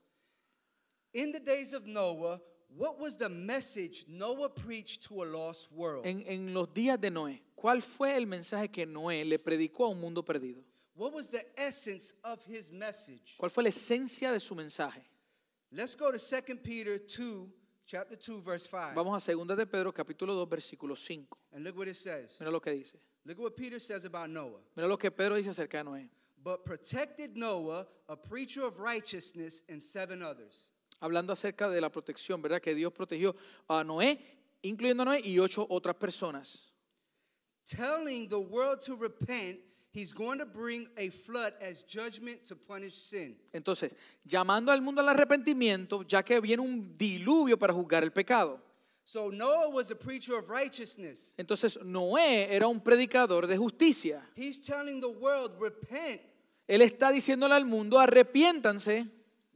In 1.13 1.31
the 1.31 1.39
days 1.39 1.71
of 1.73 1.85
Noah, 1.85 2.41
what 2.77 2.99
was 2.99 3.17
the 3.17 3.29
message 3.29 4.05
Noah 4.07 4.49
preached 4.49 5.03
to 5.07 5.23
a 5.23 5.25
lost 5.25 5.71
world? 5.71 6.05
En, 6.05 6.23
en 6.27 6.53
los 6.53 6.67
días 6.73 6.99
de 6.99 7.09
Noé, 7.09 7.41
¿cuál 7.55 7.81
fue 7.81 8.15
el 8.15 8.25
mensaje 8.25 8.71
que 8.71 8.85
Noé 8.85 9.25
le 9.25 9.37
predicó 9.37 9.85
a 9.85 9.89
un 9.89 9.99
mundo 9.99 10.23
perdido? 10.23 10.63
What 10.95 11.13
was 11.13 11.29
the 11.29 11.45
essence 11.57 12.13
of 12.23 12.43
his 12.43 12.71
message? 12.71 13.37
¿Cuál 13.37 13.51
fue 13.51 13.63
la 13.63 13.69
esencia 13.69 14.31
de 14.31 14.39
su 14.39 14.55
mensaje? 14.55 15.01
Let's 15.71 15.95
go 15.95 16.11
to 16.11 16.19
2 16.19 16.57
Peter 16.57 16.97
2, 16.97 17.49
chapter 17.85 18.15
2, 18.17 18.41
verse 18.41 18.67
5. 18.67 18.93
Vamos 18.93 19.27
a 19.27 19.31
2 19.31 19.55
de 19.55 19.65
Pedro, 19.65 19.93
capítulo 19.93 20.35
2, 20.35 20.49
versículo 20.49 20.97
5. 20.97 21.37
And 21.53 21.63
look 21.63 21.77
what 21.77 21.87
it 21.87 21.95
says. 21.95 22.35
Mira 22.39 22.51
lo 22.51 22.59
que 22.59 22.73
dice. 22.73 22.97
Look 23.25 23.37
at 23.37 23.43
what 23.43 23.55
Peter 23.55 23.79
says 23.79 24.05
about 24.05 24.29
Noah. 24.29 24.59
Mira 24.75 24.87
lo 24.87 24.97
que 24.97 25.11
Pedro 25.11 25.37
dice 25.37 25.49
acerca 25.49 25.83
de 25.83 25.89
Noé. 25.89 26.09
But 26.43 26.65
protected 26.65 27.37
Noah, 27.37 27.85
a 28.09 28.15
preacher 28.15 28.63
of 28.65 28.79
righteousness, 28.79 29.63
and 29.69 29.81
seven 29.81 30.21
others. 30.23 30.70
Hablando 31.01 31.33
acerca 31.33 31.67
de 31.67 31.81
la 31.81 31.91
protección, 31.91 32.41
¿verdad? 32.41 32.61
Que 32.61 32.73
Dios 32.73 32.93
protegió 32.93 33.35
a 33.67 33.83
Noé, 33.83 34.19
incluyendo 34.61 35.03
a 35.03 35.05
Noé 35.07 35.21
y 35.21 35.37
ocho 35.39 35.67
otras 35.69 35.95
personas. 35.95 36.71
Telling 37.65 38.29
the 38.29 38.37
world 38.37 38.79
to 38.85 38.95
repent, 38.95 39.59
he's 39.93 40.13
going 40.13 40.39
to 40.39 40.45
bring 40.45 40.87
a 40.97 41.09
flood 41.09 41.53
as 41.61 41.83
judgment 41.83 42.43
to 42.47 42.55
punish 42.55 42.93
sin. 42.93 43.37
Entonces, 43.51 43.93
llamando 44.23 44.71
al 44.71 44.81
mundo 44.81 45.01
al 45.01 45.09
arrepentimiento, 45.09 46.03
ya 46.03 46.23
que 46.23 46.39
viene 46.39 46.61
un 46.61 46.97
diluvio 46.97 47.57
para 47.57 47.73
juzgar 47.73 48.03
el 48.03 48.11
pecado. 48.11 48.59
So 49.03 49.29
Noah 49.31 49.69
was 49.69 49.91
a 49.91 49.95
preacher 49.95 50.35
of 50.35 50.49
righteousness. 50.49 51.33
Entonces, 51.37 51.79
Noé 51.83 52.47
era 52.55 52.67
un 52.67 52.79
predicador 52.79 53.47
de 53.47 53.57
justicia. 53.57 54.21
He's 54.35 54.61
telling 54.61 55.01
the 55.01 55.09
world, 55.09 55.59
repent. 55.59 56.21
Él 56.67 56.81
está 56.81 57.11
diciéndole 57.11 57.55
al 57.55 57.65
mundo, 57.65 57.99
arrepiéntanse, 57.99 59.07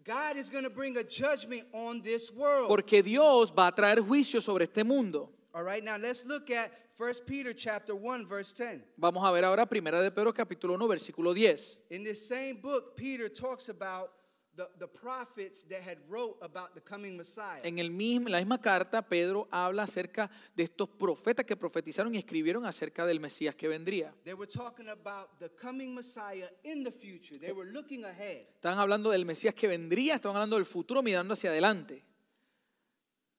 God 0.05 0.37
is 0.37 0.49
going 0.49 0.63
to 0.63 0.69
bring 0.69 0.97
a 0.97 1.03
judgment 1.03 1.63
on 1.73 2.01
this 2.01 2.31
world. 2.31 2.67
porque 2.67 3.01
Dios 3.03 3.51
va 3.51 3.67
a 3.67 3.71
traer 3.71 4.01
juicio 4.01 4.39
sobre 4.39 4.65
este 4.65 4.83
mundo. 4.85 5.29
All 5.53 5.63
right, 5.63 5.83
now 5.83 5.97
let's 5.97 6.23
look 6.25 6.51
at 6.51 6.71
1 6.97 7.13
Peter 7.25 7.53
chapter 7.53 7.95
1 7.95 8.27
verse 8.27 8.53
10. 8.53 8.83
Vamos 8.97 9.23
a 9.25 9.31
ver 9.31 9.43
ahora 9.43 9.65
Primera 9.65 10.01
de 10.01 10.11
Pedro 10.11 10.31
capítulo 10.33 10.75
1 10.75 10.87
versículo 10.87 11.33
10. 11.33 11.79
In 11.89 12.03
this 12.03 12.25
same 12.27 12.57
book, 12.61 12.95
Peter 12.95 13.27
talks 13.29 13.69
about 13.69 14.11
the, 14.55 14.69
the 14.79 14.87
prophets 14.87 15.63
that 15.63 15.81
had 15.81 15.97
wrote 16.09 16.37
about 16.41 16.73
the 16.73 16.81
coming 16.81 17.17
Messiah. 17.17 17.61
En 17.63 17.79
el 17.79 17.89
mismo, 17.89 18.29
la 18.29 18.39
misma 18.39 18.61
carta, 18.61 19.01
Pedro 19.01 19.47
habla 19.51 19.83
acerca 19.83 20.29
de 20.55 20.63
estos 20.63 20.89
profetas 20.89 21.45
que 21.45 21.55
profetizaron 21.55 22.15
y 22.15 22.17
escribieron 22.17 22.65
acerca 22.65 23.05
del 23.05 23.19
Mesías 23.19 23.55
que 23.55 23.67
vendría. 23.67 24.13
They 24.23 24.33
were 24.33 24.49
talking 24.51 24.89
about 24.89 25.39
the 25.39 25.49
coming 25.49 25.93
Messiah 25.93 26.49
in 26.63 26.83
the 26.83 26.91
future. 26.91 27.37
They 27.39 27.51
were 27.51 27.69
looking 27.71 28.05
ahead. 28.05 28.47
Estaban 28.55 28.79
hablando 28.79 29.11
del 29.11 29.25
Mesías 29.25 29.53
que 29.53 29.67
vendría, 29.67 30.15
estaban 30.15 30.37
hablando 30.37 30.55
del 30.55 30.65
futuro 30.65 31.01
mirando 31.01 31.33
hacia 31.33 31.49
adelante. 31.49 32.03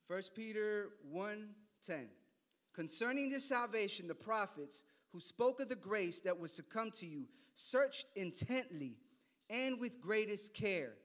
1 0.08 0.32
Peter 0.34 0.90
1:10 1.12 2.08
Concerning 2.74 3.30
this 3.30 3.44
salvation 3.48 4.06
the 4.06 4.14
prophets 4.14 4.84
who 5.12 5.18
spoke 5.18 5.62
of 5.62 5.68
the 5.68 5.76
grace 5.76 6.20
that 6.20 6.38
was 6.38 6.52
to 6.54 6.62
come 6.62 6.90
to 6.90 7.06
you 7.06 7.26
searched 7.54 8.06
intently 8.16 8.98
and 9.48 9.80
with 9.80 9.98
greatest 9.98 10.52
care 10.52 10.98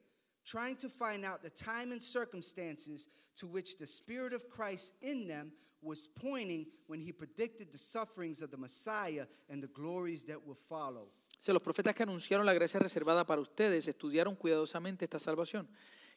trying 0.51 0.75
to 0.75 0.89
find 0.89 1.23
out 1.23 1.41
the 1.41 1.49
time 1.49 1.93
and 1.93 2.01
circumstances 2.01 3.07
to 3.39 3.47
which 3.47 3.77
the 3.77 3.87
spirit 3.87 4.33
of 4.33 4.49
Christ 4.49 4.95
in 5.01 5.27
them 5.27 5.53
was 5.81 6.07
pointing 6.07 6.67
when 6.87 6.99
he 6.99 7.13
predicted 7.13 7.71
the 7.71 7.77
sufferings 7.77 8.41
of 8.41 8.51
the 8.51 8.57
Messiah 8.57 9.25
and 9.49 9.63
the 9.63 9.69
glories 9.69 10.25
that 10.25 10.37
will 10.45 10.55
follow. 10.55 11.07
O 11.39 11.43
sea, 11.43 11.53
los 11.53 11.63
profetas 11.63 11.95
que 11.95 12.03
anunciaron 12.03 12.45
la 12.45 12.53
gracia 12.53 12.79
reservada 12.79 13.25
para 13.25 13.41
ustedes 13.41 13.87
estudiaron 13.87 14.35
cuidadosamente 14.35 15.05
esta 15.05 15.19
salvación. 15.19 15.67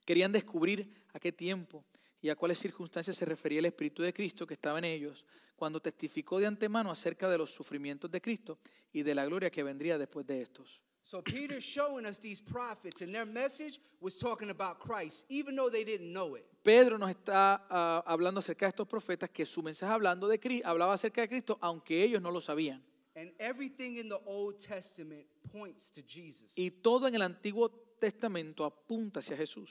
Querían 0.05 0.33
descubrir 0.33 0.93
a 1.15 1.21
qué 1.21 1.33
tiempo 1.33 1.85
y 2.21 2.29
a 2.29 2.37
cuáles 2.37 2.59
circunstancias 2.59 3.17
se 3.17 3.25
refería 3.25 3.61
el 3.61 3.67
Espíritu 3.67 4.03
de 4.03 4.13
Cristo 4.13 4.47
que 4.47 4.55
estaba 4.55 4.79
en 4.79 4.85
ellos 4.85 5.25
cuando 5.57 5.81
testificó 5.81 6.41
de 6.41 6.47
antemano 6.47 6.91
acerca 6.91 7.31
de 7.31 7.39
los 7.39 7.55
sufrimientos 7.55 8.11
de 8.11 8.21
Cristo 8.21 8.59
y 8.93 9.03
de 9.03 9.15
la 9.15 9.25
gloria 9.25 9.51
que 9.51 9.63
vendría 9.63 9.97
después 9.97 10.27
de 10.27 10.43
estos. 10.43 10.83
So 11.07 11.21
Peter's 11.21 11.63
showing 11.63 12.07
us 12.07 12.19
these 12.19 12.41
prophets, 12.41 13.03
and 13.03 13.15
their 13.15 13.27
message 13.27 13.79
was 14.01 14.17
talking 14.17 14.49
about 14.49 14.79
Christ, 14.79 15.27
even 15.29 15.55
though 15.55 15.69
they 15.69 15.85
didn't 15.85 16.11
know 16.13 16.35
it. 16.35 16.47
Pedro 16.63 16.97
nos 16.97 17.11
está 17.11 17.61
ah, 17.69 18.03
hablando 18.07 18.41
acerca 18.41 18.65
de 18.65 18.71
estos 18.71 18.89
profetas 18.89 19.29
que 19.31 19.45
su 19.45 19.63
mensaje 19.63 19.93
hablando 19.93 20.27
de 20.27 20.41
Cri- 20.41 20.63
hablaba 20.65 20.95
acerca 20.95 21.21
de 21.21 21.29
Cristo, 21.29 21.59
aunque 21.61 22.03
ellos 22.03 22.23
no 22.23 22.31
lo 22.31 22.41
sabían. 22.41 22.81
And 23.17 23.31
everything 23.39 23.99
in 23.99 24.09
the 24.09 24.19
Old 24.25 24.59
Testament 24.59 25.27
points 25.53 25.91
to 25.93 26.01
Jesus. 26.03 26.53
Y 26.57 26.71
todo 26.71 27.07
en 27.07 27.15
el 27.15 27.23
Antiguo 27.23 27.69
Testamento 28.01 28.65
apunta 28.65 29.21
hacia 29.21 29.37
Jesús. 29.37 29.71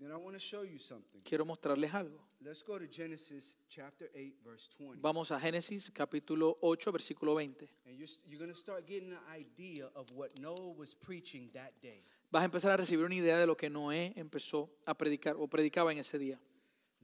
And 0.00 0.12
I 0.12 0.16
want 0.16 0.34
to 0.36 0.38
show 0.38 0.64
you 0.64 0.78
something. 0.78 1.22
Quiero 1.24 1.46
mostrarles 1.46 1.94
algo. 1.94 2.20
Let's 2.46 2.62
go 2.62 2.78
to 2.78 2.86
Genesis 2.86 3.56
chapter 3.70 4.10
8, 4.14 4.34
verse 4.44 4.68
20. 4.76 5.00
Vamos 5.00 5.30
a 5.30 5.38
Génesis 5.38 5.90
capítulo 5.90 6.58
8, 6.60 6.92
versículo 6.92 7.32
20. 7.32 7.66
And 7.86 7.96
you're, 7.96 8.08
you're 8.28 8.38
going 8.38 8.52
to 8.52 8.58
start 8.58 8.86
getting 8.86 9.12
an 9.12 9.18
idea 9.34 9.86
of 9.96 10.10
what 10.14 10.38
Noah 10.38 10.74
was 10.76 10.92
preaching 10.92 11.48
that 11.54 11.72
day. 11.80 12.02
Vas 12.30 12.42
a 12.42 12.44
empezar 12.44 12.72
a 12.72 12.76
recibir 12.76 13.06
una 13.06 13.14
idea 13.14 13.38
de 13.38 13.46
lo 13.46 13.54
que 13.54 13.70
Noé 13.70 14.12
empezó 14.18 14.68
a 14.86 14.92
predicar 14.94 15.36
o 15.38 15.46
predicaba 15.46 15.90
en 15.92 16.00
ese 16.00 16.18
día. 16.18 16.38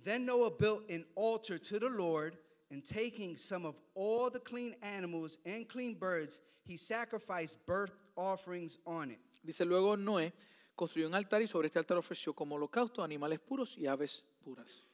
Then 0.04 0.26
Noah 0.26 0.50
built 0.50 0.90
an 0.90 1.06
altar 1.14 1.58
to 1.58 1.78
the 1.78 1.88
Lord, 1.88 2.36
and 2.70 2.84
taking 2.84 3.38
some 3.38 3.64
of 3.64 3.76
all 3.94 4.28
the 4.28 4.40
clean 4.40 4.76
animals 4.82 5.38
and 5.46 5.66
clean 5.66 5.94
birds, 5.94 6.40
he 6.66 6.76
sacrificed 6.76 7.64
burnt 7.66 7.92
offerings 8.14 8.78
on 8.86 9.10
it. 9.10 9.20
Dice 9.42 9.64
luego 9.64 9.96
Noé 9.96 10.34
construyó 10.76 11.06
un 11.06 11.14
altar 11.14 11.40
y 11.40 11.46
sobre 11.46 11.68
este 11.68 11.78
altar 11.78 11.96
ofreció 11.96 12.34
como 12.34 12.56
holocausto 12.56 13.02
animales 13.02 13.40
puros 13.40 13.78
y 13.78 13.86
aves 13.86 14.22
puras. 14.44 14.89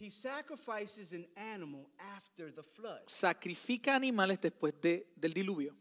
He 0.00 0.10
sacrifices 0.10 1.12
an 1.12 1.26
animal 1.36 1.86
after 2.16 2.50
the 2.52 2.62
flood. 2.62 3.02
Sacrifica 3.06 3.94
animales 3.94 4.40
después 4.40 4.74
de- 4.80 5.06
del 5.16 5.32
diluvio. 5.32 5.74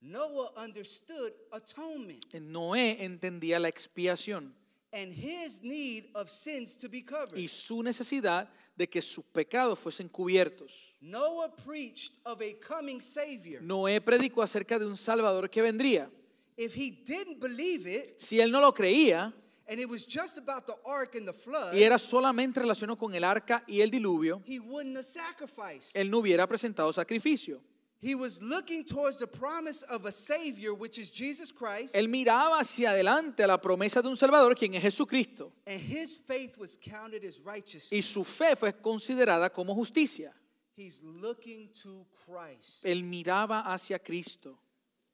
Noah 0.00 0.52
understood 0.56 1.32
atonement 1.52 2.24
Noé 2.34 3.04
entendía 3.04 3.60
la 3.60 3.68
expiación 3.68 4.52
and 4.92 5.12
his 5.14 5.62
need 5.62 6.10
of 6.14 6.28
sins 6.28 6.76
to 6.76 6.88
be 6.88 7.02
covered. 7.02 7.38
y 7.38 7.46
su 7.48 7.82
necesidad 7.82 8.48
de 8.76 8.88
que 8.88 9.00
sus 9.00 9.24
pecados 9.24 9.78
fuesen 9.78 10.08
cubiertos. 10.08 10.92
Noah 11.00 11.54
preached 11.54 12.14
of 12.24 12.42
a 12.42 12.52
coming 12.60 13.00
Savior. 13.00 13.62
Noé 13.62 14.00
predicó 14.00 14.42
acerca 14.42 14.78
de 14.78 14.86
un 14.86 14.96
Salvador 14.96 15.48
que 15.48 15.62
vendría. 15.62 16.10
If 16.58 16.74
he 16.76 16.90
didn't 16.90 17.38
believe 17.40 17.86
it, 17.86 18.18
Si 18.20 18.38
él 18.40 18.50
no 18.50 18.60
lo 18.60 18.74
creía 18.74 19.32
and 19.68 19.80
it 19.80 19.88
was 19.88 20.06
just 20.06 20.38
about 20.38 20.66
the 20.66 20.74
ark 20.84 21.14
and 21.14 21.26
the 21.26 21.32
flood, 21.32 21.74
y 21.74 21.82
era 21.82 21.98
solamente 21.98 22.60
relacionado 22.60 22.98
con 22.98 23.14
el 23.14 23.24
arca 23.24 23.62
y 23.66 23.80
el 23.80 23.90
diluvio, 23.90 24.42
he 24.44 24.58
wouldn't 24.58 24.96
have 24.96 25.04
sacrificed. 25.04 25.94
él 25.94 26.10
no 26.10 26.18
hubiera 26.18 26.46
presentado 26.46 26.92
sacrificio. 26.92 27.60
He 28.04 28.16
was 28.16 28.42
looking 28.42 28.84
towards 28.84 29.18
the 29.18 29.28
promise 29.28 29.84
of 29.84 30.06
a 30.06 30.10
Savior, 30.10 30.74
which 30.74 30.98
is 30.98 31.08
Jesus 31.08 31.52
Christ, 31.52 31.94
Él 31.94 32.08
miraba 32.08 32.58
hacia 32.58 32.90
adelante 32.90 33.44
a 33.44 33.46
la 33.46 33.58
promesa 33.58 34.02
de 34.02 34.08
un 34.08 34.16
Salvador, 34.16 34.56
quien 34.56 34.74
es 34.74 34.82
Jesucristo, 34.82 35.52
and 35.68 35.80
his 35.80 36.16
faith 36.16 36.58
was 36.58 36.76
counted 36.76 37.24
as 37.24 37.38
righteousness. 37.38 37.92
y 37.92 38.02
su 38.02 38.24
fe 38.24 38.56
fue 38.56 38.72
considerada 38.72 39.50
como 39.52 39.72
justicia. 39.72 40.32
He's 40.74 41.00
looking 41.02 41.68
to 41.84 42.04
Christ. 42.26 42.84
Él 42.84 43.04
miraba 43.04 43.62
hacia 43.72 44.00
Cristo. 44.00 44.58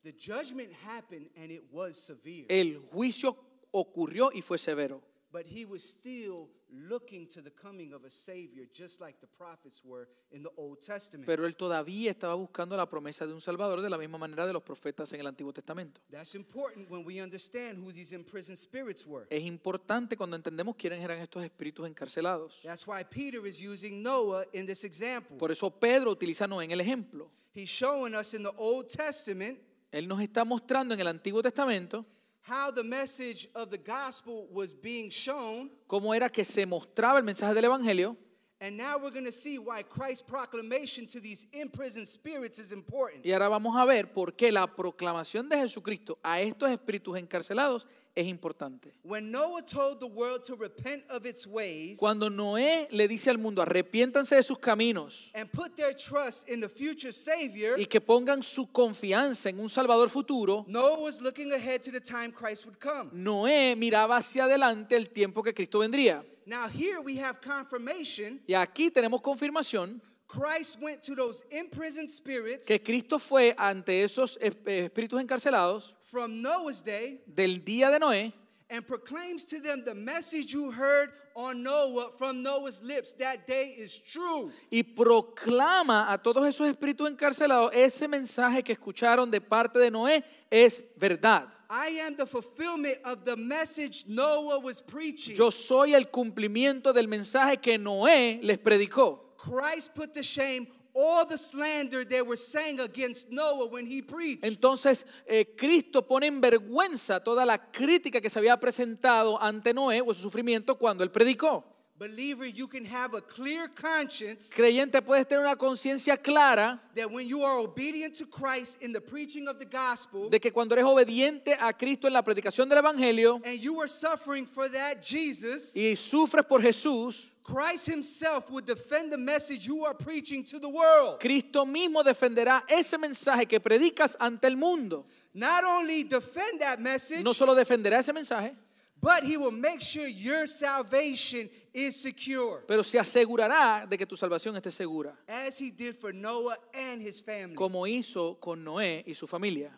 The 0.04 0.12
judgment 0.12 0.72
happened, 0.86 1.28
and 1.36 1.50
it 1.50 1.64
was 1.70 1.98
severe. 1.98 2.46
El 2.48 2.80
juicio 2.90 3.36
ocurrió 3.78 4.30
y 4.32 4.42
fue 4.42 4.58
severo, 4.58 5.00
But 5.30 5.44
he 5.46 5.66
was 5.66 5.82
still 5.82 6.48
looking 6.70 7.28
to 7.28 7.42
the 7.42 7.50
coming 7.50 7.92
of 7.92 8.04
a 8.06 8.10
Savior, 8.10 8.66
just 8.72 8.98
like 8.98 9.18
the 9.20 9.26
prophets 9.26 9.82
were 9.84 10.08
in 10.30 10.42
the 10.42 10.50
Old 10.56 10.80
Testament. 10.80 11.26
pero 11.26 11.46
él 11.46 11.54
todavía 11.54 12.10
estaba 12.10 12.34
buscando 12.34 12.76
la 12.78 12.88
promesa 12.88 13.26
de 13.26 13.34
un 13.34 13.40
Salvador 13.42 13.82
de 13.82 13.90
la 13.90 13.98
misma 13.98 14.16
manera 14.16 14.46
de 14.46 14.54
los 14.54 14.62
profetas 14.62 15.12
en 15.12 15.20
el 15.20 15.26
Antiguo 15.26 15.52
Testamento. 15.52 16.00
That's 16.10 16.34
important 16.34 16.90
when 16.90 17.04
we 17.04 17.20
understand 17.22 17.78
who 17.78 17.92
these 17.92 18.14
imprisoned 18.14 18.56
spirits 18.56 19.06
were. 19.06 19.26
Es 19.28 19.42
importante 19.44 20.16
cuando 20.16 20.34
entendemos 20.36 20.76
quiénes 20.76 21.02
eran 21.02 21.18
estos 21.18 21.44
espíritus 21.44 21.86
encarcelados. 21.86 22.60
That's 22.62 22.86
why 22.86 23.04
Peter 23.04 23.46
is 23.46 23.60
using 23.62 24.02
Noah 24.02 24.46
in 24.54 24.66
this 24.66 24.82
example. 24.84 25.36
Por 25.36 25.52
eso 25.52 25.70
Pedro 25.70 26.10
utiliza 26.10 26.44
a 26.44 26.48
Noé 26.48 26.64
en 26.64 26.70
el 26.70 26.80
ejemplo. 26.80 27.30
He's 27.54 27.68
showing 27.68 28.14
us 28.14 28.32
in 28.32 28.42
the 28.42 28.52
Old 28.56 28.88
Testament 28.88 29.58
Él 29.90 30.06
nos 30.08 30.20
está 30.22 30.44
mostrando 30.44 30.94
en 30.94 31.00
el 31.00 31.06
Antiguo 31.06 31.42
Testamento 31.42 32.04
how 32.48 32.70
the 32.70 32.82
message 32.82 33.48
of 33.54 33.70
the 33.70 33.78
gospel 33.78 34.48
was 34.50 34.72
being 34.72 35.10
shown. 35.10 35.70
cómo 35.86 36.14
era 36.14 36.30
que 36.30 36.44
se 36.44 36.64
mostraba 36.64 37.18
el 37.18 37.24
mensaje 37.24 37.54
del 37.54 37.64
Evangelio. 37.64 38.16
And 38.60 38.76
now 38.76 38.96
we're 38.98 39.12
going 39.12 39.24
to 39.24 39.30
see 39.30 39.58
why 39.58 39.82
Christ's 39.84 40.22
proclamation 40.22 41.06
to 41.08 41.20
these 41.20 41.46
imprisoned 41.52 42.08
spirits 42.08 42.58
is 42.58 42.72
important. 42.72 43.24
Y 43.24 43.32
ahora 43.32 43.48
vamos 43.48 43.76
a 43.76 43.84
ver 43.84 44.12
por 44.12 44.34
qué 44.34 44.50
la 44.50 44.66
proclamación 44.66 45.48
de 45.48 45.58
Jesucristo 45.58 46.18
a 46.24 46.40
estos 46.40 46.68
espíritus 46.70 47.16
encarcelados 47.18 47.86
es 48.20 48.26
importante. 48.26 48.94
When 49.02 49.30
Noah 49.30 49.62
told 49.62 50.00
the 50.00 50.06
world 50.06 50.42
to 50.44 50.56
repent 50.56 51.04
of 51.10 51.24
its 51.26 51.46
ways 51.46 51.98
Cuando 51.98 52.28
Noé 52.28 52.88
le 52.90 53.08
dice 53.08 53.30
al 53.30 53.38
mundo, 53.38 53.62
arrepiéntanse 53.62 54.36
de 54.36 54.42
sus 54.42 54.58
caminos 54.58 55.30
and 55.34 55.50
put 55.50 55.76
their 55.76 55.94
trust 55.94 56.48
in 56.48 56.60
the 56.60 56.68
future 56.68 57.12
Savior, 57.12 57.78
y 57.78 57.86
que 57.86 58.00
pongan 58.00 58.42
su 58.42 58.66
confianza 58.70 59.48
en 59.48 59.60
un 59.60 59.68
Salvador 59.68 60.08
futuro, 60.08 60.64
Noah 60.68 61.00
was 61.00 61.20
looking 61.20 61.52
ahead 61.52 61.80
to 61.82 61.90
the 61.90 62.00
time 62.00 62.32
Christ 62.32 62.66
would 62.66 62.78
come. 62.78 63.10
Noé 63.12 63.76
miraba 63.76 64.16
hacia 64.16 64.44
adelante 64.44 64.96
el 64.96 65.10
tiempo 65.10 65.42
que 65.42 65.52
Cristo 65.54 65.80
vendría. 65.80 66.24
Now, 66.48 66.66
here 66.66 67.00
we 67.02 67.18
have 67.20 67.40
confirmation 67.42 68.40
Y 68.46 68.54
aquí 68.54 68.90
tenemos 68.90 69.20
confirmación 69.20 70.00
Christ 70.28 70.78
went 70.80 71.02
to 71.02 71.14
those 71.14 71.42
imprisoned 71.50 72.10
spirits 72.10 72.66
que 72.66 72.78
Cristo 72.78 73.18
fue 73.18 73.54
ante 73.56 74.02
esos 74.02 74.38
eh, 74.40 74.52
espíritus 74.84 75.20
encarcelados 75.20 75.94
from 76.10 76.42
Noah's 76.42 76.82
day 76.82 77.20
del 77.26 77.64
día 77.64 77.90
de 77.90 77.98
Noé 77.98 78.32
and 78.70 78.86
proclaims 78.86 79.46
to 79.46 79.58
them 79.58 79.82
the 79.84 79.94
message 79.94 80.52
you 80.52 80.70
heard 80.70 81.10
on 81.34 81.62
Noah 81.62 82.10
from 82.18 82.42
Noah's 82.42 82.82
lips. 82.82 83.12
That 83.14 83.46
day 83.46 83.74
is 83.78 84.00
true. 84.00 84.52
y 84.70 84.82
proclama 84.82 86.12
a 86.12 86.18
todos 86.18 86.46
esos 86.46 86.68
espíritus 86.68 87.08
encarcelados 87.08 87.72
ese 87.72 88.06
mensaje 88.08 88.62
que 88.62 88.72
escucharon 88.72 89.30
de 89.30 89.40
parte 89.40 89.78
de 89.78 89.90
Noé 89.90 90.22
es 90.50 90.82
verdad. 90.96 91.48
I 91.70 92.00
am 92.06 92.16
the 92.16 92.26
fulfillment 92.26 92.98
of 93.04 93.24
the 93.24 93.36
message 93.36 94.04
Noah 94.08 94.58
was 94.58 94.82
preaching. 94.82 95.36
Yo 95.36 95.50
soy 95.50 95.94
el 95.94 96.10
cumplimiento 96.10 96.92
del 96.92 97.08
mensaje 97.08 97.58
que 97.58 97.78
Noé 97.78 98.40
les 98.42 98.58
predicó. 98.58 99.27
Christ 99.48 99.94
put 99.94 100.14
to 100.14 100.22
shame 100.22 100.66
all 100.94 101.24
the 101.24 101.38
slander 101.38 102.04
they 102.04 102.22
were 102.22 102.36
saying 102.36 102.80
against 102.80 103.30
Noah 103.30 103.66
when 103.66 103.86
he 103.86 104.02
preached. 104.02 104.44
Entonces, 104.44 105.04
eh, 105.26 105.44
Cristo 105.56 106.02
pone 106.02 106.26
en 106.26 106.40
vergüenza 106.40 107.22
toda 107.22 107.44
la 107.44 107.58
crítica 107.58 108.20
que 108.20 108.28
se 108.28 108.38
había 108.38 108.58
presentado 108.58 109.40
ante 109.40 109.72
Noé 109.72 110.00
o 110.00 110.12
su 110.12 110.22
sufrimiento 110.22 110.76
cuando 110.76 111.04
él 111.04 111.10
predicó. 111.10 111.64
Believer, 111.98 112.46
you 112.46 112.68
can 112.68 112.84
have 112.84 113.14
a 113.14 113.20
clear 113.20 113.66
conscience 113.66 114.50
Creyente, 114.54 115.02
puedes 115.02 115.26
tener 115.26 115.40
una 115.40 115.56
conciencia 115.56 116.16
clara 116.16 116.80
that 116.94 117.10
when 117.10 117.26
you 117.26 117.42
are 117.42 117.58
obedient 117.58 118.14
to 118.14 118.24
Christ 118.24 118.80
in 118.82 118.92
the 118.92 119.00
preaching 119.00 119.48
of 119.48 119.58
the 119.58 119.64
gospel 119.64 120.30
de 120.30 120.38
que 120.38 120.52
cuando 120.52 120.76
eres 120.76 120.84
obediente 120.84 121.56
a 121.60 121.72
Cristo 121.72 122.06
en 122.06 122.12
la 122.12 122.22
predicación 122.22 122.68
del 122.68 122.78
Evangelio 122.78 123.40
and 123.44 123.58
you 123.58 123.80
are 123.80 123.88
suffering 123.88 124.46
for 124.46 124.68
that 124.68 125.02
Jesus, 125.02 125.74
y 125.74 125.96
sufres 125.96 126.44
por 126.46 126.62
Jesús, 126.62 127.32
Christ 127.48 127.86
himself 127.86 128.50
would 128.50 128.66
defend 128.66 129.10
the 129.10 129.16
message 129.16 129.66
you 129.66 129.82
are 129.86 129.94
preaching 129.94 130.44
to 130.44 130.58
the 130.58 130.68
world. 130.68 131.18
Cristo 131.18 131.64
mismo 131.64 132.02
defenderá 132.04 132.62
ese 132.68 132.98
mensaje 132.98 133.48
que 133.48 133.58
predicas 133.58 134.14
ante 134.20 134.46
el 134.48 134.56
mundo. 134.56 135.06
Not 135.32 135.64
only 135.64 136.04
defend 136.04 136.60
that 136.60 136.78
message, 136.78 137.24
No 137.24 137.32
solo 137.32 137.54
defenderá 137.54 138.00
ese 138.00 138.12
mensaje, 138.12 138.54
but 139.00 139.24
he 139.24 139.38
will 139.38 139.50
make 139.50 139.80
sure 139.80 140.06
your 140.06 140.46
salvation 140.46 141.48
is 141.72 141.96
secure, 141.96 142.64
pero 142.68 142.82
se 142.82 142.98
asegurará 142.98 143.88
de 143.88 143.96
que 143.96 144.04
tu 144.04 144.14
salvación 144.16 144.54
esté 144.56 144.70
segura, 144.70 145.14
as 145.26 145.58
he 145.58 145.70
did 145.70 145.96
for 145.96 146.12
Noah 146.12 146.56
and 146.74 147.00
his 147.00 147.18
family. 147.22 147.54
como 147.54 147.86
hizo 147.86 148.38
con 148.38 148.62
Noé 148.62 149.04
y 149.06 149.14
su 149.14 149.26
familia. 149.26 149.70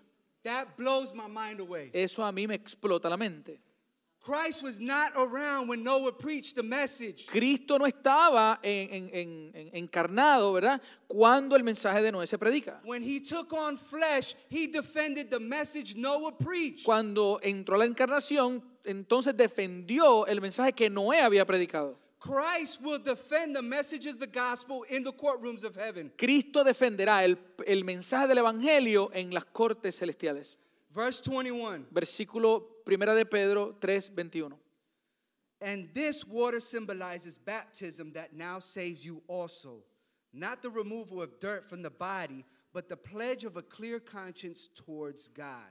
That 0.42 0.76
blows 0.76 1.12
my 1.14 1.28
mind 1.28 1.60
away. 1.60 1.90
Eso 1.92 2.24
a 2.24 2.32
mí 2.32 2.48
me 2.48 2.54
explota 2.56 3.08
la 3.08 3.16
mente. 3.16 3.60
Christ 4.30 4.62
was 4.62 4.80
not 4.80 5.10
around 5.16 5.68
when 5.68 5.82
Noah 5.82 6.12
preached 6.12 6.54
the 6.54 6.62
message. 6.62 7.26
Cristo 7.26 7.78
no 7.78 7.84
estaba 7.86 8.60
en- 8.62 8.88
en- 8.94 9.10
en- 9.12 9.50
en- 9.54 9.70
encarnado, 9.88 10.52
¿verdad? 10.52 10.80
Cuando 11.08 11.56
el 11.56 11.64
mensaje 11.64 12.00
de 12.00 12.12
Noé 12.12 12.28
se 12.28 12.38
predica. 12.38 12.80
When 12.84 13.02
he 13.02 13.18
took 13.20 13.52
on 13.52 13.76
flesh, 13.76 14.36
he 14.48 14.68
defended 14.68 15.30
the 15.30 15.40
message 15.40 15.96
Noah 15.96 16.30
preached. 16.38 16.84
Cuando 16.84 17.40
entró 17.42 17.76
la 17.76 17.86
encarnación, 17.86 18.62
entonces 18.84 19.36
defendió 19.36 20.26
el 20.28 20.40
mensaje 20.40 20.72
que 20.74 20.88
Noé 20.88 21.20
había 21.20 21.44
predicado. 21.44 21.96
Christ 22.20 22.80
will 22.82 23.00
defend 23.02 23.56
the 23.56 23.62
message 23.62 24.06
of 24.06 24.18
the 24.20 24.28
gospel 24.28 24.84
in 24.90 25.02
the 25.02 25.12
courtrooms 25.12 25.64
of 25.64 25.74
heaven. 25.76 26.12
Cristo 26.16 26.62
defenderá 26.62 27.24
el, 27.24 27.36
el 27.66 27.82
mensaje 27.82 28.28
del 28.28 28.38
Evangelio 28.38 29.10
en 29.12 29.34
las 29.34 29.44
cortes 29.46 29.96
celestiales. 29.98 30.56
Verse 30.92 31.22
21. 31.22 31.86
Versículo 31.90 32.79
1 32.96 33.14
de 33.14 33.24
Pedro 33.24 33.74
3, 33.80 34.10
21. 34.10 34.56
And 35.62 35.88
this 35.94 36.26
water 36.26 36.60
symbolizes 36.60 37.38
baptism 37.38 38.12
that 38.12 38.32
now 38.32 38.58
saves 38.58 39.04
you 39.04 39.22
also. 39.28 39.82
Not 40.32 40.62
the 40.62 40.70
removal 40.70 41.22
of 41.22 41.38
dirt 41.40 41.64
from 41.68 41.82
the 41.82 41.90
body, 41.90 42.44
but 42.72 42.88
the 42.88 42.96
pledge 42.96 43.44
of 43.44 43.56
a 43.56 43.62
clear 43.62 44.00
conscience 44.00 44.68
towards 44.74 45.28
God. 45.28 45.70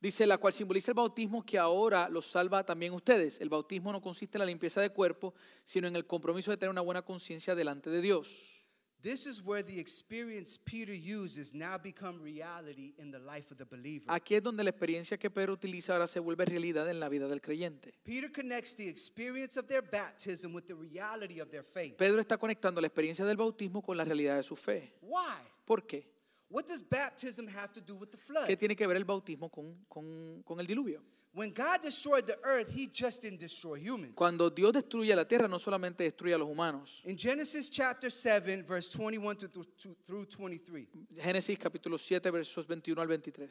Dice, 0.00 0.26
la 0.26 0.36
cual 0.36 0.52
simboliza 0.52 0.90
el 0.90 0.94
bautismo 0.94 1.42
que 1.44 1.58
ahora 1.58 2.08
los 2.10 2.26
salva 2.26 2.64
también 2.64 2.92
ustedes. 2.92 3.40
El 3.40 3.48
bautismo 3.48 3.90
no 3.92 4.00
consiste 4.00 4.36
en 4.36 4.40
la 4.40 4.46
limpieza 4.46 4.80
de 4.80 4.90
cuerpo, 4.90 5.34
sino 5.64 5.88
en 5.88 5.96
el 5.96 6.06
compromiso 6.06 6.50
de 6.50 6.58
tener 6.58 6.70
una 6.70 6.82
buena 6.82 7.02
conciencia 7.02 7.54
delante 7.54 7.88
de 7.88 8.02
Dios. 8.02 8.55
This 9.02 9.26
is 9.26 9.40
where 9.44 9.62
the 9.62 9.78
experience 9.78 10.58
Peter 10.58 10.92
uses 10.92 11.54
now 11.54 11.76
become 11.78 12.20
reality 12.20 12.94
in 12.98 13.10
the 13.12 13.18
life 13.20 13.52
of 13.52 13.58
the 13.58 13.64
believer. 13.64 14.06
Aquí 14.08 14.34
es 14.34 14.42
donde 14.42 14.64
la 14.64 14.70
experiencia 14.70 15.16
que 15.18 15.30
Pedro 15.30 15.52
utiliza 15.52 15.92
ahora 15.92 16.06
se 16.08 16.18
vuelve 16.18 16.44
realidad 16.44 16.88
en 16.90 16.98
la 16.98 17.08
vida 17.08 17.28
del 17.28 17.40
creyente. 17.40 17.92
Peter 18.04 18.32
connects 18.32 18.74
the 18.74 18.88
experience 18.88 19.58
of 19.58 19.66
their 19.68 19.82
baptism 19.82 20.54
with 20.54 20.64
the 20.66 20.74
reality 20.74 21.40
of 21.40 21.48
their 21.50 21.62
faith. 21.62 21.96
Pedro 21.96 22.20
está 22.20 22.36
conectando 22.38 22.80
la 22.80 22.88
experiencia 22.88 23.24
del 23.24 23.36
bautismo 23.36 23.80
con 23.82 23.96
la 23.96 24.04
realidad 24.04 24.36
de 24.38 24.42
su 24.42 24.56
fe. 24.56 24.94
Why? 25.02 25.46
¿Por 25.64 25.86
qué? 25.86 26.10
What 26.48 26.64
does 26.66 26.82
baptism 26.82 27.48
have 27.48 27.72
to 27.74 27.80
do 27.80 27.96
with 27.96 28.08
the 28.10 28.16
flood? 28.18 28.46
¿Qué 28.46 28.56
tiene 28.56 28.74
que 28.74 28.86
ver 28.86 28.96
el 28.96 29.04
bautismo 29.04 29.50
con, 29.50 29.84
con- 29.88 30.42
con 30.42 30.58
el 30.58 30.66
diluvio? 30.66 31.02
When 31.36 31.50
God 31.50 31.82
destroyed 31.82 32.26
the 32.26 32.38
earth, 32.42 32.72
he 32.72 32.86
just 32.86 33.20
didn't 33.20 33.40
destroy 33.40 33.74
humans. 33.74 34.14
Cuando 34.16 34.48
Dios 34.48 34.72
destruye 34.72 35.14
la 35.14 35.24
tierra, 35.24 35.46
no 35.46 35.58
solamente 35.58 35.98
destruye 35.98 36.34
a 36.34 36.38
los 36.38 36.48
humanos. 36.48 37.02
In 37.04 37.14
Genesis 37.14 37.68
chapter 37.68 38.08
7, 38.08 38.62
verse 38.62 38.88
21 38.88 39.36
to, 39.36 39.48
to- 39.48 39.96
through 40.06 40.24
23, 40.24 40.88
Génesis 41.18 41.58
capítulo 41.58 42.00
7, 42.00 42.32
versos 42.32 42.64
21 42.66 42.98
al 42.98 43.06
23. 43.06 43.48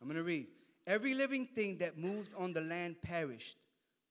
I'm 0.00 0.08
going 0.08 0.16
to 0.16 0.22
read. 0.22 0.46
Every 0.86 1.12
living 1.12 1.46
thing 1.46 1.76
that 1.76 1.98
moved 1.98 2.32
on 2.38 2.54
the 2.54 2.62
land 2.62 2.96
perished 3.02 3.58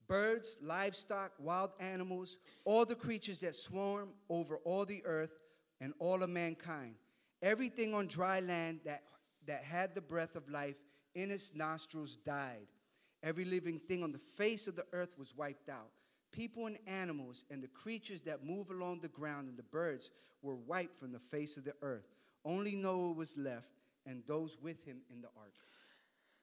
birds, 0.08 0.60
livestock, 0.62 1.32
wild 1.40 1.72
animals, 1.80 2.38
all 2.64 2.86
the 2.86 2.94
creatures 2.94 3.40
that 3.40 3.56
swarm 3.56 4.10
over 4.30 4.58
all 4.66 4.86
the 4.86 5.04
earth, 5.04 5.40
and 5.82 5.96
all 5.98 6.22
of 6.22 6.30
mankind. 6.30 6.94
Everything 7.42 7.96
on 7.96 8.06
dry 8.06 8.40
land 8.40 8.82
that, 8.86 9.02
that 9.48 9.64
had 9.64 9.96
the 9.96 10.02
breath 10.02 10.36
of 10.36 10.48
life 10.48 10.80
in 11.16 11.32
its 11.32 11.56
nostrils 11.56 12.18
died. 12.18 12.68
Every 13.24 13.46
living 13.46 13.80
thing 13.80 14.04
on 14.04 14.12
the 14.12 14.20
face 14.20 14.68
of 14.68 14.76
the 14.76 14.86
earth 14.92 15.18
was 15.18 15.34
wiped 15.36 15.70
out. 15.70 15.90
People 16.32 16.66
and 16.68 16.78
animals 16.86 17.46
and 17.50 17.64
the 17.64 17.70
creatures 17.70 18.22
that 18.24 18.44
move 18.44 18.70
along 18.70 19.00
the 19.00 19.08
ground 19.08 19.48
and 19.48 19.58
the 19.58 19.64
birds 19.64 20.12
were 20.42 20.56
wiped 20.56 20.96
from 20.96 21.14
the 21.14 21.20
face 21.20 21.58
of 21.58 21.64
the 21.64 21.76
earth. 21.82 22.08
Only 22.44 22.76
Noah 22.76 23.14
was 23.14 23.38
left 23.38 23.72
and 24.06 24.24
those 24.28 24.58
with 24.62 24.84
him 24.86 25.02
in 25.10 25.22
the 25.22 25.30
ark. 25.38 25.54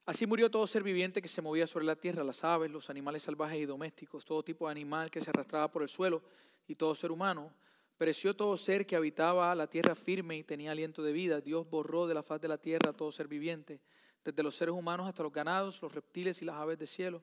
Así 0.07 0.27
murió 0.27 0.51
todo 0.51 0.67
ser 0.67 0.83
viviente 0.83 1.21
que 1.21 1.29
se 1.29 1.43
movía 1.43 1.67
sobre 1.67 1.85
la 1.85 1.95
tierra, 1.95 2.25
las 2.25 2.43
aves, 2.43 2.71
los 2.71 2.89
animales 2.89 3.23
salvajes 3.23 3.59
y 3.61 3.67
domésticos, 3.67 4.25
todo 4.25 4.43
tipo 4.43 4.67
de 4.67 4.73
animal 4.73 5.11
que 5.11 5.21
se 5.21 5.31
arrastraba 5.31 5.71
por 5.71 5.83
el 5.83 5.89
suelo 5.89 6.23
y 6.67 6.75
todo 6.75 6.95
ser 6.95 7.13
humano. 7.13 7.53
Pereció 7.97 8.35
todo 8.35 8.57
ser 8.57 8.87
que 8.87 8.97
habitaba 8.97 9.55
la 9.55 9.67
tierra 9.67 9.95
firme 9.95 10.39
y 10.39 10.43
tenía 10.43 10.73
aliento 10.73 11.03
de 11.03 11.13
vida. 11.13 11.43
Dios 11.43 11.69
borró 11.69 12.07
de 12.07 12.15
la 12.15 12.23
faz 12.23 12.41
de 12.41 12.49
la 12.49 12.57
tierra 12.57 12.95
todo 12.95 13.13
ser 13.13 13.29
viviente, 13.29 13.81
desde 14.25 14.43
los 14.43 14.55
seres 14.55 14.75
humanos 14.75 15.09
hasta 15.09 15.23
los 15.23 15.33
ganados, 15.33 15.81
los 15.83 15.93
reptiles 15.93 16.41
y 16.43 16.45
las 16.45 16.57
aves 16.57 16.79
de 16.79 16.87
cielo. 16.87 17.23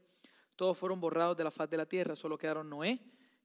Todos 0.55 0.77
fueron 0.77 0.99
borrados 0.99 1.37
de 1.37 1.43
la 1.43 1.51
faz 1.51 1.69
de 1.69 1.77
la 1.77 1.85
tierra, 1.85 2.15
solo 2.15 2.37
quedaron 2.37 2.69
Noé 2.69 2.99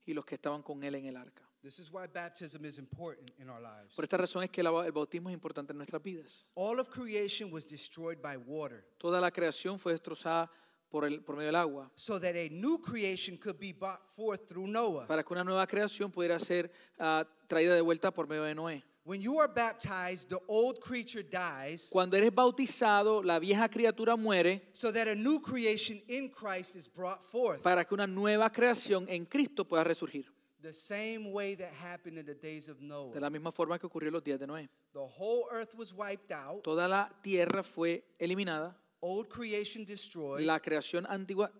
y 0.05 0.13
los 0.13 0.25
que 0.25 0.35
estaban 0.35 0.63
con 0.63 0.83
él 0.83 0.95
en 0.95 1.05
el 1.05 1.15
arca. 1.17 1.43
This 1.61 1.79
is 1.79 1.89
why 1.89 2.07
baptism 2.07 2.65
is 2.65 2.77
important 2.77 3.29
in 3.39 3.49
our 3.49 3.61
lives. 3.61 3.95
Por 3.95 4.03
esta 4.03 4.17
razón 4.17 4.43
es 4.43 4.49
que 4.49 4.59
el 4.59 4.67
bautismo 4.91 5.29
es 5.29 5.33
importante 5.33 5.71
en 5.71 5.77
nuestras 5.77 6.03
vidas. 6.03 6.45
All 6.55 6.77
of 6.79 6.89
creation 6.89 7.53
was 7.53 7.65
destroyed 7.65 8.19
by 8.21 8.35
water 8.35 8.85
Toda 8.97 9.21
la 9.21 9.31
creación 9.31 9.79
fue 9.79 9.93
destrozada 9.93 10.51
por, 10.89 11.05
el, 11.05 11.21
por 11.23 11.35
medio 11.37 11.47
del 11.47 11.55
agua. 11.55 11.89
so 11.95 12.19
that 12.19 12.35
a 12.35 12.49
new 12.49 12.79
creation 12.81 13.37
could 13.37 13.57
be 13.57 13.71
brought 13.71 14.03
forth 14.05 14.45
through 14.45 14.67
Noah. 14.67 15.07
para 15.07 15.23
que 15.23 15.33
una 15.33 15.43
nueva 15.45 15.65
creación 15.65 16.11
pudiera 16.11 16.37
ser 16.37 16.69
ah, 16.99 17.25
traída 17.47 17.73
de 17.73 17.81
vuelta 17.81 18.11
por 18.11 18.27
medio 18.27 18.43
de 18.43 18.55
Noé. 18.55 18.83
When 19.05 19.21
you 19.21 19.37
are 19.39 19.49
baptized, 19.49 20.29
the 20.29 20.39
old 20.47 20.79
creature 20.79 21.23
dies 21.23 21.89
Cuando 21.91 22.15
eres 22.15 22.31
bautizado, 22.33 23.21
la 23.21 23.37
vieja 23.37 23.67
criatura 23.67 24.15
muere 24.15 24.61
so 24.73 24.91
that 24.93 25.07
a 25.09 25.15
new 25.15 25.41
creation 25.41 26.01
in 26.07 26.29
Christ 26.29 26.75
is 26.77 26.87
brought 26.87 27.21
forth. 27.21 27.61
para 27.61 27.83
que 27.83 27.93
una 27.93 28.07
nueva 28.07 28.49
creación 28.49 29.05
en 29.09 29.25
Cristo 29.25 29.65
pueda 29.65 29.83
resurgir. 29.83 30.25
The 30.61 30.71
same 30.71 31.33
way 31.33 31.55
that 31.55 31.73
happened 31.73 32.17
in 32.17 32.25
the 32.25 32.33
days 32.33 32.69
of 32.69 32.79
De 32.79 32.85
Noah. 32.85 33.19
la 33.19 33.29
misma 33.29 33.51
forma 33.51 33.77
que 33.77 33.85
ocurrió 33.87 34.07
en 34.07 34.13
los 34.13 34.23
días 34.23 34.39
de 34.39 34.47
Noé. 34.47 34.69
The 34.93 34.99
whole 34.99 35.43
earth 35.51 35.75
was 35.75 35.91
wiped 35.93 36.31
out, 36.31 36.63
Toda 36.63 36.87
la 36.87 37.09
tierra 37.21 37.61
fue 37.63 38.05
eliminada, 38.17 38.73
old 39.01 39.27
creation 39.27 39.83
destroyed, 39.83 40.45
la 40.45 40.61
creación 40.61 41.05
antigua 41.09 41.51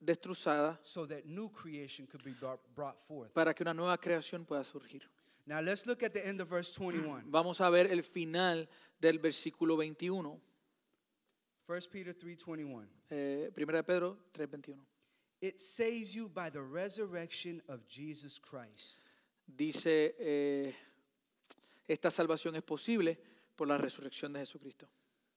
destrozada 0.00 0.78
so 0.84 1.04
that 1.06 1.24
new 1.26 1.48
creation 1.50 2.06
could 2.06 2.22
be 2.22 2.30
brought- 2.32 2.60
brought 2.76 2.96
forth. 2.96 3.32
para 3.34 3.52
que 3.52 3.64
una 3.64 3.74
nueva 3.74 3.98
creación 3.98 4.44
pueda 4.44 4.62
surgir. 4.62 5.02
Now 5.44 5.60
let's 5.60 5.86
look 5.86 6.02
at 6.02 6.12
the 6.12 6.24
end 6.24 6.40
of 6.40 6.48
verse 6.48 6.72
21. 6.72 7.24
Vamos 7.30 7.60
a 7.60 7.68
ver 7.70 7.90
el 7.90 8.02
final 8.02 8.68
del 9.00 9.18
versículo 9.18 9.76
21, 9.76 10.40
1 11.66 11.80
Peter 11.90 12.14
3:21. 12.14 12.86
eh, 13.10 13.50
1 13.54 13.72
de 13.72 13.82
Pedro 13.82 14.18
3:21. 14.32 14.78
It 15.40 15.58
saves 15.58 16.14
you 16.14 16.28
by 16.28 16.50
the 16.50 16.62
resurrection 16.62 17.60
of 17.68 17.80
Jesus 17.88 18.38
Christ. 18.38 19.00
Dice, 19.44 20.14
eh, 20.18 20.72
esta 21.88 22.10
salvación 22.12 22.54
es 22.54 22.62
posible 22.62 23.18
por 23.56 23.66
la 23.66 23.76
resurrección 23.76 24.32
de 24.32 24.40
Jesucristo. 24.40 24.88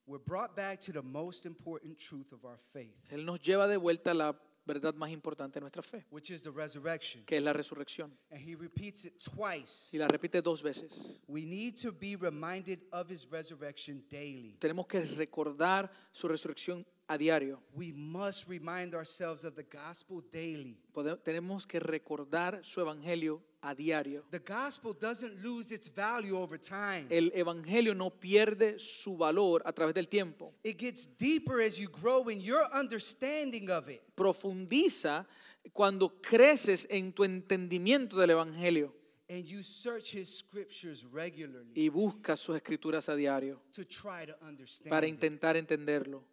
We're 0.05 0.23
brought 0.23 0.55
back 0.55 0.79
to 0.81 0.91
the 0.93 1.01
most 1.01 1.47
important 1.47 1.97
truth 1.97 2.31
of 2.31 2.45
our 2.45 2.59
faith, 2.59 2.95
Él 3.09 3.25
nos 3.25 3.41
lleva 3.41 3.67
de 3.67 3.77
vuelta 3.77 4.11
a 4.11 4.13
la 4.13 4.39
verdad 4.65 4.93
más 4.95 5.11
importante 5.11 5.55
de 5.55 5.61
nuestra 5.61 5.81
fe, 5.81 6.05
which 6.11 6.31
is 6.31 6.41
the 6.41 6.51
resurrection. 6.51 7.23
que 7.25 7.37
es 7.37 7.43
la 7.43 7.53
resurrección. 7.53 8.11
And 8.31 8.39
he 8.39 8.55
repeats 8.55 9.05
it 9.05 9.13
twice. 9.19 9.89
Y 9.91 9.97
la 9.97 10.07
repite 10.07 10.41
dos 10.41 10.61
veces. 10.61 10.99
We 11.27 11.45
need 11.45 11.75
to 11.81 11.91
be 11.91 12.15
reminded 12.15 12.81
of 12.91 13.09
his 13.09 13.29
resurrection 13.29 14.03
daily. 14.09 14.57
Tenemos 14.59 14.87
que 14.87 15.01
recordar 15.01 15.91
su 16.11 16.27
resurrección 16.27 16.85
a 17.07 17.17
diario. 17.17 17.61
We 17.73 17.91
must 17.93 18.47
remind 18.47 18.95
ourselves 18.95 19.43
of 19.43 19.55
the 19.55 19.63
gospel 19.63 20.21
daily. 20.31 20.77
Tenemos 21.23 21.67
que 21.67 21.79
recordar 21.79 22.63
su 22.63 22.81
evangelio 22.81 23.41
a 23.65 23.73
diario. 23.73 24.23
The 24.31 24.39
gospel 24.39 24.93
doesn't 24.93 25.43
lose 25.43 25.71
its 25.71 25.87
value 25.87 26.37
over 26.37 26.57
time. 26.59 27.07
El 27.09 27.31
evangelio 27.33 27.95
no 27.95 28.11
pierde 28.11 28.79
su 28.79 29.17
valor 29.17 29.61
a 29.65 29.73
través 29.73 29.93
del 29.95 30.07
tiempo. 30.07 30.53
It 30.63 30.77
gets 30.77 31.07
deeper 31.17 31.61
as 31.61 31.77
you 31.77 31.87
grow 31.89 32.29
in 32.29 32.39
your 32.41 32.67
understanding 32.73 33.69
of 33.71 33.89
it. 33.89 34.01
Profundiza 34.15 35.25
cuando 35.73 36.21
creces 36.21 36.87
en 36.89 37.11
tu 37.11 37.23
entendimiento 37.23 38.17
del 38.17 38.29
evangelio 38.31 38.93
And 39.27 39.43
you 39.43 39.63
search 39.63 40.13
his 40.13 40.29
scriptures 40.29 41.03
regularly 41.11 41.71
y 41.73 41.89
buscas 41.89 42.39
sus 42.39 42.55
escrituras 42.55 43.09
a 43.09 43.15
diario 43.15 43.59
to 43.71 43.83
try 43.83 44.23
to 44.27 44.35
understand. 44.45 44.91
para 44.91 45.07
intentar 45.07 45.57
entenderlo. 45.57 46.23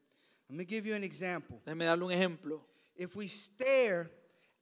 Let 0.50 0.56
me 0.58 0.64
give 0.66 0.86
you 0.86 0.94
an 0.94 1.02
example. 1.02 1.62
Déjeme 1.64 1.86
darle 1.86 2.04
un 2.04 2.12
ejemplo. 2.12 2.66
If 2.94 3.16
we 3.16 3.26
stare 3.28 4.10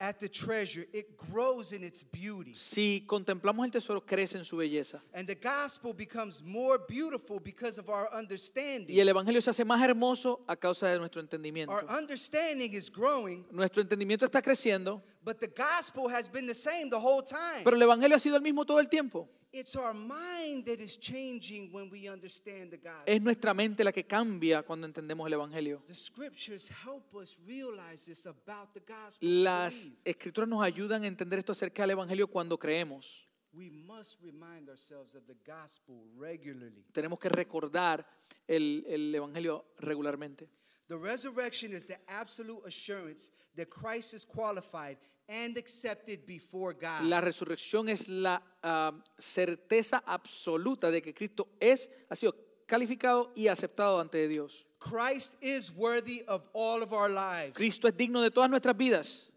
at 0.01 0.19
the 0.19 0.29
treasure, 0.29 0.87
it 0.95 1.17
grows 1.17 1.73
in 1.73 1.85
its 1.85 2.03
beauty. 2.03 2.55
Si 2.55 3.05
contemplamos 3.07 3.67
el 3.67 3.71
tesoro, 3.71 4.01
crece 4.01 4.37
en 4.37 4.45
su 4.45 4.57
belleza. 4.57 5.03
And 5.13 5.29
the 5.29 5.35
gospel 5.35 5.93
becomes 5.93 6.43
more 6.43 6.79
beautiful 6.89 7.39
because 7.39 7.79
of 7.79 7.91
our 7.91 8.09
understanding. 8.13 8.89
Y 8.89 9.01
el 9.01 9.09
evangelio 9.09 9.43
se 9.43 9.51
hace 9.51 9.65
más 9.65 9.81
hermoso 9.83 10.41
a 10.49 10.57
causa 10.57 10.89
de 10.89 10.99
nuestro 10.99 11.21
entendimiento. 11.21 11.73
Our 11.73 11.85
understanding 11.91 12.73
is 12.73 12.91
growing, 12.91 13.45
Nuestro 13.51 13.83
entendimiento 13.83 14.25
está 14.25 14.41
creciendo, 14.41 15.03
But 15.23 15.39
the 15.39 15.49
gospel 15.49 16.09
has 16.09 16.31
been 16.31 16.47
the 16.47 16.55
same 16.55 16.89
the 16.89 16.97
whole 16.97 17.23
time. 17.23 17.63
Pero 17.65 17.77
el 17.77 17.83
Evangelio 17.83 18.17
ha 18.17 18.21
sido 18.21 18.37
el 18.37 18.43
mismo 18.43 18.65
todo 18.65 18.81
el 18.81 18.89
tiempo. 18.89 19.29
It's 19.53 19.75
our 19.75 19.93
mind 19.93 20.65
that 20.67 20.79
is 20.79 20.97
changing 20.97 21.73
when 21.73 21.91
we 21.91 22.09
understand 22.09 22.71
the 22.71 22.79
gospel. 22.79 23.03
Es 23.05 23.21
nuestra 23.21 23.53
mente 23.53 23.83
la 23.83 23.91
que 23.91 24.07
cambia 24.07 24.63
cuando 24.63 24.87
entendemos 24.87 25.27
el 25.27 25.33
Evangelio. 25.33 25.83
The 25.87 25.95
scriptures 25.95 26.71
help 26.71 27.15
us 27.15 27.39
realize 27.47 28.07
this 28.07 28.27
about 28.27 28.73
the 28.73 28.81
gospel. 28.81 29.43
Las 29.43 29.91
escrituras 30.05 30.49
nos 30.49 30.63
ayudan 30.63 31.03
a 31.03 31.09
entender 31.09 31.41
esto 31.41 31.53
acerca 31.53 31.83
del 31.83 31.91
Evangelio 31.91 32.29
cuando 32.29 32.59
creemos. 32.59 33.29
We 33.53 33.69
must 33.69 34.23
remind 34.23 34.69
ourselves 34.69 35.17
of 35.17 35.25
the 35.27 35.37
gospel 35.45 35.97
regularly. 36.17 36.85
Tenemos 36.93 37.19
que 37.19 37.29
recordar 37.29 38.07
el, 38.47 38.85
el 38.87 39.13
Evangelio 39.13 39.67
regularmente. 39.79 40.49
The 40.91 40.99
resurrection 40.99 41.73
is 41.73 41.87
the 41.87 41.99
absolute 42.09 42.67
assurance 42.67 43.31
that 43.55 43.71
Christ 43.71 44.13
is 44.13 44.25
qualified 44.25 44.97
and 45.29 45.57
accepted 45.57 46.27
before 46.27 46.73
God. 46.73 47.05
La 47.05 47.21
resurrección 47.21 47.89
es 47.89 48.09
la 48.09 48.43
ah, 48.65 48.93
certeza 49.17 50.03
absoluta 50.05 50.91
de 50.91 51.01
que 51.01 51.15
Cristo 51.15 51.47
es, 51.61 51.89
ha 52.11 52.17
sido 52.17 52.35
calificado 52.67 53.31
y 53.37 53.47
aceptado 53.47 54.01
ante 54.01 54.27
Dios. 54.27 54.67
Christ 54.81 55.37
is 55.41 55.71
worthy 55.71 56.25
of 56.27 56.43
all 56.53 56.83
of 56.83 56.93
our 56.93 57.09
lives. 57.09 57.55
Cristo 57.55 57.87
es 57.87 57.95
digno 57.97 58.21
de 58.21 58.33
todas 58.33 58.51
nuestras 58.51 58.77
vidas. 58.77 59.29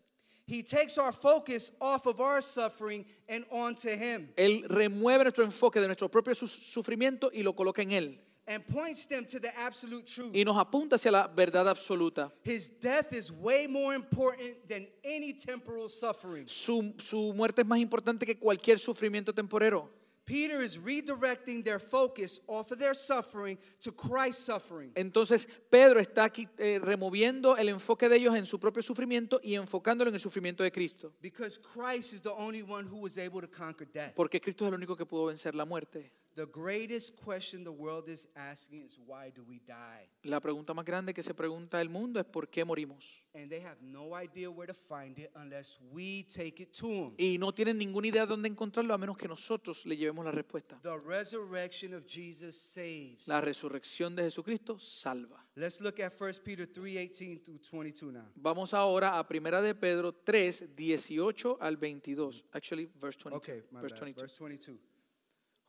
He 0.47 0.63
takes 0.63 0.97
our 0.97 1.13
focus 1.13 1.71
off 1.79 2.07
of 2.07 2.19
our 2.19 2.41
suffering 2.41 3.05
and 3.29 3.45
onto 3.51 3.89
Him 3.89 4.29
Él 4.35 4.65
remueve 4.67 5.23
nuestro 5.23 5.43
enfoque 5.43 5.79
de 5.79 5.85
nuestro 5.85 6.09
propio 6.09 6.33
su- 6.33 6.47
sufrimiento 6.47 7.29
y 7.31 7.43
lo 7.43 7.53
coloca 7.53 7.83
en 7.83 7.91
Él. 7.91 8.19
And 8.47 8.65
points 8.67 9.07
them 9.07 9.25
to 9.25 9.39
the 9.39 9.49
absolute 9.57 10.05
truth. 10.05 10.33
Y 10.33 10.43
nos 10.43 10.57
apunta 10.57 10.95
hacia 10.95 11.11
la 11.11 11.27
verdad 11.27 11.67
absoluta. 11.67 12.31
His 12.43 12.69
death 12.69 13.13
is 13.13 13.31
way 13.31 13.67
more 13.67 13.95
important 13.95 14.67
than 14.67 14.87
any 15.03 15.33
temporal 15.33 15.89
suffering. 15.89 16.47
Su, 16.47 16.93
su 16.97 17.33
muerte 17.33 17.61
es 17.61 17.67
más 17.67 17.79
importante 17.79 18.25
que 18.25 18.37
cualquier 18.37 18.79
sufrimiento 18.79 19.33
temporero. 19.33 19.89
Peter 20.25 20.61
is 20.61 20.77
redirecting 20.77 21.63
their 21.63 21.79
focus 21.79 22.39
off 22.47 22.71
of 22.71 22.79
their 22.79 22.95
suffering 22.95 23.57
to 23.81 23.91
Christ's 23.91 24.45
suffering. 24.45 24.91
Entonces 24.95 25.47
Pedro 25.69 25.99
está 25.99 26.23
aquí 26.23 26.47
eh, 26.57 26.79
removiendo 26.81 27.57
el 27.57 27.67
enfoque 27.67 28.07
de 28.07 28.15
ellos 28.15 28.35
en 28.35 28.45
su 28.45 28.57
propio 28.57 28.81
sufrimiento 28.81 29.41
y 29.43 29.55
enfocándolo 29.55 30.09
en 30.09 30.15
el 30.15 30.21
sufrimiento 30.21 30.63
de 30.63 30.71
Cristo. 30.71 31.13
Because 31.21 31.59
Christ 31.59 32.13
is 32.13 32.21
the 32.21 32.31
only 32.31 32.63
one 32.63 32.87
who 32.87 33.01
was 33.01 33.17
able 33.17 33.41
to 33.41 33.49
conquer 33.49 33.85
death. 33.91 34.13
Porque 34.15 34.39
Cristo 34.39 34.65
es 34.65 34.69
el 34.69 34.75
único 34.75 34.95
que 34.95 35.05
pudo 35.05 35.25
vencer 35.25 35.55
la 35.55 35.65
muerte. 35.65 36.13
The 36.36 36.47
greatest 36.47 37.15
question 37.23 37.63
the 37.63 37.71
world 37.71 38.09
is 38.09 38.27
asking 38.36 38.81
is 38.81 38.97
why 38.97 39.29
do 39.29 39.43
we 39.43 39.59
die? 39.67 40.09
La 40.23 40.39
pregunta 40.39 40.73
más 40.73 40.84
grande 40.84 41.13
que 41.13 41.21
se 41.21 41.36
pregunta 41.36 41.79
el 41.79 41.89
mundo 41.89 42.19
es 42.19 42.25
¿por 42.25 42.49
qué 42.49 42.65
morimos? 42.65 43.23
And 43.36 43.49
they 43.49 43.61
have 43.61 43.77
no 43.81 44.15
idea 44.19 44.49
where 44.49 44.65
to 44.65 44.73
find 44.73 45.19
it 45.19 45.29
unless 45.36 45.79
we 45.91 46.23
take 46.23 46.63
it 46.63 46.73
to 46.79 46.88
them. 46.88 47.13
Y 47.19 47.38
no 47.38 47.53
tienen 47.53 47.77
ninguna 47.77 48.07
idea 48.07 48.21
de 48.25 48.29
dónde 48.29 48.49
encontrarlo 48.49 48.95
a 48.95 48.97
menos 48.97 49.15
que 49.15 49.27
nosotros 49.27 49.86
le 49.86 49.95
llevemos 49.95 50.25
la 50.25 50.31
respuesta. 50.31 50.79
The 50.81 50.97
resurrection 50.97 51.93
of 51.93 52.07
Jesus 52.07 52.55
saves. 52.55 53.27
La 53.27 53.39
resurrección 53.39 54.15
de 54.15 54.23
Jesucristo 54.23 54.79
salva. 54.79 55.45
Let's 55.55 55.81
look 55.81 56.01
at 56.01 56.13
1 56.19 56.41
Peter 56.43 56.67
3:18 56.67 57.43
through 57.43 57.59
22 57.59 58.11
now. 58.11 58.25
Vamos 58.36 58.73
ahora 58.73 59.19
a 59.19 59.27
Primera 59.27 59.61
de 59.61 59.75
Pedro 59.75 60.11
3, 60.11 60.75
18 60.75 61.57
al 61.61 61.77
22. 61.77 62.43
Actually, 62.53 62.89
verse 62.99 63.19
22. 63.19 63.38
Okay, 63.38 63.61
my 63.71 63.81
verse 63.81 63.93
bad. 63.93 64.01
22. 64.01 64.21
Verse 64.23 64.38
22. 64.39 64.92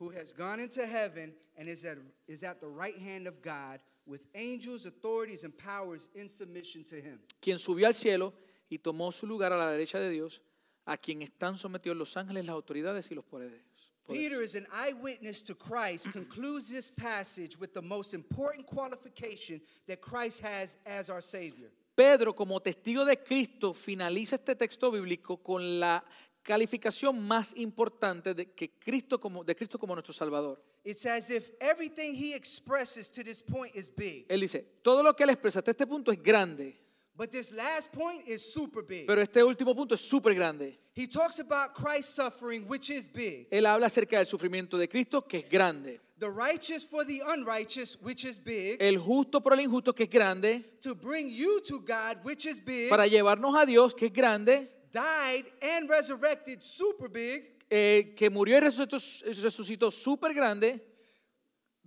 Who 0.04 0.10
has 0.10 0.32
gone 0.32 0.60
into 0.60 0.84
heaven 0.86 1.32
and 1.56 1.66
is 1.66 1.82
at, 1.86 1.96
is 2.28 2.42
at 2.42 2.60
the 2.60 2.68
right 2.68 2.98
hand 2.98 3.26
of 3.26 3.40
God 3.40 3.80
with 4.06 4.20
angels, 4.34 4.84
authorities, 4.84 5.44
and 5.44 5.56
powers 5.56 6.10
in 6.14 6.28
submission 6.28 6.84
to 6.84 6.96
him. 6.96 7.20
Quien 7.40 7.56
subió 7.56 7.86
al 7.86 7.94
cielo 7.94 8.34
y 8.70 8.76
tomó 8.76 9.10
su 9.14 9.26
lugar 9.26 9.50
a 9.52 9.56
la 9.56 9.70
derecha 9.70 9.98
de 9.98 10.10
Dios, 10.10 10.40
a 10.86 10.98
quien 10.98 11.22
están 11.22 11.56
sometidos 11.56 11.96
los 11.96 12.14
ángeles, 12.18 12.44
las 12.44 12.54
autoridades 12.54 13.10
y 13.10 13.14
los 13.14 13.24
poderes. 13.24 13.62
Peter 14.06 14.42
is 14.42 14.54
an 14.54 14.66
eyewitness 14.74 15.42
to 15.42 15.54
Christ, 15.54 16.12
concludes 16.12 16.68
this 16.68 16.90
passage 16.90 17.58
with 17.58 17.72
the 17.72 17.80
most 17.80 18.12
important 18.12 18.66
qualification 18.66 19.58
that 19.86 20.02
Christ 20.02 20.42
has 20.42 20.76
as 20.84 21.08
our 21.08 21.22
Savior. 21.22 21.70
Pedro, 21.94 22.34
como 22.34 22.60
testigo 22.60 23.06
de 23.06 23.16
Cristo, 23.16 23.72
finaliza 23.72 24.34
este 24.34 24.54
texto 24.54 24.90
bíblico 24.90 25.42
con 25.42 25.80
la 25.80 26.04
calificación 26.44 27.20
más 27.20 27.52
importante 27.56 28.34
de, 28.34 28.52
que 28.52 28.78
Cristo 28.78 29.18
como, 29.18 29.42
de 29.42 29.56
Cristo 29.56 29.78
como 29.78 29.94
nuestro 29.94 30.12
Salvador. 30.12 30.62
It's 30.84 31.06
as 31.06 31.30
if 31.30 31.50
everything 31.58 32.14
he 32.14 32.34
expresses 32.34 33.10
to 33.10 33.24
this 33.24 33.42
point 33.42 33.74
is 33.74 33.90
big, 33.90 34.26
Él 34.28 34.40
dice, 34.40 34.64
todo 34.82 35.02
lo 35.02 35.16
que 35.16 35.24
él 35.24 35.30
expresa 35.30 35.58
hasta 35.58 35.70
este 35.70 35.86
punto 35.86 36.12
es 36.12 36.22
grande, 36.22 36.78
but 37.16 37.30
this 37.30 37.50
last 37.50 37.90
point 37.90 38.28
is 38.28 38.52
super 38.52 38.82
big. 38.82 39.06
pero 39.06 39.22
este 39.22 39.42
último 39.42 39.74
punto 39.74 39.94
es 39.94 40.02
súper 40.02 40.34
grande. 40.34 40.78
He 40.92 41.08
talks 41.08 41.40
about 41.40 41.74
Christ's 41.74 42.14
suffering, 42.14 42.66
which 42.68 42.90
is 42.90 43.08
big. 43.08 43.48
Él 43.50 43.66
habla 43.66 43.86
acerca 43.86 44.18
del 44.18 44.26
sufrimiento 44.26 44.78
de 44.78 44.86
Cristo, 44.86 45.22
que 45.22 45.38
es 45.38 45.50
grande. 45.50 46.00
The 46.18 46.30
righteous 46.30 46.84
for 46.84 47.04
the 47.04 47.20
unrighteous, 47.22 47.98
which 48.00 48.24
is 48.24 48.38
big. 48.38 48.76
El 48.80 48.98
justo 48.98 49.40
por 49.40 49.54
el 49.54 49.60
injusto, 49.60 49.92
que 49.92 50.04
es 50.04 50.10
grande. 50.10 50.64
To 50.82 50.94
bring 50.94 51.28
you 51.28 51.60
to 51.62 51.80
God, 51.80 52.24
which 52.24 52.46
is 52.46 52.64
big. 52.64 52.88
Para 52.88 53.06
llevarnos 53.08 53.56
a 53.56 53.66
Dios, 53.66 53.94
que 53.94 54.06
es 54.06 54.12
grande. 54.12 54.70
Died 54.94 55.44
and 55.60 55.90
resurrected, 55.90 56.62
super 56.62 57.08
big. 57.08 57.50
eh, 57.68 58.14
que 58.16 58.30
murió 58.30 58.56
y 58.56 58.60
resucitó, 58.60 58.98
resucitó 59.42 59.90
súper 59.90 60.32
grande. 60.32 60.80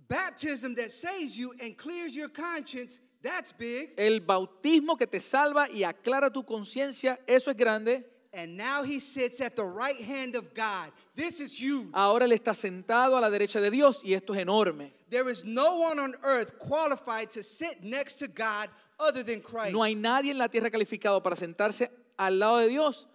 Baptism 0.06 0.74
that 0.74 0.90
saves 0.90 1.36
you 1.36 1.52
and 1.60 1.76
clears 1.76 2.14
your 2.14 2.28
conscience, 2.28 3.00
that's 3.22 3.52
big. 3.52 3.94
El 3.96 4.20
bautismo 4.20 4.96
que 4.98 5.06
te 5.06 5.20
salva 5.20 5.68
y 5.70 5.84
aclara 5.84 6.30
tu 6.30 6.42
conciencia, 6.44 7.18
eso 7.26 7.50
es 7.50 7.56
grande. 7.56 8.04
And 8.34 8.56
now 8.58 8.82
he 8.82 9.00
sits 9.00 9.40
at 9.40 9.56
the 9.56 9.64
right 9.64 9.98
hand 10.00 10.36
of 10.36 10.52
God. 10.54 10.92
This 11.14 11.40
is 11.40 11.58
huge. 11.58 11.88
Ahora 11.94 12.26
él 12.26 12.32
está 12.32 12.54
sentado 12.54 13.16
a 13.16 13.20
la 13.20 13.30
derecha 13.30 13.60
de 13.60 13.70
Dios 13.70 14.02
y 14.04 14.12
esto 14.12 14.34
es 14.34 14.40
enorme. 14.40 14.92
There 15.08 15.30
is 15.30 15.44
no 15.44 15.76
one 15.78 15.98
on 15.98 16.14
earth 16.22 16.58
qualified 16.58 17.30
to 17.30 17.42
sit 17.42 17.82
next 17.82 18.16
to 18.16 18.28
God 18.28 18.68
other 19.00 19.22
than 19.22 19.40
Christ. 19.40 19.72
No 19.72 19.82
hay 19.82 19.94
nadie 19.94 20.30
en 20.30 20.38
la 20.38 20.48
tierra 20.48 20.70
calificado 20.70 21.22
para 21.22 21.36
sentarse 21.36 21.90
al 22.18 22.38
lado 22.38 22.58
de 22.58 22.68
Dios 22.68 23.08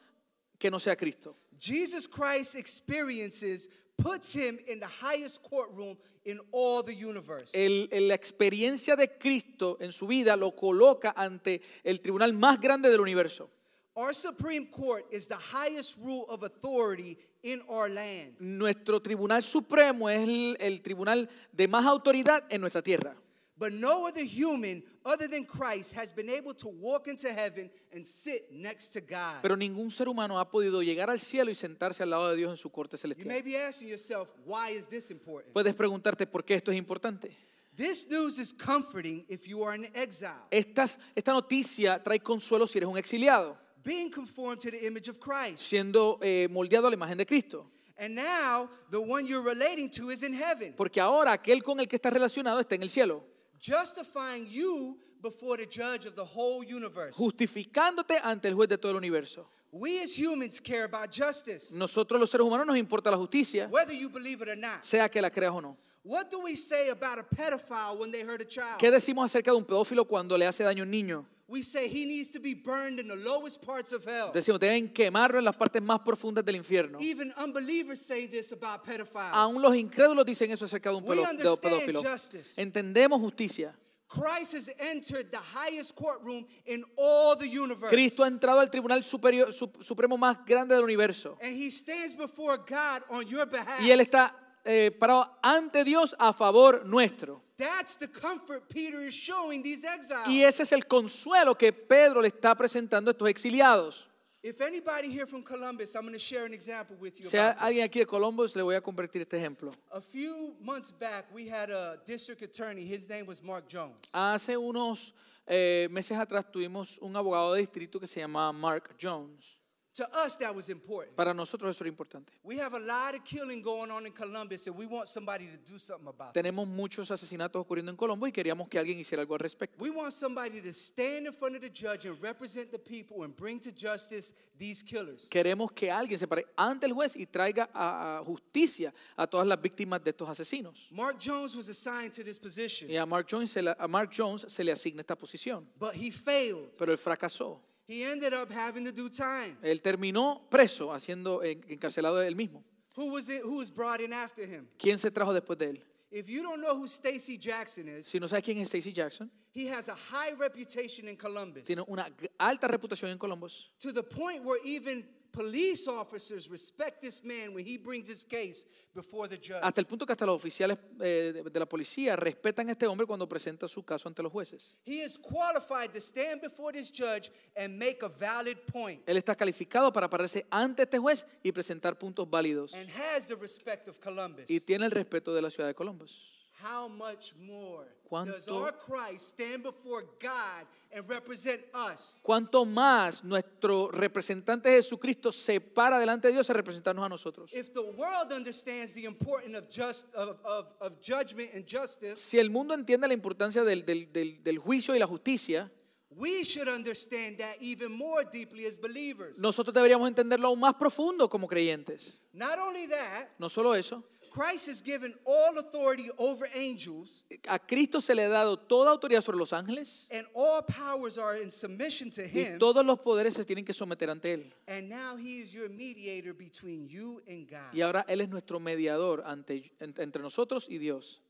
que 0.58 0.72
no 0.72 0.80
sea 0.80 0.96
Cristo. 0.96 1.36
Jesus 1.60 2.08
Christ 2.08 2.56
experiences 2.56 3.70
puts 3.98 4.34
him 4.34 4.58
in 4.68 4.80
the 4.80 4.88
highest 4.88 5.44
courtroom 5.44 5.98
in 6.26 6.40
all 6.52 6.82
the 6.84 6.94
universe. 6.94 7.52
El- 7.54 7.88
la 8.08 8.16
experiencia 8.16 8.96
de 8.96 9.08
Cristo 9.18 9.78
en 9.80 9.92
su 9.92 10.08
vida 10.08 10.36
lo 10.36 10.56
coloca 10.56 11.14
ante 11.16 11.62
el 11.84 12.00
tribunal 12.02 12.34
más 12.34 12.60
grande 12.60 12.90
del 12.90 13.02
universo. 13.02 13.50
Our 13.96 14.14
Supreme 14.16 14.66
Court 14.72 15.06
is 15.12 15.28
the 15.28 15.38
highest 15.38 15.98
rule 15.98 16.26
of 16.28 16.42
authority 16.44 17.18
in 17.44 17.62
our 17.68 17.90
land. 17.90 18.36
Nuestro 18.40 19.00
tribunal 19.02 19.44
supremo 19.44 20.10
es 20.10 20.22
el, 20.28 20.58
el 20.60 20.82
tribunal 20.82 21.30
de 21.52 21.68
más 21.68 21.86
autoridad 21.86 22.44
en 22.50 22.62
nuestra 22.62 22.82
tierra. 22.82 23.16
But 23.56 23.72
no 23.72 24.08
other 24.08 24.24
human 24.26 24.84
other 25.06 25.28
than 25.28 25.46
Christ 25.46 25.94
has 25.94 26.12
been 26.12 26.28
able 26.30 26.56
to 26.56 26.68
walk 26.70 27.08
into 27.08 27.28
heaven 27.32 27.70
and 27.94 28.04
sit 28.06 28.52
next 28.52 28.90
to 28.94 29.00
God. 29.02 29.42
Pero 29.44 29.56
ningún 29.56 29.92
ser 29.92 30.08
humano 30.08 30.40
ha 30.40 30.50
podido 30.50 30.82
llegar 30.82 31.10
al 31.12 31.20
cielo 31.20 31.52
y 31.52 31.56
sentarse 31.56 32.02
al 32.02 32.10
lado 32.10 32.30
de 32.32 32.36
Dios 32.38 32.50
en 32.50 32.58
su 32.58 32.70
corte 32.72 32.98
You 32.98 33.10
may 33.28 33.42
celestial. 33.42 33.44
be 33.44 33.56
asking 33.56 33.88
yourself, 33.90 34.30
why 34.46 34.72
is 34.72 34.88
this 34.88 35.12
important? 35.12 35.54
Puedes 35.54 35.76
preguntarte 35.76 36.26
por 36.26 36.44
qué 36.44 36.56
esto 36.56 36.72
es 36.72 36.78
importante. 36.78 37.30
This 37.76 38.08
news 38.08 38.40
is 38.40 38.52
comforting 38.54 39.24
if 39.30 39.48
you 39.48 39.64
are 39.64 39.76
in 39.76 39.86
exile, 39.96 40.34
Estas- 40.52 40.98
esta 41.16 41.32
noticia 41.34 42.02
trae 42.04 42.20
consuelo 42.20 42.66
si 42.68 42.78
eres 42.80 42.88
un 42.90 42.98
exiliado, 42.98 43.56
being 43.84 44.10
conformed 44.12 44.60
to 44.62 44.72
the 44.72 44.86
image 44.88 45.10
of 45.10 45.20
Christ. 45.20 45.60
siendo 45.60 46.18
eh, 46.22 46.48
moldeado 46.50 46.88
a 46.88 46.90
la 46.90 46.96
imagen 46.96 47.18
de 47.18 47.26
Cristo. 47.26 47.70
And 48.00 48.16
now 48.16 48.68
the 48.90 49.00
one 49.00 49.26
you're 49.28 49.44
relating 49.44 49.90
to 49.92 50.10
is 50.12 50.24
in 50.24 50.34
heaven, 50.34 50.74
Porque 50.76 51.00
ahora 51.00 51.32
aquel 51.34 51.62
con 51.64 51.80
el 51.80 51.88
que 51.88 51.96
estás 51.98 52.12
relacionado 52.14 52.60
está 52.60 52.74
en 52.76 52.84
el 52.84 52.90
cielo, 52.90 53.24
justifying 53.64 54.48
you 54.50 54.98
before 55.22 55.56
the 55.58 55.66
judge 55.66 56.06
of 56.06 56.16
the 56.16 56.26
whole 56.26 56.64
universe. 56.64 57.16
justificándote 57.16 58.20
ante 58.22 58.48
el 58.50 58.56
juez 58.56 58.68
de 58.70 58.78
todo 58.78 58.92
el 58.92 58.98
universo. 58.98 59.46
We 59.72 60.04
as 60.04 60.14
humans 60.14 60.60
care 60.60 60.84
about 60.84 61.12
justice, 61.12 61.72
Nosotros 61.74 62.20
los 62.20 62.30
seres 62.30 62.46
humanos 62.46 62.68
nos 62.68 62.78
importa 62.78 63.10
la 63.10 63.18
justicia, 63.18 63.68
whether 63.72 63.94
you 63.94 64.10
believe 64.10 64.42
it 64.42 64.50
or 64.50 64.58
not. 64.58 64.84
sea 64.84 65.08
que 65.10 65.22
la 65.22 65.30
creas 65.30 65.54
o 65.54 65.62
no. 65.62 65.78
What 66.04 66.30
do 66.30 66.42
we 66.42 66.56
say 66.56 66.90
about 66.90 67.18
a 67.18 67.24
pedophile 67.24 67.98
when 67.98 68.12
they 68.12 68.22
hurt 68.24 68.42
a 68.42 68.46
child? 68.46 68.78
¿Qué 68.78 68.92
decimos 68.92 69.26
acerca 69.26 69.52
de 69.52 69.58
un 69.58 69.64
pedófilo 69.64 70.06
cuando 70.06 70.38
le 70.38 70.46
hace 70.46 70.64
daño 70.64 70.84
a 70.84 70.86
un 70.86 70.92
niño? 70.92 71.26
We 71.48 71.62
say 71.62 71.90
he 71.90 72.06
needs 72.06 72.32
to 72.32 72.40
be 72.40 72.54
burned 72.54 73.00
in 73.00 73.08
the 73.08 73.16
lowest 73.16 73.62
parts 73.62 73.92
of 73.92 74.06
hell. 74.06 74.32
Decimos, 74.34 74.60
deben 74.62 74.94
quemarlo 74.94 75.40
en 75.40 75.46
las 75.46 75.56
partes 75.56 75.82
más 75.82 76.00
profundas 76.00 76.46
del 76.46 76.56
infierno. 76.56 76.98
Even 77.02 77.34
unbelievers 77.38 78.00
say 78.00 78.28
this 78.28 78.54
about 78.54 78.86
pedophiles. 78.86 79.34
Aún 79.34 79.62
los 79.62 79.76
incrédulos 79.76 80.26
dicen 80.26 80.52
eso 80.52 80.66
acerca 80.66 80.90
de 80.90 80.96
un 80.96 81.04
We 81.04 81.20
understand 81.20 81.60
pedófilo. 81.60 82.02
justice. 82.02 82.54
Entendemos 82.62 83.20
justicia. 83.20 83.76
Christ 84.08 84.54
has 84.54 84.70
entered 84.78 85.32
the 85.32 85.40
highest 85.40 85.96
courtroom 85.96 86.46
in 86.66 86.84
all 86.96 87.36
the 87.36 87.48
universe. 87.48 87.90
Cristo 87.90 88.24
ha 88.24 88.28
entrado 88.28 88.60
al 88.60 88.70
tribunal 88.70 89.04
superior, 89.04 89.52
supremo 89.52 90.18
más 90.18 90.46
grande 90.46 90.76
del 90.76 90.84
universo. 90.84 91.38
And 91.42 91.56
he 91.58 91.70
stands 91.72 92.16
before 92.16 92.58
God 92.58 93.02
on 93.10 93.28
your 93.28 93.46
behalf. 93.48 93.82
Y 93.82 93.90
Él 93.92 94.00
está 94.02 94.34
eh, 94.64 94.92
parado 94.98 95.30
ante 95.42 95.84
Dios 95.84 96.16
a 96.20 96.32
favor 96.32 96.86
nuestro. 96.86 97.42
That's 97.64 97.96
the 97.96 98.10
comfort 98.10 98.68
Peter 98.68 99.00
is 99.00 99.14
showing 99.14 99.64
these 99.64 99.86
exiles. 99.86 100.28
Y 100.28 100.44
ese 100.44 100.64
es 100.64 100.72
el 100.74 100.86
consuelo 100.86 101.56
que 101.56 101.72
Pedro 101.72 102.22
le 102.22 102.28
está 102.28 102.54
presentando 102.56 103.10
a 103.10 103.14
estos 103.14 103.30
exiliados. 103.30 104.10
If 104.44 104.60
anybody 104.60 105.10
here 105.10 105.26
from 105.26 105.42
Columbus, 105.42 105.96
I'm 105.96 106.02
going 106.02 106.12
to 106.12 106.20
share 106.20 106.46
an 106.46 106.54
example 106.54 106.98
with 107.00 107.18
you. 107.18 107.30
Si 107.30 107.38
hay 107.38 107.54
alguien 107.58 107.86
aquí 107.86 108.00
de 108.00 108.06
Columbus, 108.06 108.54
le 108.58 108.64
voy 108.64 108.76
a 108.76 108.82
convertir 108.82 109.22
este 109.22 109.38
ejemplo. 109.38 109.72
A 109.94 110.02
few 110.02 110.56
months 110.62 110.92
back, 110.92 111.26
we 111.34 111.48
had 111.48 111.70
a 111.70 112.00
district 112.06 112.42
attorney. 112.42 112.86
His 112.86 113.08
name 113.08 113.26
was 113.26 113.42
Mark 113.42 113.70
Jones. 113.70 113.96
Hace 114.12 114.58
unos 114.58 115.14
eh, 115.48 115.88
meses 115.90 116.18
atrás 116.18 116.52
tuvimos 116.52 116.98
un 117.02 117.16
abogado 117.16 117.54
de 117.54 117.62
distrito 117.62 117.98
que 117.98 118.08
se 118.08 118.20
llamaba 118.20 118.52
Mark 118.52 118.94
Jones. 119.02 119.63
To 119.96 120.10
us, 120.26 120.38
that 120.40 120.56
was 120.56 120.70
important. 120.70 121.16
Para 121.16 121.36
nosotros 121.36 121.76
eso 121.76 121.84
era 121.84 121.90
importante. 121.90 122.34
We 122.44 122.58
have 122.58 122.74
a 122.74 122.80
lot 122.80 123.14
of 123.14 123.24
killing 123.24 123.62
going 123.62 123.92
on 123.92 124.08
in 124.08 124.12
Columbus, 124.12 124.66
and 124.66 124.76
we 124.76 124.88
want 124.88 125.08
somebody 125.08 125.46
to 125.46 125.58
do 125.72 125.78
something 125.78 126.08
about 126.08 126.34
Tenemos 126.34 126.68
muchos 126.68 127.12
asesinatos 127.12 127.62
ocurriendo 127.64 127.92
en 127.92 127.96
Colombo 127.96 128.26
y 128.26 128.32
queríamos 128.32 128.68
que 128.68 128.80
alguien 128.80 128.98
hiciera 129.00 129.22
algo 129.22 129.36
al 129.36 129.40
respecto. 129.40 129.78
We 129.80 129.92
want 129.92 130.12
somebody 130.12 130.62
to 130.62 130.74
stand 130.74 131.28
in 131.28 131.32
front 131.34 131.56
of 131.56 131.62
the 131.62 131.70
judge 131.70 132.08
and 132.08 132.20
represent 132.24 132.72
the 132.72 132.80
people 132.80 133.24
and 133.24 133.36
bring 133.36 133.60
to 133.60 133.72
justice 133.72 134.34
these 134.58 134.82
killers. 134.82 135.28
Queremos 135.30 135.72
que 135.72 135.92
alguien 135.92 136.18
se 136.18 136.26
pare 136.26 136.46
ante 136.58 136.88
el 136.88 136.94
juez 136.94 137.16
y 137.16 137.28
traiga 137.28 137.70
a, 137.72 138.18
a 138.18 138.24
justicia 138.26 138.92
a 139.16 139.28
todas 139.28 139.46
las 139.46 139.62
víctimas 139.62 140.04
de 140.04 140.10
estos 140.10 140.28
asesinos. 140.28 140.88
Mark 140.92 141.18
Jones 141.20 141.56
was 141.56 141.70
assigned 141.70 142.12
to 142.14 142.24
this 142.24 142.40
position, 142.40 142.90
Y 142.90 142.98
a 142.98 143.06
Mark 143.06 143.28
Jones 143.30 143.52
se 143.52 143.62
le, 143.62 143.76
a 143.78 143.88
Mark 143.88 144.10
Jones 144.12 144.46
se 144.48 144.64
le 144.64 144.72
asigna 144.72 145.02
esta 145.02 145.16
posición, 145.16 145.68
but 145.78 145.94
he 145.94 146.10
failed. 146.10 146.72
pero 146.80 146.92
él 146.92 146.98
fracasó. 146.98 147.60
He 147.88 148.04
ended 148.04 148.34
up 148.34 148.52
having 148.52 148.86
to 148.86 148.92
do 148.92 149.10
time. 149.10 149.58
Él 149.62 149.82
terminó 149.82 150.48
preso, 150.50 150.94
haciendo 150.94 151.44
encarcelado 151.44 152.22
él 152.24 152.36
mismo. 152.36 152.64
Who 152.96 153.12
was 153.12 153.28
it? 153.30 153.42
Who 153.44 153.58
was 153.58 153.70
brought 153.72 154.00
in 154.00 154.14
after 154.14 154.46
him? 154.46 154.68
¿Quién 154.78 154.98
se 154.98 155.10
trajo 155.12 155.34
después 155.34 155.58
de 155.58 155.72
él? 155.72 155.84
If 156.12 156.30
you 156.30 156.44
don't 156.44 156.62
know 156.62 156.76
who 156.76 156.88
Stacy 156.88 157.40
Jackson 157.40 157.88
is, 157.88 158.06
Si 158.06 158.20
no 158.20 158.28
sabes 158.28 158.44
quién 158.44 158.60
es 158.60 158.68
Stacy 158.68 158.94
Jackson, 158.94 159.32
he 159.52 159.68
has 159.68 159.90
a 159.90 159.96
high 159.96 160.34
reputation 160.38 161.08
in 161.08 161.18
Columbus 161.18 161.64
tiene 161.64 161.84
una 161.88 162.08
alta 162.38 162.68
reputación 162.68 163.10
en 163.12 163.18
Columbus, 163.18 163.72
to 163.80 163.92
the 163.92 164.04
point 164.04 164.44
where 164.44 164.60
even 164.64 165.04
police 165.34 165.88
officers 165.88 166.48
respect 166.50 167.02
this 167.02 167.24
man 167.24 167.54
when 167.54 167.66
he 167.66 167.78
brings 167.78 168.08
his 168.08 168.24
case 168.24 168.66
before 168.94 169.28
the 169.28 169.36
judge. 169.38 169.60
hasta 169.64 169.82
el 169.82 169.88
punto 169.88 170.06
que 170.06 170.14
hasta 170.14 170.26
los 170.26 170.36
oficiales 170.36 170.78
eh, 171.02 171.32
de, 171.34 171.44
de 171.50 171.60
la 171.60 171.66
policía 171.68 172.16
respetan 172.16 172.70
a 172.70 172.74
este 172.74 172.86
hombre 172.86 173.08
cuando 173.08 173.28
presenta 173.28 173.68
su 173.68 173.84
caso 173.84 174.08
ante 174.08 174.22
los 174.22 174.32
jueces. 174.32 174.78
He 174.86 175.02
is 175.04 175.18
qualified 175.18 175.92
to 175.92 176.00
stand 176.00 176.40
before 176.42 176.72
this 176.72 176.92
judge 176.92 177.32
and 177.58 177.78
make 177.78 177.98
a 178.04 178.08
valid 178.08 178.58
point 178.72 179.02
Él 179.08 179.18
está 179.18 179.36
calificado 179.36 179.92
para 179.92 180.08
pararse 180.08 180.46
ante 180.52 180.84
este 180.84 181.00
juez 181.00 181.26
y 181.42 181.52
presentar 181.52 181.98
puntos 181.98 182.30
válidos 182.30 182.74
and 182.76 182.88
has 182.92 183.26
the 183.26 183.36
respect 183.36 183.88
of 183.88 184.00
Columbus. 184.00 184.46
y 184.48 184.60
tiene 184.60 184.86
el 184.86 184.92
respeto 184.92 185.34
de 185.34 185.42
la 185.42 185.50
ciudad 185.50 185.68
de 185.68 185.74
Columbus. 185.74 186.30
How 186.64 186.88
much 186.88 187.36
more 187.36 187.86
does 188.26 188.46
¿Cuánto- 188.46 188.56
our 188.62 188.72
Christ 188.78 189.30
stand 189.30 189.64
before 189.64 190.04
God 190.22 190.66
and 190.96 191.08
represent 191.10 191.62
us? 191.74 192.20
Cuanto 192.24 192.64
más 192.66 193.24
nuestro 193.24 193.90
representante 193.92 194.70
Jesucristo 194.70 195.32
se 195.32 195.60
para 195.60 196.00
delante 196.00 196.28
de 196.30 196.36
Dios 196.36 196.50
a 196.50 196.54
representarnos 196.54 197.04
a 197.06 197.10
nosotros. 197.10 197.52
If 197.54 197.74
the 197.74 197.82
world 197.82 198.32
understands 198.32 198.94
the 198.94 199.06
importance 199.06 199.58
of, 199.58 199.68
just, 199.70 200.06
of, 200.16 200.38
of, 200.46 200.68
of 200.80 200.94
judgment 201.02 201.52
and 201.54 201.66
justice, 201.68 202.22
Si 202.22 202.38
el 202.40 202.50
mundo 202.50 202.74
entiende 202.74 203.08
la 203.08 203.14
importancia 203.14 203.64
del, 203.64 203.84
del- 203.86 204.12
del- 204.14 204.42
del 204.44 204.58
juicio 204.60 204.96
y 204.96 205.00
la 205.00 205.08
justicia, 205.08 205.70
we 206.16 206.44
should 206.44 206.68
understand 206.70 207.38
that 207.40 207.56
even 207.60 207.92
more 207.92 208.24
deeply 208.24 208.68
as 208.68 208.78
believers. 208.80 209.40
nosotros 209.40 209.74
deberíamos 209.74 210.08
entenderlo 210.08 210.48
aún 210.50 210.60
más 210.60 210.76
profundo 210.76 211.28
como 211.28 211.48
creyentes. 211.48 212.20
Not 212.32 212.58
only 212.60 212.86
that, 212.88 213.30
No 213.40 213.50
solo 213.50 213.74
eso, 213.74 214.04
Christ 214.34 214.68
has 214.68 214.82
given 214.82 215.14
all 215.26 215.58
authority 215.60 216.10
over 216.18 216.48
angels, 216.56 217.24
a 217.48 217.60
Cristo 217.60 218.02
se 218.02 218.16
le 218.16 218.24
ha 218.24 218.30
dado 218.30 218.58
toda 218.58 218.90
autoridad 218.92 219.22
sobre 219.22 219.38
los 219.38 219.54
ángeles 219.54 220.08
and 220.12 220.26
all 220.34 220.64
powers 220.66 221.20
are 221.20 221.40
in 221.40 221.52
submission 221.52 222.10
to 222.10 222.24
y 222.24 222.28
him. 222.46 222.58
todos 222.58 222.84
los 222.84 222.98
poderes 223.00 223.36
se 223.36 223.44
tienen 223.46 223.64
que 223.64 223.74
someter 223.74 224.10
ante 224.10 224.34
Él. 224.34 224.52
And 224.68 224.90
now 224.90 225.16
he 225.18 225.38
is 225.40 225.54
your 225.54 225.70
mediator 225.70 226.34
between 226.34 226.88
you 226.88 227.22
and 227.28 227.48
God. 227.48 227.72
Y 227.74 227.82
ahora 227.82 228.04
Él 228.08 228.22
es 228.22 228.30
nuestro 228.30 228.60
mediador 228.60 229.22
ante, 229.26 229.72
en- 229.80 229.94
entre 230.00 230.22
nosotros 230.24 230.66
y 230.68 230.80
Dios. 230.80 231.22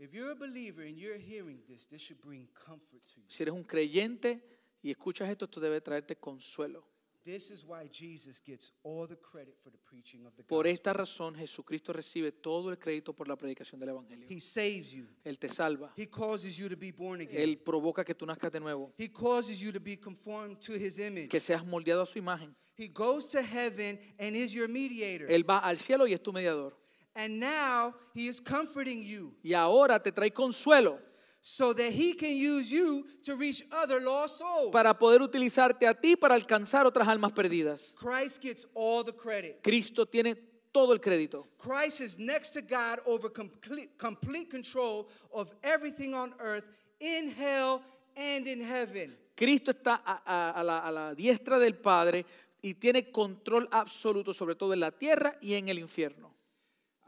If 0.00 0.12
you're 0.12 0.32
a 0.32 0.34
believer 0.34 0.82
and 0.84 0.96
you're 0.98 1.18
hearing 1.18 1.62
this, 1.68 1.86
this 1.86 2.00
should 2.02 2.20
bring 2.20 2.48
comfort 2.54 3.04
to 3.14 3.20
you. 3.20 3.24
Si 3.28 3.42
eres 3.44 3.54
un 3.54 3.62
creyente 3.62 4.42
y 4.82 4.90
escuchas 4.90 5.28
esto, 5.30 5.44
esto 5.44 5.60
debe 5.60 5.80
traerte 5.80 6.16
consuelo. 6.16 6.82
This 7.24 7.50
is 7.50 7.64
why 7.66 7.86
Jesus 7.92 8.40
gets 8.40 8.72
all 8.82 9.06
the 9.06 9.16
credit 9.16 9.54
for 9.62 9.70
the 9.70 9.78
preaching 9.78 10.24
of 10.26 10.34
the 10.36 10.42
Por 10.42 10.66
esta 10.66 10.92
razón 10.94 11.34
Jesucristo 11.34 11.92
recibe 11.92 12.32
todo 12.32 12.70
el 12.70 12.78
crédito 12.78 13.12
por 13.12 13.28
la 13.28 13.36
predicación 13.36 13.78
del 13.78 13.90
Evangelio. 13.90 14.26
He 14.30 14.40
saves 14.40 14.92
you. 14.92 15.06
Él 15.22 15.38
te 15.38 15.48
salva. 15.48 15.92
He 15.96 16.06
causes 16.06 16.56
you 16.56 16.68
to 16.68 16.76
be 16.76 16.90
born 16.90 17.20
again. 17.20 17.40
Él 17.42 17.58
provoca 17.58 18.04
que 18.04 18.14
tú 18.14 18.24
nazcas 18.24 18.50
de 18.50 18.60
nuevo, 18.60 18.94
He 18.96 19.08
causes 19.08 19.60
you 19.60 19.70
to 19.70 19.80
be 19.80 19.96
conformed 19.98 20.58
to 20.60 20.72
his 20.74 20.98
image. 20.98 21.28
que 21.28 21.40
seas 21.40 21.64
moldeado 21.64 22.02
a 22.02 22.06
su 22.06 22.18
imagen. 22.18 22.54
He 22.78 22.88
goes 22.88 23.28
to 23.30 23.42
heaven 23.42 23.98
and 24.18 24.34
is 24.34 24.54
your 24.54 24.66
mediator. 24.68 25.30
Él 25.30 25.44
va 25.48 25.58
al 25.58 25.76
cielo 25.76 26.06
y 26.06 26.14
es 26.14 26.22
tu 26.22 26.32
mediador. 26.32 26.74
And 27.14 27.38
now 27.38 27.92
he 28.14 28.28
is 28.28 28.40
comforting 28.40 29.02
you 29.02 29.34
Y 29.42 29.52
ahora 29.52 30.00
te 30.02 30.10
trae 30.12 30.32
consuelo 30.32 30.98
so 31.42 31.72
that 31.72 31.90
he 31.92 32.12
can 32.12 32.36
use 32.36 32.70
you 32.70 33.06
to 33.22 33.34
reach 33.36 33.64
other 33.72 34.00
lost 34.00 34.38
souls. 34.38 34.70
para 34.72 34.92
poder 34.98 35.22
utilizarte 35.22 35.86
a 35.86 35.94
ti 35.94 36.14
para 36.16 36.34
alcanzar 36.34 36.86
otras 36.86 37.08
almas 37.08 37.32
perdidas. 37.32 37.94
Christ 37.96 38.42
gets 38.42 38.66
all 38.74 39.02
the 39.04 39.12
credit. 39.12 39.62
Cristo 39.62 40.04
tiene 40.06 40.36
todo 40.72 40.92
el 40.92 41.00
crédito. 41.00 41.46
Christ 41.58 42.00
is 42.00 42.18
next 42.18 42.50
to 42.52 42.60
God 42.60 43.00
over 43.06 43.28
complete, 43.30 43.90
complete 43.98 44.50
control 44.50 45.08
of 45.32 45.50
everything 45.62 46.14
on 46.14 46.34
earth, 46.40 46.66
in 47.00 47.30
hell, 47.32 47.82
and 48.16 48.46
in 48.46 48.60
heaven. 48.60 49.16
Cristo 49.34 49.70
está 49.72 50.00
a, 50.04 50.20
a- 50.26 50.60
a 50.60 50.62
la, 50.62 50.78
a 50.80 50.92
la 50.92 51.14
diestra 51.14 51.58
del 51.58 51.74
Padre 51.76 52.26
y 52.62 52.74
tiene 52.74 53.10
control 53.10 53.66
absoluto 53.72 54.34
sobre 54.34 54.54
todo 54.54 54.74
en 54.74 54.80
la 54.80 54.90
tierra 54.90 55.38
y 55.40 55.54
en 55.54 55.70
el 55.70 55.78
infierno. 55.78 56.29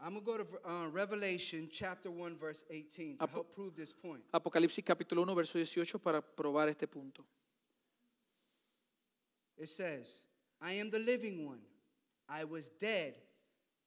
I'm 0.05 0.19
going 0.19 0.25
to 0.25 0.31
go 0.31 0.37
to 0.37 0.69
uh, 0.69 0.87
Revelation 0.89 1.69
chapter 1.71 2.11
1, 2.11 2.35
verse 2.37 2.65
18 2.69 3.17
to 3.17 3.23
Apo- 3.23 3.33
help 3.35 3.55
prove 3.55 3.73
this 3.73 3.93
point. 3.93 4.21
Apocalipsis 4.33 4.83
capítulo 4.83 5.21
1, 5.21 5.33
verso 5.33 5.57
18 5.57 5.97
para 5.97 6.21
probar 6.21 6.67
este 6.67 6.87
punto. 6.87 7.23
It 9.57 9.69
says, 9.69 10.23
I 10.61 10.73
am 10.73 10.89
the 10.91 10.99
living 10.99 11.45
one. 11.47 11.61
I 12.27 12.43
was 12.43 12.69
dead, 12.81 13.13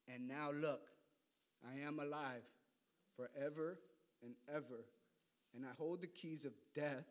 and 0.09 0.27
now 0.27 0.51
look, 0.53 0.81
I 1.63 1.87
am 1.87 1.99
alive 1.99 2.45
forever 3.15 3.79
and 4.23 4.35
ever. 4.49 4.87
And 5.55 5.67
I 5.67 5.75
hold 5.77 6.01
the 6.01 6.07
keys 6.07 6.47
of 6.47 6.53
death 6.75 7.05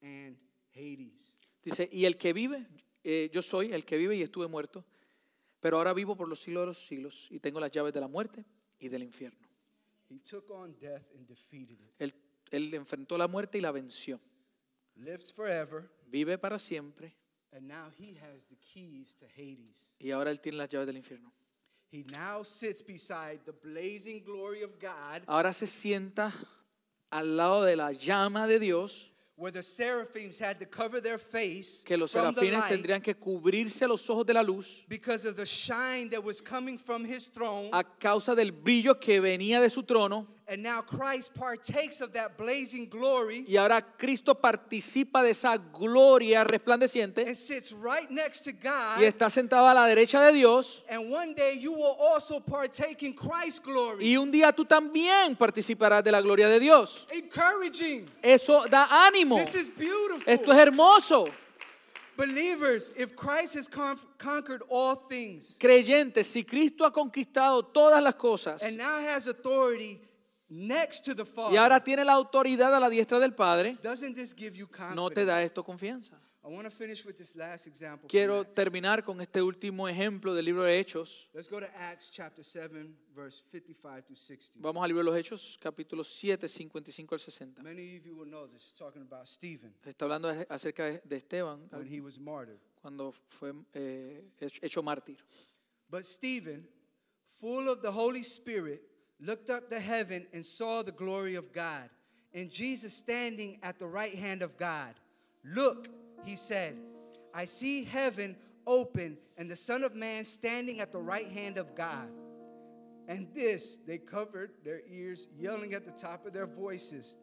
and 0.00 0.36
Hades. 0.70 1.32
Dice, 1.64 1.88
y 1.92 2.04
el 2.04 2.14
que 2.14 2.32
vive, 2.32 2.66
eh, 3.02 3.30
yo 3.32 3.42
soy 3.42 3.72
el 3.72 3.84
que 3.84 3.96
vive 3.96 4.14
y 4.16 4.22
estuve 4.22 4.48
muerto, 4.48 4.84
pero 5.62 5.76
ahora 5.76 5.92
vivo 5.94 6.16
por 6.16 6.28
los 6.28 6.40
siglos 6.40 6.62
de 6.62 6.66
los 6.66 6.78
siglos 6.84 7.28
y 7.30 7.38
tengo 7.38 7.60
las 7.60 7.70
llaves 7.70 7.94
de 7.94 8.00
la 8.00 8.08
muerte 8.08 8.44
y 8.80 8.88
del 8.88 9.04
infierno. 9.04 9.38
He 10.10 10.18
took 10.18 10.50
on 10.50 10.76
death 10.80 11.04
and 11.14 11.26
defeated 11.28 11.80
it. 11.80 11.92
Él, 12.00 12.12
él 12.50 12.74
enfrentó 12.74 13.16
la 13.16 13.28
muerte 13.28 13.58
y 13.58 13.60
la 13.60 13.70
venció. 13.70 14.20
Lives 14.96 15.32
forever, 15.32 15.88
Vive 16.08 16.36
para 16.36 16.58
siempre 16.58 17.14
and 17.52 17.68
now 17.68 17.90
he 17.98 18.18
has 18.18 18.44
the 18.48 18.56
keys 18.56 19.14
to 19.16 19.26
Hades. 19.36 19.88
y 20.00 20.10
ahora 20.10 20.30
él 20.32 20.40
tiene 20.40 20.58
las 20.58 20.68
llaves 20.68 20.86
del 20.88 20.96
infierno. 20.96 21.32
He 21.92 22.04
now 22.04 22.42
sits 22.42 22.82
beside 22.84 23.40
the 23.44 23.52
blazing 23.52 24.24
glory 24.24 24.62
of 24.62 24.72
God, 24.80 25.22
Ahora 25.26 25.52
se 25.52 25.66
sienta 25.66 26.32
al 27.10 27.36
lado 27.36 27.62
de 27.62 27.76
la 27.76 27.92
llama 27.92 28.46
de 28.48 28.58
Dios, 28.58 29.11
where 29.36 29.50
the 29.50 29.62
seraphims 29.62 30.38
had 30.38 30.58
to 30.58 30.66
cover 30.66 31.00
their 31.00 31.18
face 31.18 31.82
que 31.84 31.96
los 31.96 32.12
serafines 32.12 32.62
tendrían 32.68 33.02
que 33.02 33.14
cubrirse 33.14 33.86
los 33.88 34.08
ojos 34.10 34.26
de 34.26 34.34
la 34.34 34.42
luz 34.42 34.84
because 34.88 35.24
of 35.24 35.36
the 35.36 35.46
shine 35.46 36.08
that 36.10 36.22
was 36.22 36.40
coming 36.40 36.78
from 36.78 37.04
his 37.04 37.28
throne. 37.28 37.70
a 37.72 37.82
causa 37.82 38.34
del 38.34 38.50
brillo 38.52 39.00
que 39.00 39.20
venía 39.20 39.60
de 39.60 39.70
su 39.70 39.82
trono. 39.82 40.26
And 40.52 40.62
now 40.62 40.82
Christ 40.82 41.32
partakes 41.32 42.02
of 42.02 42.12
that 42.12 42.36
blazing 42.36 42.86
glory 42.90 43.46
Y 43.48 43.56
ahora 43.56 43.80
Cristo 43.80 44.34
participa 44.34 45.22
de 45.22 45.30
esa 45.30 45.56
gloria 45.56 46.44
resplandeciente 46.44 47.22
and 47.26 47.34
sits 47.34 47.72
right 47.72 48.10
next 48.10 48.42
to 48.42 48.52
God. 48.52 49.00
y 49.00 49.04
está 49.04 49.30
sentado 49.30 49.66
a 49.66 49.72
la 49.72 49.86
derecha 49.86 50.20
de 50.26 50.32
Dios. 50.34 50.84
And 50.90 51.10
one 51.10 51.32
day 51.32 51.56
you 51.58 51.72
will 51.72 51.96
also 51.98 52.38
partake 52.38 53.02
in 53.02 53.14
Christ's 53.14 53.60
glory. 53.60 54.04
Y 54.04 54.18
un 54.18 54.30
día 54.30 54.52
tú 54.52 54.66
también 54.66 55.36
participarás 55.36 56.04
de 56.04 56.12
la 56.12 56.20
gloria 56.20 56.48
de 56.48 56.60
Dios. 56.60 57.06
Encouraging. 57.10 58.10
Eso 58.20 58.66
da 58.68 59.06
ánimo. 59.08 59.38
This 59.38 59.54
is 59.54 59.70
beautiful. 59.70 60.30
Esto 60.30 60.52
es 60.52 60.58
hermoso. 60.58 61.28
Believers, 62.14 62.92
if 62.94 63.16
Christ 63.16 63.54
has 63.54 63.66
conquered 64.18 64.62
all 64.68 64.96
things 64.96 65.56
Creyentes, 65.58 66.26
si 66.26 66.44
Cristo 66.44 66.84
ha 66.84 66.92
conquistado 66.92 67.62
todas 67.62 68.02
las 68.02 68.16
cosas 68.16 68.62
and 68.62 68.76
now 68.76 69.00
has 69.00 69.26
authority 69.26 69.98
next 70.52 71.04
to 71.04 71.14
the 71.14 71.24
Father. 71.24 71.54
y 71.54 71.56
ahora 71.56 71.82
tiene 71.82 72.04
la 72.04 72.12
autoridad 72.12 72.74
a 72.74 72.80
la 72.80 72.88
diestra 72.90 73.18
del 73.18 73.34
Padre, 73.34 73.78
Doesn't 73.82 74.14
this 74.14 74.34
give 74.34 74.56
you 74.56 74.66
confidence? 74.66 74.96
¿no 74.96 75.10
te 75.10 75.24
da 75.24 75.42
esto 75.42 75.64
confianza? 75.64 76.18
I 76.44 76.48
want 76.48 76.64
to 76.64 76.72
finish 76.72 77.04
with 77.04 77.14
this 77.14 77.36
last 77.36 77.68
example. 77.68 78.08
Quiero 78.08 78.44
terminar 78.44 79.04
con 79.04 79.20
este 79.20 79.40
último 79.40 79.88
ejemplo 79.88 80.34
del 80.34 80.44
libro 80.44 80.64
de 80.64 80.76
Hechos. 80.76 81.28
Let's 81.32 81.48
go 81.48 81.60
to 81.60 81.68
Acts 81.76 82.10
chapter 82.10 82.44
7, 82.44 82.92
verse 83.14 83.44
55 83.52 84.02
through 84.02 84.16
60. 84.16 84.58
Vamos 84.60 84.82
al 84.82 84.88
libro 84.88 85.04
de 85.04 85.10
los 85.10 85.16
Hechos, 85.16 85.56
capítulo 85.62 86.02
7, 86.02 86.48
55 86.48 87.14
al 87.14 87.20
60. 87.20 87.62
Many 87.62 87.96
of 87.96 88.04
you 88.04 88.16
will 88.16 88.28
know 88.28 88.48
this. 88.48 88.64
It's 88.64 88.74
talking 88.74 89.02
about 89.02 89.28
Stephen 89.28 89.72
Está 89.86 90.04
hablando 90.04 90.30
acerca 90.48 91.00
de- 91.04 91.16
Esteban 91.16 91.68
when 91.70 91.86
he 91.86 92.00
was 92.00 92.18
martyred. 92.18 92.58
cuando 92.80 93.12
fue 93.28 93.52
eh, 93.74 94.24
hecho 94.40 94.82
mártir. 94.82 95.18
But 95.88 96.04
Stephen, 96.04 96.66
full 97.40 97.68
of 97.68 97.82
the 97.82 97.92
Holy 97.92 98.24
Spirit, 98.24 98.82
looked 99.22 99.50
up 99.50 99.70
to 99.70 99.78
heaven 99.78 100.26
and 100.32 100.44
saw 100.44 100.82
the 100.82 100.92
glory 100.92 101.36
of 101.36 101.52
God, 101.52 101.88
and 102.34 102.50
Jesus 102.50 102.92
standing 102.92 103.58
at 103.62 103.78
the 103.78 103.86
right 103.86 104.14
hand 104.14 104.42
of 104.42 104.56
God. 104.56 104.94
Look, 105.44 105.88
he 106.24 106.34
said, 106.34 106.76
I 107.32 107.44
see 107.44 107.84
heaven 107.84 108.36
open 108.66 109.16
and 109.36 109.50
the 109.50 109.56
Son 109.56 109.84
of 109.84 109.94
Man 109.94 110.24
standing 110.24 110.80
at 110.80 110.92
the 110.92 111.00
right 111.00 111.28
hand 111.28 111.56
of 111.56 111.74
God. 111.74 112.08
And 113.08 113.26
this, 113.34 113.78
they 113.86 113.98
covered 113.98 114.52
their 114.64 114.82
ears, 114.88 115.28
yelling 115.36 115.74
at 115.74 115.84
the 115.84 115.90
top 115.92 116.26
of 116.26 116.32
their 116.32 116.46
voices. 116.46 117.16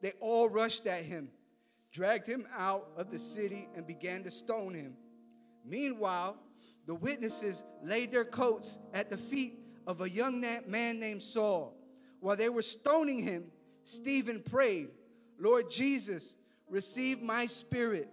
They 0.00 0.12
all 0.20 0.48
rushed 0.48 0.86
at 0.86 1.04
him, 1.04 1.28
dragged 1.90 2.26
him 2.26 2.46
out 2.56 2.88
of 2.96 3.10
the 3.10 3.18
city, 3.18 3.68
and 3.74 3.86
began 3.86 4.24
to 4.24 4.30
stone 4.30 4.74
him. 4.74 4.94
Meanwhile, 5.64 6.36
the 6.86 6.94
witnesses 6.94 7.64
laid 7.82 8.10
their 8.12 8.24
coats 8.24 8.78
at 8.92 9.10
the 9.10 9.16
feet 9.16 9.61
of 9.86 10.00
a 10.00 10.08
young 10.08 10.40
man 10.40 11.00
named 11.00 11.22
Saul. 11.22 11.74
While 12.20 12.36
they 12.36 12.48
were 12.48 12.62
stoning 12.62 13.18
him, 13.18 13.46
Stephen 13.84 14.40
prayed, 14.40 14.88
Lord 15.38 15.70
Jesus, 15.70 16.36
receive 16.68 17.20
my 17.20 17.46
spirit. 17.46 18.08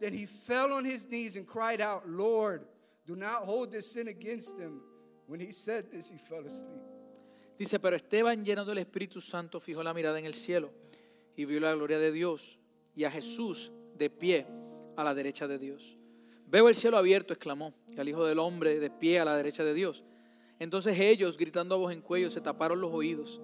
Then 0.00 0.12
he 0.12 0.26
fell 0.26 0.72
on 0.72 0.84
his 0.84 1.08
knees 1.08 1.36
and 1.36 1.46
cried 1.46 1.80
out, 1.80 2.08
Lord, 2.08 2.64
do 3.06 3.16
not 3.16 3.42
hold 3.42 3.72
this 3.72 3.90
sin 3.90 4.08
against 4.08 4.58
him. 4.58 4.80
When 5.26 5.40
he 5.40 5.50
said 5.50 5.90
this, 5.90 6.08
he 6.08 6.18
fell 6.18 6.44
asleep. 6.46 6.82
Dice, 7.58 7.80
pero 7.80 7.96
Esteban 7.96 8.44
lleno 8.44 8.64
del 8.64 8.78
Espíritu 8.78 9.20
Santo 9.20 9.58
fijó 9.58 9.82
la 9.82 9.92
mirada 9.92 10.18
en 10.18 10.26
el 10.26 10.34
cielo 10.34 10.70
y 11.36 11.44
vio 11.44 11.58
la 11.58 11.74
gloria 11.74 11.98
de 11.98 12.12
Dios 12.12 12.60
y 12.94 13.04
a 13.04 13.10
Jesús 13.10 13.72
de 13.96 14.08
pie 14.08 14.46
a 14.96 15.02
la 15.02 15.14
derecha 15.14 15.48
de 15.48 15.58
Dios. 15.58 15.98
Veo 16.46 16.68
el 16.68 16.74
cielo 16.74 16.96
abierto, 16.96 17.34
exclamó, 17.34 17.74
y 17.88 17.98
al 17.98 18.08
Hijo 18.08 18.24
del 18.24 18.38
Hombre 18.38 18.78
de 18.78 18.90
pie 18.90 19.18
a 19.18 19.24
la 19.24 19.36
derecha 19.36 19.64
de 19.64 19.74
Dios. 19.74 20.04
Entonces 20.58 20.98
ellos, 20.98 21.36
gritando 21.36 21.74
a 21.74 21.78
voz 21.78 21.92
en 21.92 22.00
cuello, 22.00 22.30
se 22.30 22.40
taparon 22.40 22.80
los 22.80 22.92
oídos. 22.92 23.40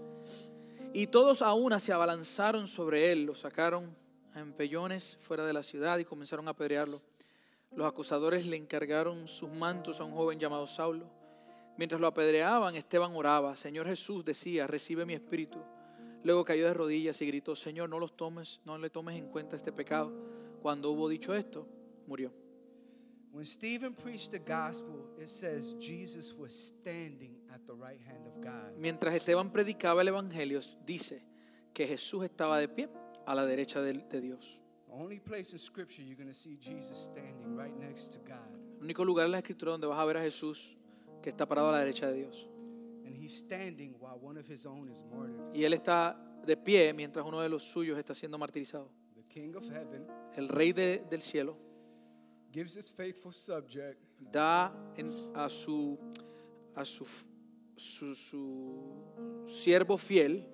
Y 0.92 1.08
todos 1.08 1.42
a 1.42 1.52
una 1.54 1.80
se 1.80 1.92
abalanzaron 1.92 2.68
sobre 2.68 3.12
él, 3.12 3.24
lo 3.24 3.34
sacaron 3.34 3.96
a 4.32 4.40
empellones 4.40 5.18
fuera 5.20 5.44
de 5.44 5.52
la 5.52 5.62
ciudad 5.62 5.98
y 5.98 6.04
comenzaron 6.04 6.46
a 6.48 6.52
apedrearlo. 6.52 7.00
Los 7.74 7.86
acusadores 7.86 8.46
le 8.46 8.56
encargaron 8.56 9.26
sus 9.26 9.50
mantos 9.50 10.00
a 10.00 10.04
un 10.04 10.12
joven 10.12 10.38
llamado 10.38 10.66
Saulo. 10.66 11.10
Mientras 11.76 12.00
lo 12.00 12.06
apedreaban, 12.06 12.76
Esteban 12.76 13.12
oraba. 13.16 13.56
Señor 13.56 13.86
Jesús 13.86 14.24
decía, 14.24 14.66
recibe 14.66 15.04
mi 15.04 15.14
espíritu. 15.14 15.58
Luego 16.22 16.44
cayó 16.44 16.66
de 16.66 16.74
rodillas 16.74 17.20
y 17.20 17.26
gritó, 17.26 17.56
Señor, 17.56 17.88
no 17.88 17.98
los 17.98 18.16
tomes, 18.16 18.60
no 18.64 18.78
le 18.78 18.90
tomes 18.90 19.16
en 19.18 19.28
cuenta 19.28 19.56
este 19.56 19.72
pecado. 19.72 20.12
Cuando 20.62 20.90
hubo 20.90 21.08
dicho 21.08 21.34
esto, 21.34 21.66
murió. 22.06 22.32
When 23.34 23.44
Stephen 23.46 23.94
preached 23.94 24.30
the 24.30 24.38
gospel, 24.38 25.08
it 25.20 25.28
says 25.28 25.74
Jesus 25.80 26.32
was 26.38 26.52
standing 26.54 27.34
at 27.52 27.66
the 27.66 27.74
right 27.74 28.00
hand 28.06 28.28
of 28.28 28.40
God. 28.40 28.76
Mientras 28.78 29.12
Esteban 29.12 29.50
predicaba 29.50 30.02
el 30.02 30.08
evangelio, 30.08 30.60
dice 30.86 31.20
que 31.72 31.84
Jesús 31.88 32.22
estaba 32.24 32.60
de 32.60 32.68
pie 32.68 32.88
a 33.26 33.34
la 33.34 33.44
derecha 33.44 33.82
de, 33.82 33.94
de 33.94 34.20
Dios. 34.20 34.60
The 34.86 34.92
only 34.94 35.18
place 35.18 35.52
in 35.52 35.58
Scripture 35.58 36.02
you're 36.04 36.14
going 36.14 36.28
to 36.28 36.32
see 36.38 36.56
Jesus 36.56 36.96
standing 36.96 37.56
right 37.56 37.74
next 37.76 38.12
to 38.12 38.20
God. 38.20 38.38
El 38.78 38.84
único 38.84 39.04
lugar 39.04 39.26
en 39.26 39.32
la 39.32 39.38
escritura 39.38 39.72
donde 39.72 39.88
vas 39.88 39.98
a 39.98 40.04
ver 40.04 40.18
a 40.18 40.22
Jesús 40.22 40.76
que 41.20 41.30
está 41.30 41.44
parado 41.44 41.70
a 41.70 41.72
la 41.72 41.78
derecha 41.80 42.06
de 42.06 42.14
Dios. 42.18 42.46
And 43.04 43.16
he's 43.16 43.36
standing 43.36 43.96
while 43.98 44.16
one 44.22 44.38
of 44.38 44.46
his 44.48 44.64
own 44.64 44.88
is 44.88 45.02
martyred. 45.12 45.52
Y 45.52 45.64
él 45.64 45.72
está 45.72 46.16
de 46.46 46.56
pie 46.56 46.92
mientras 46.94 47.26
uno 47.26 47.40
de 47.40 47.48
los 47.48 47.64
suyos 47.64 47.98
está 47.98 48.14
siendo 48.14 48.38
martirizado. 48.38 48.92
The 49.16 49.24
King 49.24 49.56
of 49.56 49.64
heaven 49.68 50.06
El 50.36 50.48
rey 50.48 50.72
de- 50.72 51.04
del 51.10 51.20
cielo 51.20 51.58
gives 52.54 52.74
his 52.76 52.88
faithful 52.88 53.32
subject 53.32 53.98
da 54.30 54.70
en- 54.96 55.10
a 55.34 55.48
su 55.48 55.98
a 56.76 56.84
su, 56.84 57.04
su, 57.76 58.14
su 58.14 59.44
siervo 59.46 59.98
fiel 59.98 60.44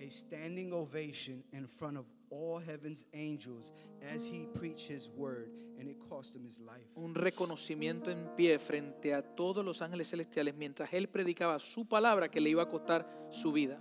a 0.00 0.10
standing 0.10 0.72
ovation 0.72 1.44
in 1.52 1.68
front 1.68 1.96
of 1.96 2.04
all 2.30 2.60
heaven's 2.60 3.06
angels 3.12 3.72
as 4.12 4.24
he 4.26 4.46
preached 4.58 4.88
his 4.90 5.08
word, 5.16 5.48
and 5.78 5.88
it 5.88 5.96
cost 6.08 6.34
him 6.34 6.44
his 6.44 6.58
life. 6.58 6.90
un 6.96 7.14
reconocimiento 7.14 8.10
en 8.10 8.28
pie 8.36 8.58
frente 8.58 9.14
a 9.14 9.22
todos 9.22 9.64
los 9.64 9.80
ángeles 9.82 10.08
celestiales 10.08 10.54
mientras 10.56 10.92
él 10.92 11.08
predicaba 11.08 11.58
su 11.60 11.86
palabra 11.86 12.28
que 12.28 12.40
le 12.40 12.50
iba 12.50 12.62
a 12.64 12.68
costar 12.68 13.06
su 13.30 13.52
vida. 13.52 13.80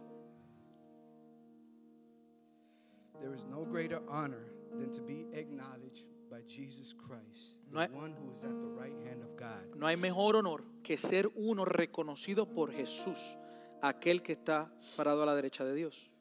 There 3.20 3.34
is 3.34 3.44
no 3.46 3.66
greater 3.66 4.02
honor 4.08 4.46
than 4.80 4.92
to 4.92 5.02
be 5.02 5.26
acknowledged 5.34 6.06
by 6.36 6.42
Jesus 6.48 6.94
Christ, 6.94 7.60
No 7.72 7.80
hay- 7.80 7.88
one 7.94 8.14
who 8.14 8.30
is 8.32 8.44
at 8.44 8.50
the 8.50 8.68
right 8.78 8.96
hand 9.08 9.24
of 9.24 9.36
God. 9.38 9.76
No 9.78 9.88
hay 9.88 9.96
mejor 9.96 10.36
honor 10.36 10.64
que 10.84 10.98
ser 10.98 11.32
uno 11.36 11.64
reconocido 11.64 12.46
por 12.46 12.72
Jesús, 12.74 13.18
aquel 13.82 14.22
que 14.22 14.34
está 14.34 14.70
parado 14.98 15.24
a 15.24 15.26
la 15.26 15.34
derecha 15.36 15.64
de 15.64 15.74
Dios. 15.74 16.12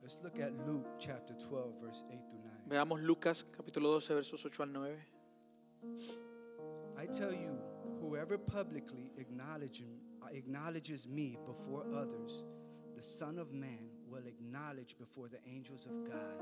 Let's 0.00 0.22
look 0.22 0.38
at 0.38 0.52
Luke 0.66 0.86
chapter 0.98 1.34
12, 1.36 1.80
verse 1.80 2.04
8 2.08 2.20
through 2.28 2.42
9. 2.44 2.62
Veamos 2.68 3.00
Lucas 3.02 3.44
capítulo 3.50 3.90
12 3.90 4.14
versos 4.14 4.44
8 4.44 4.62
al 4.62 4.72
9. 4.72 4.96
I 6.96 7.06
tell 7.08 7.32
you, 7.32 7.58
whoever 8.00 8.38
publicly 8.38 9.10
acknowledges 9.16 11.06
me 11.08 11.36
before 11.46 11.84
others, 11.94 12.44
the 12.94 13.02
Son 13.02 13.38
of 13.40 13.52
Man 13.52 13.90
will 14.06 14.26
acknowledge 14.28 14.96
before 14.98 15.28
the 15.28 15.40
angels 15.46 15.86
of 15.86 15.92
God. 16.06 16.38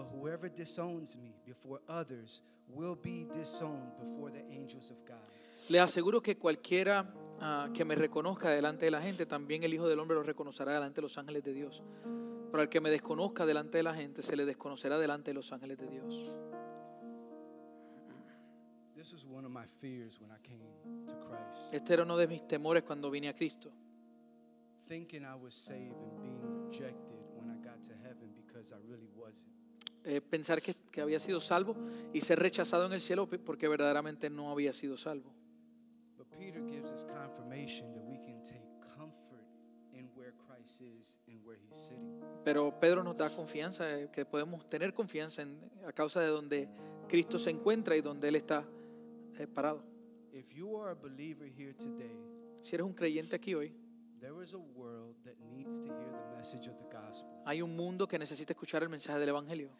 But 0.00 0.08
whoever 0.18 0.48
disowns 0.48 1.18
me 1.18 1.34
before 1.44 1.82
others 1.86 2.40
will 2.68 2.96
be 2.96 3.26
disowned 3.34 3.92
before 4.00 4.30
the 4.30 4.42
angels 4.50 4.90
of 4.90 4.96
God. 5.06 5.20
Le 5.68 5.78
aseguro 5.78 6.22
que 6.22 6.38
cualquiera 6.38 7.12
ah, 7.38 7.68
que 7.74 7.84
me 7.84 7.94
reconozca 7.94 8.48
delante 8.48 8.86
de 8.86 8.92
la 8.92 9.02
gente, 9.02 9.26
también 9.26 9.62
el 9.62 9.74
Hijo 9.74 9.86
del 9.88 9.98
Hombre 9.98 10.14
lo 10.14 10.22
reconocerá 10.22 10.72
delante 10.72 10.96
de 10.96 11.02
los 11.02 11.18
ángeles 11.18 11.44
de 11.44 11.52
Dios. 11.52 11.82
Pero 12.50 12.62
al 12.62 12.70
que 12.70 12.80
me 12.80 12.90
desconozca 12.90 13.44
delante 13.44 13.76
de 13.76 13.82
la 13.82 13.94
gente, 13.94 14.22
se 14.22 14.34
le 14.36 14.46
desconocerá 14.46 14.98
delante 14.98 15.32
de 15.32 15.34
los 15.34 15.52
ángeles 15.52 15.76
de 15.76 15.86
Dios. 15.86 16.38
This 18.96 19.12
was 19.12 19.26
one 19.26 19.44
of 19.44 19.52
my 19.52 19.66
fears 19.66 20.18
when 20.18 20.30
I 20.30 20.40
came 20.42 20.64
to 21.08 21.14
Christ. 21.26 21.74
Este 21.74 21.92
era 21.92 22.04
uno 22.04 22.16
de 22.16 22.26
mis 22.26 22.48
temores 22.48 22.84
cuando 22.84 23.10
vine 23.10 23.28
a 23.28 23.34
Cristo. 23.34 23.70
Thinking 24.88 25.24
I 25.24 25.34
was 25.34 25.54
saved 25.54 26.00
and 26.00 26.22
being 26.22 26.40
rejected 26.40 27.20
when 27.34 27.50
I 27.50 27.58
got 27.62 27.82
to 27.82 27.92
heaven 28.02 28.30
because 28.34 28.72
I 28.72 28.78
really 28.88 29.10
wasn't. 29.14 29.59
Eh, 30.04 30.20
pensar 30.20 30.62
que, 30.62 30.74
que 30.90 31.00
había 31.00 31.20
sido 31.20 31.40
salvo 31.40 31.76
y 32.12 32.22
ser 32.22 32.38
rechazado 32.38 32.86
en 32.86 32.92
el 32.92 33.00
cielo 33.00 33.28
porque 33.28 33.68
verdaderamente 33.68 34.30
no 34.30 34.50
había 34.50 34.72
sido 34.72 34.96
salvo. 34.96 35.34
Pero 42.44 42.80
Pedro 42.80 43.02
nos 43.04 43.16
da 43.16 43.28
confianza, 43.30 44.00
eh, 44.00 44.08
que 44.10 44.24
podemos 44.24 44.68
tener 44.68 44.94
confianza 44.94 45.42
en, 45.42 45.60
a 45.86 45.92
causa 45.92 46.20
de 46.20 46.28
donde 46.28 46.68
Cristo 47.08 47.38
se 47.38 47.50
encuentra 47.50 47.96
y 47.96 48.00
donde 48.00 48.28
Él 48.28 48.36
está 48.36 48.64
eh, 49.38 49.46
parado. 49.46 49.84
If 50.32 50.50
you 50.54 50.80
are 50.80 50.92
a 50.92 50.94
believer 50.94 51.48
here 51.48 51.74
today, 51.74 52.16
Si 52.60 52.74
eres 52.74 52.86
un 52.86 52.94
creyente 52.94 53.36
aquí 53.36 53.54
hoy, 53.54 53.74
hay 57.46 57.62
un 57.62 57.74
mundo 57.74 58.06
que 58.06 58.18
necesita 58.18 58.52
escuchar 58.52 58.82
el 58.82 58.88
mensaje 58.88 59.18
del 59.18 59.30
Evangelio. 59.30 59.70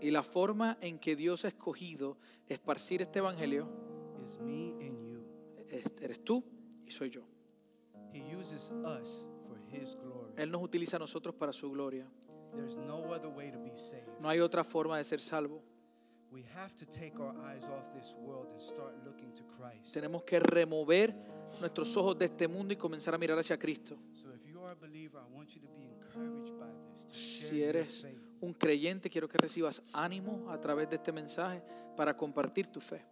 Y 0.00 0.10
la 0.10 0.22
forma 0.22 0.78
en 0.80 0.98
que 0.98 1.14
Dios 1.16 1.44
ha 1.44 1.48
escogido 1.48 2.16
esparcir 2.48 3.02
este 3.02 3.18
Evangelio 3.18 3.68
es- 5.68 5.84
eres 6.00 6.24
tú 6.24 6.42
y 6.86 6.90
soy 6.90 7.10
yo. 7.10 7.22
He 8.12 8.34
uses 8.36 8.72
us 8.72 9.26
for 9.46 9.58
his 9.70 9.96
glory. 9.96 10.32
Él 10.36 10.50
nos 10.50 10.62
utiliza 10.62 10.96
a 10.96 10.98
nosotros 11.00 11.34
para 11.34 11.52
su 11.52 11.70
gloria. 11.70 12.06
There's 12.54 12.76
no 12.76 13.12
other 13.12 13.28
way 13.28 13.50
to 13.52 13.58
be 13.62 13.76
saved. 13.76 14.18
No 14.20 14.28
hay 14.30 14.40
otra 14.40 14.64
forma 14.64 14.96
de 14.96 15.04
ser 15.04 15.20
salvo. 15.20 15.62
Tenemos 19.92 20.22
que 20.24 20.40
remover 20.40 21.14
nuestros 21.60 21.96
ojos 21.96 22.18
de 22.18 22.26
este 22.26 22.46
mundo 22.46 22.72
y 22.72 22.76
comenzar 22.76 23.14
a 23.14 23.18
mirar 23.18 23.38
hacia 23.38 23.58
Cristo. 23.58 23.96
So 24.12 24.32
if 24.34 24.44
you 24.44 24.60
are 24.62 24.72
a 24.72 24.74
believer, 24.74 25.20
I 25.20 25.34
want 25.34 25.50
you 25.50 25.60
to 25.60 25.68
be 25.68 25.84
encouraged 25.84 26.58
by 26.58 26.66
this, 26.92 27.06
to 27.06 27.14
share 27.14 27.48
Si 27.48 27.62
eres 27.62 28.06
un 28.40 28.52
creyente, 28.52 29.10
quiero 29.10 29.28
que 29.28 29.38
recibas 29.38 29.82
ánimo 29.92 30.50
a 30.50 30.60
través 30.60 30.88
de 30.88 30.96
este 30.96 31.12
mensaje 31.12 31.62
para 31.96 32.16
compartir 32.16 32.66
tu 32.66 32.80
fe. 32.80 33.04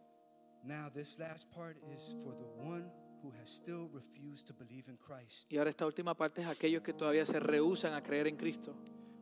Now, 0.63 0.91
this 0.91 1.19
last 1.19 1.49
part 1.51 1.77
is 1.95 2.17
for 2.25 2.35
the 2.35 2.47
one 2.63 2.91
who 3.23 3.33
has 3.41 3.51
still 3.51 3.89
refused 3.93 4.47
to 4.49 4.55
believe 4.55 4.89
in 4.89 4.97
Christ. 4.97 5.51
Y 5.51 5.59
ahora 5.59 5.71
esta 5.71 5.87
última 5.87 6.15
parte 6.15 6.43
es 6.43 6.49
aquellos 6.49 6.83
que 6.83 6.93
todavía 6.93 7.25
se 7.25 7.41
rehusan 7.41 7.95
a 7.95 8.03
creer 8.03 8.27
en 8.27 8.37
Cristo. 8.37 8.75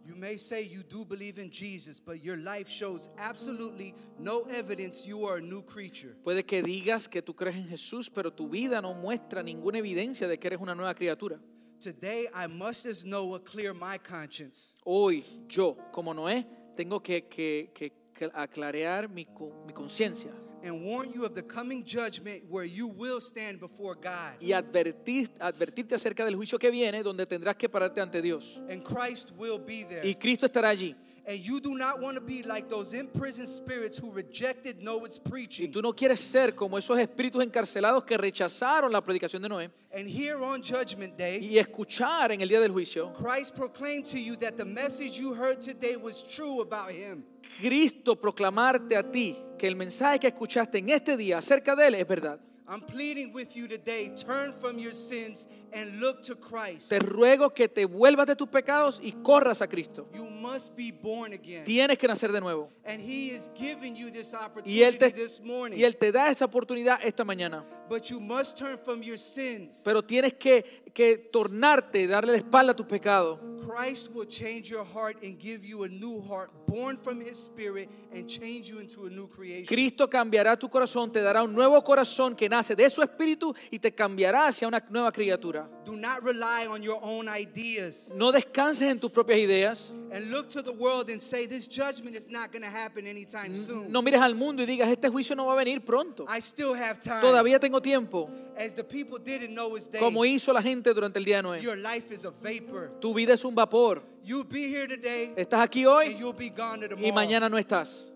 You 0.07 0.15
may 0.15 0.37
say 0.37 0.63
you 0.63 0.83
do 0.83 1.05
believe 1.05 1.39
in 1.39 1.51
Jesus, 1.51 1.99
but 1.99 2.23
your 2.23 2.37
life 2.37 2.69
shows 2.69 3.09
absolutely 3.17 3.95
no 4.19 4.43
evidence 4.51 5.07
you 5.07 5.25
are 5.27 5.39
a 5.39 5.41
new 5.41 5.63
creature. 5.63 6.15
Puede 6.23 6.45
que 6.47 6.63
digas 6.63 7.09
que 7.09 7.23
tú 7.23 7.35
crees 7.35 7.57
en 7.57 7.67
Jesús, 7.69 8.11
pero 8.13 8.31
tu 8.31 8.49
vida 8.49 8.83
no 8.83 8.93
muestra 8.95 9.43
ninguna 9.43 9.79
evidencia 9.79 10.29
de 10.29 10.37
que 10.39 10.49
eres 10.49 10.61
una 10.61 10.75
nueva 10.75 10.95
criatura. 10.95 11.41
Today, 11.81 12.29
I 12.35 12.47
must, 12.47 12.87
as 12.87 13.05
Noah, 13.05 13.41
clear 13.41 13.73
my 13.75 13.99
conscience. 13.99 14.75
Hoy 14.85 15.23
yo, 15.49 15.77
como 15.93 16.13
Noé, 16.13 16.47
tengo 16.77 17.01
que, 17.03 17.23
que- 17.29 17.71
que- 17.75 17.93
aclarear 18.35 19.09
mi, 19.09 19.27
mi 19.67 19.73
conciencia 19.73 20.31
and 20.65 20.83
warn 20.83 21.12
you 21.12 21.25
of 21.25 21.35
the 21.35 21.43
coming 21.43 21.85
judgment 21.85 22.43
where 22.49 22.65
you 22.65 22.89
will 22.89 23.21
stand 23.21 23.61
before 23.61 23.95
God. 23.95 24.41
y 24.41 24.53
advertir, 24.53 25.31
advertirte 25.39 25.95
acerca 25.95 26.25
del 26.25 26.35
juicio 26.35 26.59
que 26.59 26.71
viene, 26.71 27.03
donde 27.03 27.27
tendrás 27.27 27.57
que 27.57 27.69
pararte 27.69 28.01
ante 28.01 28.23
Dios. 28.23 28.61
And 28.71 28.83
Christ 28.83 29.31
will 29.37 29.59
be 29.59 29.85
there. 29.85 30.03
Y 30.03 30.15
Cristo 30.15 30.47
estará 30.47 30.71
allí. 30.71 30.97
And 31.27 31.39
you 31.39 31.59
do 31.59 31.75
not 31.75 32.03
want 32.03 32.16
to 32.16 32.20
be 32.20 32.43
like 32.43 32.68
those 32.68 32.93
imprisoned 32.93 33.49
spirits 33.49 33.97
who 33.99 34.12
rejected 34.12 34.83
Noah's 34.83 35.18
Y 35.25 35.31
preaching. 35.31 35.72
tú 35.72 35.81
no 35.81 35.95
quieres 35.95 36.20
ser 36.20 36.55
como 36.55 36.77
esos 36.77 36.99
espíritus 36.99 37.43
encarcelados 37.43 38.05
que 38.05 38.18
rechazaron 38.18 38.93
la 38.93 39.01
predicación 39.01 39.41
de 39.41 39.49
Noé 39.49 39.70
And 39.91 40.07
here 40.07 40.37
on 40.45 40.61
Judgment 40.62 41.16
Day, 41.16 41.39
y 41.39 41.59
escuchar 41.59 42.33
en 42.33 42.43
el 42.43 42.49
día 42.49 42.61
del 42.61 42.72
juicio. 42.72 43.12
Christ 43.14 43.55
proclaimed 43.55 44.05
to 44.07 44.18
you 44.18 44.37
that 44.37 44.57
the 44.59 44.64
message 44.64 45.18
you 45.18 45.33
heard 45.35 45.62
today 45.62 45.97
was 45.97 46.22
true 46.22 46.61
about 46.61 46.91
him. 46.91 47.25
Cristo 47.59 48.16
proclamarte 48.16 48.97
a 48.97 49.03
ti 49.03 49.39
que 49.59 49.66
el 49.66 49.77
mensaje 49.77 50.18
que 50.20 50.29
escuchaste 50.29 50.79
en 50.79 50.91
este 50.91 51.16
día 51.16 51.39
acerca 51.39 51.75
de 51.75 51.87
Él 51.87 51.95
es 51.95 52.07
verdad. 52.07 52.39
I'm 52.67 52.81
pleading 52.81 53.35
with 53.35 53.55
you 53.55 53.69
today 53.69 54.09
turn 54.17 54.51
from 54.51 54.79
your 54.79 54.95
sins 54.95 55.47
and 55.75 56.01
look 56.01 56.23
to 56.23 56.35
Christ. 56.35 56.89
Te 56.89 56.99
ruego 56.99 57.53
que 57.53 57.69
te 57.69 57.85
vuelvas 57.85 58.27
de 58.27 58.37
tus 58.37 58.49
pecados 58.49 59.01
y 59.03 59.12
corras 59.23 59.61
a 59.61 59.67
Cristo. 59.67 60.07
You 60.15 60.25
must 60.31 60.75
be 60.75 60.91
born 60.91 61.35
again. 61.35 61.65
Tienes 61.65 61.99
que 61.99 62.09
nacer 62.09 62.33
de 62.33 62.41
nuevo. 62.41 62.71
And 62.87 63.03
He 63.03 63.31
is 63.33 63.51
giving 63.55 63.95
you 63.95 64.11
this 64.11 64.33
Y 64.33 64.39
Él 64.83 64.95
opportunity 64.95 64.99
te, 64.99 65.11
this 65.11 65.41
morning. 65.43 65.79
y 65.79 65.85
él 65.85 65.97
te 65.99 66.11
da 66.11 66.31
esta 66.31 66.47
oportunidad 66.47 67.01
esta 67.05 67.23
mañana. 67.23 67.65
But 67.87 68.09
you 68.09 68.19
must 68.19 68.57
turn 68.57 68.79
from 68.79 69.03
your 69.03 69.19
sins. 69.19 69.83
Pero 69.85 70.01
tienes 70.03 70.33
que, 70.33 70.65
que 70.95 71.18
tornarte, 71.18 72.07
darle 72.07 72.32
la 72.32 72.38
espalda 72.38 72.72
a 72.72 72.76
tus 72.76 72.86
pecados. 72.86 73.40
Christ 73.66 74.11
will 74.14 74.26
change 74.28 74.70
your 74.70 74.84
heart 74.84 75.16
and 75.22 75.38
give 75.38 75.64
you 75.64 75.84
a 75.84 75.88
new 75.88 76.20
heart, 76.20 76.51
born 76.66 76.99
from 76.99 77.20
His 77.20 77.38
Spirit, 77.38 77.88
and 78.14 78.28
change 78.28 78.68
you 78.68 78.78
into 78.78 79.07
a 79.07 79.11
new 79.11 79.26
creation. 79.26 79.66
Cristo 79.66 80.09
cambiará 80.09 80.57
tu 80.59 80.68
corazón, 80.68 81.11
te 81.11 81.20
dará 81.20 81.42
un 81.42 81.53
nuevo 81.55 81.82
corazón 81.82 82.36
que 82.36 82.47
nace 82.49 82.76
de 82.76 82.88
su 82.90 83.03
espíritu 83.03 83.55
y 83.70 83.78
te 83.78 83.90
cambiará 83.92 84.47
hacia 84.49 84.68
una 84.68 84.84
nueva 84.90 85.11
criatura. 85.11 85.66
Do 85.84 85.97
not 85.97 86.22
rely 86.22 86.66
on 86.68 86.82
your 86.82 86.99
own 87.03 87.26
ideas 87.28 88.11
No 88.14 88.30
descanses 88.30 88.88
en 88.88 89.01
tus 89.01 89.11
propias 89.11 89.38
ideas. 89.38 89.92
and 90.12 90.30
look 90.30 90.49
to 90.51 90.62
the 90.62 90.72
world 90.72 91.09
and 91.11 91.20
say, 91.20 91.47
This 91.47 91.66
judgment 91.66 92.14
is 92.14 92.28
not 92.28 92.53
going 92.53 92.62
to 92.62 92.70
happen 92.70 93.07
anytime 93.07 93.57
soon. 93.57 93.90
No 93.90 94.03
mires 94.03 94.20
al 94.20 94.34
mundo 94.34 94.62
y 94.62 94.66
digas, 94.66 94.88
este 94.90 95.09
juicio 95.09 95.34
no 95.34 95.47
va 95.47 95.55
a 95.55 95.57
venir 95.57 95.82
pronto. 95.84 96.26
I 96.28 96.40
still 96.40 96.74
have 96.74 97.01
time. 97.01 97.22
Todavía 97.22 97.59
tengo 97.59 97.80
tiempo, 97.80 98.28
As 98.57 98.74
the 98.74 98.84
people 98.84 99.18
did 99.18 99.42
in 99.42 99.55
Noah's 99.55 99.90
day, 99.90 99.99
como 100.01 100.24
hizo 100.24 100.53
la 100.53 100.62
gente 100.62 100.84
durante 100.93 101.18
el 101.18 101.24
día 101.24 101.37
de 101.37 101.43
Noé. 101.45 101.61
your 101.62 101.76
life 101.76 102.12
is 102.12 102.24
a 102.24 102.30
vapor. 102.30 102.91
Tu 103.01 103.14
vida 103.14 103.32
es 103.35 103.45
un 103.45 103.55
vapor. 103.55 104.03
You'll 104.24 104.45
be 104.45 104.68
here 104.68 104.89
today 104.89 105.32
Estás 105.37 105.61
aquí 105.61 105.80
and 105.85 105.89
hoy 105.89 106.16
you'll 106.18 106.32
be 106.37 106.51
gone 106.51 106.85
y 106.99 107.12
mañana 107.12 107.49
no 107.49 107.57
estás. 107.59 108.11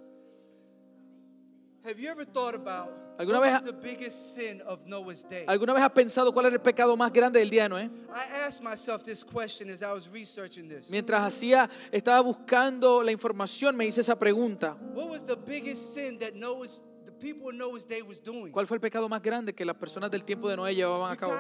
Have 1.84 1.98
you 1.98 2.10
ever 2.10 2.24
thought 2.26 2.54
about 2.54 2.90
¿Alguna 3.18 3.40
vez 3.40 3.52
was 3.52 3.62
ha- 3.62 3.64
the 3.64 3.72
biggest 3.72 4.34
sin 4.36 4.60
of 4.62 4.86
Noah's 4.86 5.24
day? 5.24 5.44
¿Alguna 5.48 5.72
vez 5.72 5.82
has 5.82 5.90
pensado 5.90 6.32
cuál 6.32 6.46
era 6.46 6.54
el 6.54 6.60
pecado 6.60 6.96
más 6.96 7.12
grande 7.12 7.40
del 7.40 7.50
día 7.50 7.64
de 7.64 7.68
Noé? 7.70 7.90
I 8.14 8.46
asked 8.46 8.62
myself 8.62 9.02
this 9.02 9.24
question 9.24 9.70
as 9.70 9.82
I 9.82 9.92
was 9.92 10.08
researching 10.08 10.68
this. 10.68 10.88
Mientras 10.90 11.20
hacía, 11.22 11.68
estaba 11.90 12.20
buscando 12.20 13.02
la 13.02 13.10
información, 13.10 13.74
me 13.76 13.86
hice 13.86 14.02
esa 14.02 14.16
pregunta. 14.16 14.76
What 14.94 15.08
was 15.08 15.24
the 15.24 15.34
biggest 15.36 15.94
sin 15.94 16.18
that 16.20 16.34
Noah's 16.34 16.80
¿Cuál 18.52 18.66
fue 18.66 18.76
el 18.76 18.80
pecado 18.80 19.08
más 19.08 19.20
grande 19.22 19.54
que 19.54 19.64
las 19.64 19.76
personas 19.76 20.10
del 20.10 20.24
tiempo 20.24 20.48
de 20.48 20.56
Noé 20.56 20.74
llevaban 20.74 21.12
a 21.12 21.16
cabo? 21.16 21.32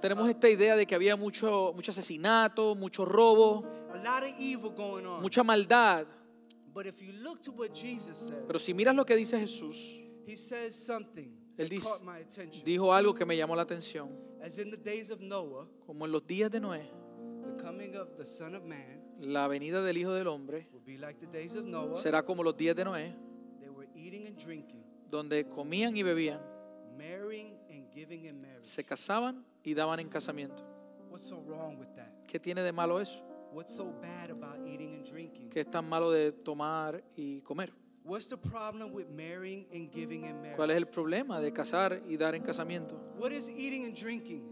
Tenemos 0.00 0.28
esta 0.28 0.48
idea 0.48 0.76
de 0.76 0.86
que 0.86 0.94
había 0.94 1.16
mucho, 1.16 1.72
mucho 1.74 1.90
asesinato, 1.90 2.74
mucho 2.74 3.04
robo, 3.04 3.64
mucha 5.20 5.42
maldad. 5.42 6.06
But 6.74 6.86
if 6.86 7.00
you 7.00 7.12
look 7.22 7.40
to 7.42 7.52
what 7.52 7.72
Jesus 7.72 8.18
says, 8.18 8.42
Pero 8.48 8.58
si 8.58 8.74
miras 8.74 8.96
lo 8.96 9.06
que 9.06 9.14
dice 9.14 9.38
Jesús, 9.38 9.76
he 10.26 10.36
says 10.36 10.74
something 10.74 11.30
Él 11.56 11.68
dice- 11.68 11.88
caught 11.88 12.02
my 12.02 12.20
attention. 12.20 12.64
dijo 12.64 12.92
algo 12.92 13.14
que 13.14 13.24
me 13.24 13.36
llamó 13.36 13.54
la 13.54 13.62
atención. 13.62 14.10
As 14.42 14.58
in 14.58 14.72
the 14.72 14.76
days 14.76 15.10
of 15.12 15.20
Noah, 15.20 15.68
Como 15.86 16.04
en 16.04 16.10
los 16.10 16.26
días 16.26 16.50
de 16.50 16.58
Noé, 16.60 16.90
la 19.20 19.48
venida 19.48 19.82
del 19.82 19.96
Hijo 19.98 20.12
del 20.12 20.26
Hombre 20.28 20.68
será 21.96 22.22
como 22.24 22.42
los 22.42 22.56
días 22.56 22.76
de 22.76 22.84
Noé, 22.84 23.14
donde 25.10 25.46
comían 25.48 25.96
y 25.96 26.02
bebían, 26.02 26.40
se 28.62 28.84
casaban 28.84 29.44
y 29.62 29.74
daban 29.74 30.00
en 30.00 30.08
casamiento. 30.08 30.62
¿Qué 32.26 32.40
tiene 32.40 32.62
de 32.62 32.72
malo 32.72 33.00
eso? 33.00 33.22
¿Qué 35.50 35.60
es 35.60 35.70
tan 35.70 35.88
malo 35.88 36.10
de 36.10 36.32
tomar 36.32 37.04
y 37.14 37.40
comer? 37.42 37.72
¿Cuál 40.56 40.70
es 40.70 40.76
el 40.76 40.86
problema 40.88 41.40
de 41.40 41.52
casar 41.52 42.02
y 42.08 42.16
dar 42.16 42.34
en 42.34 42.42
casamiento? 42.42 43.00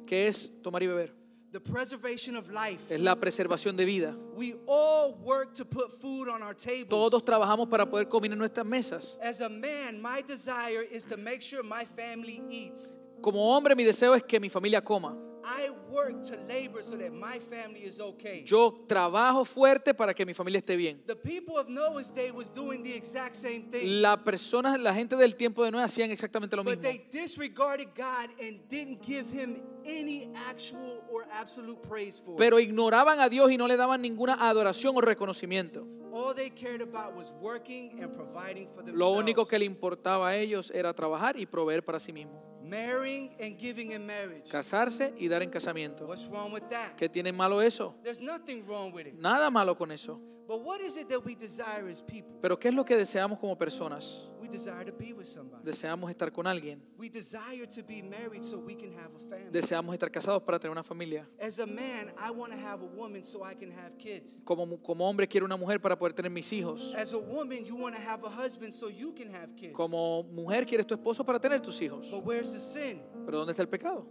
¿Qué 0.07 0.29
es 0.29 0.53
tomar 0.63 0.83
y 0.83 0.87
beber? 0.87 1.22
The 1.53 1.61
preservation 1.61 2.35
of 2.35 2.51
life. 2.51 2.81
Es 2.89 2.99
la 2.99 3.15
preservación 3.15 3.77
de 3.77 3.85
vida. 3.85 4.17
We 4.35 4.55
all 4.67 5.19
work 5.23 5.53
to 5.57 5.67
put 5.67 5.93
food 5.93 6.31
on 6.31 6.43
our 6.43 6.55
tables. 6.55 6.89
Todos 6.89 7.23
trabajamos 7.23 7.69
para 7.69 7.85
poder 7.85 8.09
comer 8.09 8.33
en 8.33 8.39
nuestras 8.39 8.65
mesas. 8.65 9.19
As 9.23 9.43
a 9.43 9.51
man, 9.51 10.01
my 10.01 10.23
desire 10.27 10.83
is 10.91 11.05
to 11.05 11.19
make 11.19 11.43
sure 11.43 11.63
my 11.63 11.85
family 11.85 12.43
eats. 12.49 12.97
Como 13.21 13.39
hombre, 13.55 13.77
mi 13.77 13.85
deseo 13.85 14.15
es 14.15 14.23
que 14.23 14.41
mi 14.41 14.49
familia 14.49 14.81
coma. 14.81 15.15
I 15.45 15.71
work 15.91 16.23
to 16.29 16.37
labor 16.49 16.83
so 16.83 16.97
that 16.97 17.13
my 17.13 17.39
family 17.39 17.81
is 17.85 18.01
okay. 18.01 18.45
Yo 18.47 18.85
trabajo 18.87 19.45
fuerte 19.45 19.95
para 19.95 20.15
que 20.15 20.25
mi 20.25 20.35
familia 20.35 20.61
esté 20.61 20.77
bien. 20.77 21.01
The 21.07 21.17
people 21.17 21.57
of 21.59 21.69
Noah's 21.69 22.11
day 22.13 22.31
was 22.31 22.51
doing 22.51 22.83
the 22.83 22.95
exact 22.95 23.37
same 23.37 23.65
thing. 23.71 24.01
La 24.01 24.17
persona, 24.17 24.77
la 24.79 24.95
gente 24.95 25.17
del 25.17 25.35
tiempo 25.35 25.65
de 25.65 25.71
Noé 25.73 25.83
hacían 25.83 26.11
exactamente 26.11 26.55
lo 26.57 26.63
But 26.63 26.79
mismo. 26.79 26.83
they 26.83 27.07
disregarded 27.11 27.89
God 27.97 28.31
and 28.41 28.61
didn't 28.69 29.03
give 29.03 29.29
him 29.31 29.63
any 29.85 30.29
actual 30.49 31.03
or 31.11 31.27
absolute 31.33 31.83
praise 31.89 32.21
for 32.25 32.35
it. 32.35 32.39
Pero 32.39 32.59
ignoraban 32.61 33.19
a 33.21 33.29
Dios 33.29 33.51
y 33.51 33.57
no 33.57 33.67
le 33.67 33.77
daban 33.77 34.01
ninguna 34.01 34.35
adoración 34.49 34.97
o 34.97 35.01
reconocimiento. 35.01 35.85
All 36.13 36.35
they 36.35 36.51
cared 36.51 36.83
about 36.83 37.17
was 37.17 37.33
working 37.41 38.01
and 38.03 38.15
providing 38.15 38.69
for 38.69 38.85
themselves. 38.85 38.99
Lo 38.99 39.11
único 39.13 39.47
que 39.49 39.59
le 39.59 39.65
importaba 39.65 40.29
a 40.29 40.37
ellos 40.37 40.71
era 40.71 40.93
trabajar 40.93 41.37
y 41.39 41.47
proveer 41.47 41.83
para 41.85 41.99
sí 41.99 42.13
mismos. 42.13 42.41
Marrying 42.73 43.35
and 43.39 43.59
giving 43.59 43.93
in 43.93 44.07
marriage. 44.07 44.49
Casarse 44.51 45.13
y 45.19 45.29
dar 45.29 45.43
en 45.43 45.51
casamiento. 45.51 46.07
What's 46.07 46.27
wrong 46.29 46.55
with 46.55 46.63
that? 46.71 46.97
¿Qué 46.97 47.07
tiene 47.07 47.31
malo 47.31 47.61
eso? 47.61 47.95
There's 48.03 48.19
nothing 48.23 48.65
wrong 48.67 48.95
with 48.95 49.09
it. 49.09 49.15
Nada 49.15 49.51
malo 49.51 49.75
con 49.77 49.93
eso. 49.93 50.19
But 50.53 50.67
what 50.67 50.83
is 50.83 50.99
it 50.99 51.09
that 51.09 51.25
we 51.25 51.35
desire 51.35 51.89
as 51.89 52.03
people? 52.03 52.39
Pero 52.43 52.59
¿qué 52.59 52.69
es 52.69 52.75
lo 52.75 52.85
que 52.85 52.95
deseamos 52.95 53.39
como 53.39 53.57
personas? 53.57 54.29
We 54.39 54.49
desire 54.49 54.85
to 54.85 54.93
be 54.93 55.15
with 55.15 55.25
somebody. 55.25 55.65
Deseamos 55.65 56.11
estar 56.11 56.31
con 56.31 56.47
alguien. 56.47 56.79
We 56.99 57.09
desire 57.09 57.67
to 57.75 57.83
be 57.83 58.03
married 58.03 58.45
so 58.45 58.59
we 58.59 58.75
can 58.75 58.93
have 58.93 59.15
a 59.17 59.19
family. 59.19 59.51
Deseamos 59.51 59.95
estar 59.95 60.11
casados 60.11 60.43
para 60.43 60.59
tener 60.59 60.73
una 60.73 60.83
familia. 60.83 61.27
As 61.41 61.59
a 61.59 61.65
man, 61.65 62.13
I 62.19 62.31
want 62.31 62.53
to 62.53 62.59
have 62.59 62.83
a 62.83 62.87
woman 62.87 63.25
so 63.25 63.43
I 63.43 63.55
can 63.55 63.71
have 63.71 63.97
kids. 63.97 64.43
Como, 64.45 64.77
como 64.83 65.09
hombre 65.09 65.27
quiero 65.27 65.47
una 65.47 65.57
mujer 65.57 65.81
para 65.81 65.97
poder 65.97 66.13
tener 66.13 66.31
mis 66.31 66.53
hijos. 66.53 66.93
As 66.99 67.15
a 67.15 67.19
woman, 67.19 67.65
you 67.65 67.75
want 67.75 67.97
to 67.97 68.03
have 68.03 68.23
a 68.23 68.29
husband 68.29 68.75
so 68.75 68.91
you 68.91 69.15
can 69.15 69.35
have 69.35 69.57
kids. 69.57 69.73
Como 69.73 70.23
mujer 70.25 70.67
quieres 70.67 70.87
tu 70.87 70.95
esposo 70.95 71.25
para 71.25 71.41
tener 71.41 71.63
tus 71.63 71.81
hijos. 71.81 72.11
But 72.11 72.27
where's 72.27 72.53
the 72.53 72.61
sin? 72.61 73.01
Pero 73.25 73.39
¿dónde 73.39 73.53
está 73.53 73.63
el 73.63 73.71
pecado? 73.71 74.07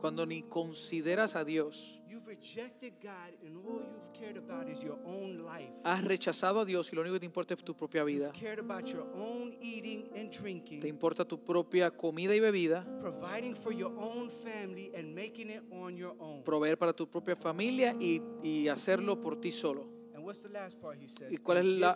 Cuando 0.00 0.26
ni 0.26 0.42
consideras 0.42 1.34
a 1.34 1.44
Dios. 1.44 2.00
Has 5.82 6.04
rechazado 6.04 6.60
a 6.60 6.64
Dios 6.64 6.92
y 6.92 6.96
lo 6.96 7.02
único 7.02 7.14
que 7.14 7.20
te 7.20 7.26
importa 7.26 7.54
es 7.54 7.64
tu 7.64 7.74
propia 7.74 8.04
vida. 8.04 8.32
Te 10.80 10.88
importa 10.88 11.24
tu 11.24 11.42
propia 11.42 11.90
comida 11.90 12.34
y 12.34 12.40
bebida. 12.40 12.86
Proveer 16.44 16.78
para 16.78 16.92
tu 16.92 17.08
propia 17.08 17.36
familia 17.36 17.96
y, 17.98 18.20
y 18.42 18.68
hacerlo 18.68 19.20
por 19.20 19.40
ti 19.40 19.50
solo. 19.50 19.88
¿Y 21.30 21.36
cuál, 21.38 21.58
es 21.58 21.64
la. 21.64 21.94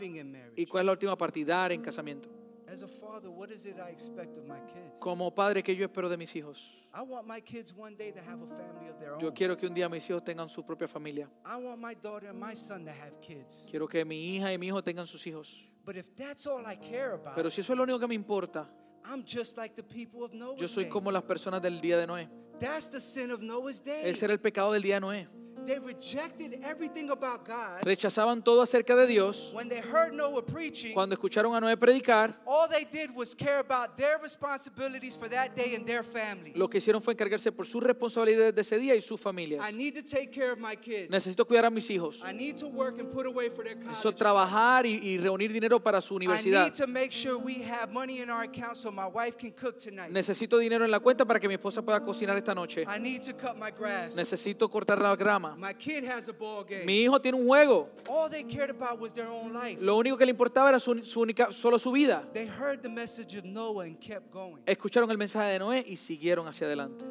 ¿Y 0.57 0.67
cuál 0.67 0.83
es 0.83 0.87
la 0.87 0.93
última 0.93 1.17
parte? 1.17 1.45
Dar 1.45 1.73
en 1.73 1.81
casamiento. 1.81 2.29
As 2.71 2.83
a 2.83 2.89
father, 2.89 3.31
what 3.31 3.51
is 3.51 3.65
it 3.65 3.77
I 3.81 3.91
expect 3.91 4.37
of 4.37 4.47
my 4.47 4.59
kids? 4.73 5.01
Como 5.01 5.31
padre, 5.31 5.63
que 5.63 5.75
yo 5.75 5.87
espero 5.87 6.09
de 6.09 6.19
mis 6.19 6.35
hijos? 6.35 6.75
I 6.93 7.01
want 7.01 7.27
my 7.27 7.41
kids 7.41 7.73
one 7.75 7.97
day 7.97 8.11
to 8.11 8.21
have 8.21 8.43
a 8.43 8.47
family 8.47 8.89
of 8.91 8.99
their 9.01 9.15
own. 9.15 9.21
Yo 9.21 9.33
quiero 9.33 9.57
que 9.57 9.67
un 9.67 9.75
día 9.75 9.89
mis 9.89 10.07
hijos 10.09 10.23
tengan 10.23 10.49
su 10.49 10.63
propia 10.63 10.87
familia. 10.87 11.29
I 11.47 11.57
want 11.57 11.81
my 11.81 11.95
daughter 11.95 12.29
and 12.29 12.39
my 12.39 12.55
son 12.55 12.85
to 12.85 12.91
have 12.91 13.21
kids. 13.23 13.67
Quiero 13.71 13.87
que 13.87 14.05
mi 14.05 14.37
hija 14.37 14.53
y 14.53 14.59
mi 14.59 14.67
hijo 14.67 14.83
tengan 14.83 15.07
sus 15.07 15.27
hijos. 15.27 15.65
But 15.87 15.97
if 15.97 16.15
that's 16.15 16.47
all 16.47 16.67
I 16.67 16.77
care 16.77 17.15
about, 17.15 17.35
Pero 17.35 17.49
si 17.49 17.63
eso 17.63 17.73
es 17.73 17.77
lo 17.79 17.85
único 17.85 17.99
que 17.99 18.07
me 18.07 18.15
importa, 18.15 18.69
I'm 19.05 19.25
just 19.25 19.57
like 19.57 19.75
the 19.75 19.83
people 19.83 20.23
of 20.23 20.35
Noah's 20.35 20.61
yo 20.61 20.69
soy 20.69 20.89
como 20.89 21.11
las 21.11 21.23
personas 21.23 21.63
del 21.63 21.81
día 21.81 21.97
de 21.97 22.07
Noé. 22.07 22.29
That's 22.61 22.91
the 22.91 23.01
sin 23.01 23.31
of 23.31 23.41
Noah's 23.41 23.81
day. 23.83 24.03
Ese 24.05 24.27
era 24.27 24.35
el 24.35 24.41
pecado 24.41 24.73
del 24.73 24.83
día 24.83 24.97
de 24.97 25.01
Noé. 25.01 25.29
They 25.69 25.79
rejected 25.79 26.61
everything 26.65 27.11
about 27.11 27.45
God. 27.47 27.83
Rechazaban 27.83 28.43
todo 28.43 28.63
acerca 28.63 28.97
de 28.97 29.07
Dios. 29.07 29.51
When 29.53 29.69
they 29.69 29.83
heard 29.83 30.15
Noah 30.15 30.41
preaching, 30.43 30.95
Cuando 30.95 31.15
escucharon 31.15 31.55
a 31.55 31.61
Noé 31.61 31.77
predicar, 31.77 32.35
all 32.47 32.67
they 32.71 32.87
did 32.87 33.15
was 33.15 33.35
care 33.35 33.59
about 33.59 33.95
their 33.99 34.17
responsibilities 34.23 35.15
for 35.15 35.29
that 35.29 35.55
day 35.55 35.75
and 35.75 35.85
their 35.85 36.03
families. 36.03 36.57
lo 36.57 36.69
que 36.69 36.79
hicieron 36.79 37.03
fue 37.03 37.13
encargarse 37.13 37.53
por 37.53 37.67
sus 37.67 37.83
responsabilidades 37.83 38.55
de 38.55 38.63
ese 38.63 38.79
día 38.79 38.95
y 38.97 39.03
sus 39.03 39.21
familias. 39.21 39.63
I 39.63 39.77
need 39.77 39.95
to 39.95 40.03
take 40.03 40.31
care 40.33 40.51
of 40.53 40.59
my 40.59 40.75
kids. 40.75 41.11
Necesito 41.11 41.47
cuidar 41.47 41.67
a 41.67 41.71
mis 41.71 41.91
hijos. 41.91 42.23
I 42.25 42.33
need 42.33 42.57
to 42.57 42.69
work 42.69 42.99
and 42.99 43.13
put 43.13 43.27
away 43.27 43.51
for 43.51 43.63
their 43.63 43.77
Necesito 43.77 44.15
trabajar 44.15 44.87
y, 44.87 44.99
y 45.03 45.19
reunir 45.19 45.53
dinero 45.53 45.79
para 45.79 46.01
su 46.01 46.15
I 46.15 46.17
universidad. 46.17 46.65
need 46.65 46.75
to 46.75 46.87
make 46.87 47.13
sure 47.13 47.37
we 47.37 47.63
have 47.63 47.93
money 47.93 48.23
in 48.23 48.31
our 48.31 48.45
account 48.45 48.75
so 48.79 48.91
my 48.91 49.07
wife 49.07 49.37
can 49.37 49.53
cook 49.53 49.79
tonight. 49.79 50.11
Necesito 50.11 50.57
dinero 50.57 50.87
en 50.87 50.91
la 50.91 51.01
cuenta 51.01 51.27
para 51.27 51.39
que 51.39 51.47
mi 51.47 51.57
esposa 51.57 51.83
pueda 51.83 52.01
cocinar 52.01 52.39
esta 52.39 52.55
noche. 52.55 52.87
I 52.89 52.99
need 52.99 53.23
to 53.23 53.35
cut 53.35 53.59
my 53.59 53.71
grass. 53.71 54.17
Necesito 54.17 54.71
cortar 54.71 54.99
la 55.03 55.15
grama. 55.15 55.58
My 55.59 55.73
kid 55.73 56.05
has 56.05 56.29
a 56.29 56.33
ball 56.33 56.63
game. 56.63 56.87
Mi 56.87 57.03
hijo 57.05 57.19
tiene 57.21 57.37
un 57.37 57.45
juego. 57.47 57.89
All 58.09 58.31
they 58.31 58.45
cared 58.45 58.71
about 58.71 59.01
was 59.01 59.13
their 59.13 59.27
own 59.27 59.53
life. 59.53 59.81
Lo 59.81 59.97
único 59.97 60.17
que 60.17 60.25
le 60.25 60.31
importaba 60.31 60.69
era 60.69 60.79
su, 60.79 61.03
su 61.03 61.21
única, 61.21 61.51
solo 61.53 61.79
su 61.79 61.91
vida. 61.91 62.25
They 62.33 62.47
heard 62.47 62.81
the 62.81 62.89
message 62.89 63.35
of 63.37 63.45
Noah 63.45 63.85
and 63.85 64.01
kept 64.01 64.31
going. 64.31 64.63
Escucharon 64.67 65.11
el 65.11 65.19
mensaje 65.19 65.51
de 65.53 65.59
Noé 65.59 65.85
y 65.85 65.97
siguieron 65.97 66.47
hacia 66.47 66.69
adelante. 66.69 67.05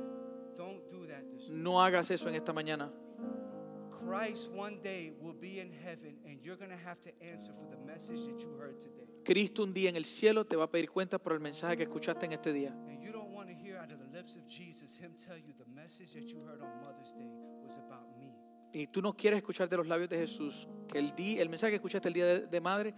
Don't 0.55 0.87
do 0.89 1.05
that 1.07 1.23
this. 1.35 1.49
No 1.49 1.81
hagas 1.81 2.09
eso 2.09 2.29
en 2.29 2.35
esta 2.35 2.53
mañana. 2.53 2.89
Christ 4.07 4.49
one 4.51 4.79
day 4.81 5.11
will 5.19 5.33
be 5.33 5.59
in 5.59 5.69
heaven 5.69 6.15
and 6.25 6.39
you're 6.41 6.55
going 6.55 6.71
to 6.71 6.77
have 6.87 7.01
to 7.01 7.11
answer 7.21 7.51
for 7.51 7.67
the 7.69 7.77
message 7.85 8.21
that 8.21 8.39
you 8.39 8.55
heard 8.57 8.79
today. 8.79 9.03
Cristo 9.25 9.63
un 9.63 9.73
día 9.73 9.89
en 9.89 9.97
el 9.97 10.05
cielo 10.05 10.45
te 10.45 10.55
va 10.55 10.63
a 10.63 10.71
pedir 10.71 10.89
cuenta 10.89 11.19
por 11.19 11.33
el 11.33 11.41
mensaje 11.41 11.75
que 11.75 11.83
escuchaste 11.83 12.25
en 12.25 12.31
este 12.31 12.53
día. 12.53 12.71
And 12.87 13.03
you 13.03 13.11
don't 13.11 13.33
want 13.33 13.49
to 13.49 13.53
hear 13.53 13.75
out 13.77 13.91
of 13.91 13.99
the 13.99 14.17
lips 14.17 14.37
of 14.37 14.47
Jesus 14.47 14.95
him 14.95 15.11
tell 15.17 15.35
you 15.35 15.53
the 15.59 15.69
message 15.75 16.13
that 16.13 16.23
you 16.29 16.39
heard 16.47 16.61
on 16.61 16.69
Mother's 16.81 17.11
Day 17.11 17.27
was 17.61 17.77
about 17.77 18.07
me. 18.15 18.16
Y 18.73 18.87
tú 18.87 19.01
no 19.01 19.13
quieres 19.13 19.37
escuchar 19.37 19.69
de 19.69 19.77
los 19.77 19.87
labios 19.87 20.09
de 20.09 20.17
Jesús 20.17 20.67
que 20.87 20.99
el, 20.99 21.15
día, 21.15 21.41
el 21.41 21.49
mensaje 21.49 21.71
que 21.71 21.75
escuchaste 21.77 22.07
el 22.07 22.13
día 22.13 22.25
de, 22.25 22.47
de 22.47 22.61
madre 22.61 22.93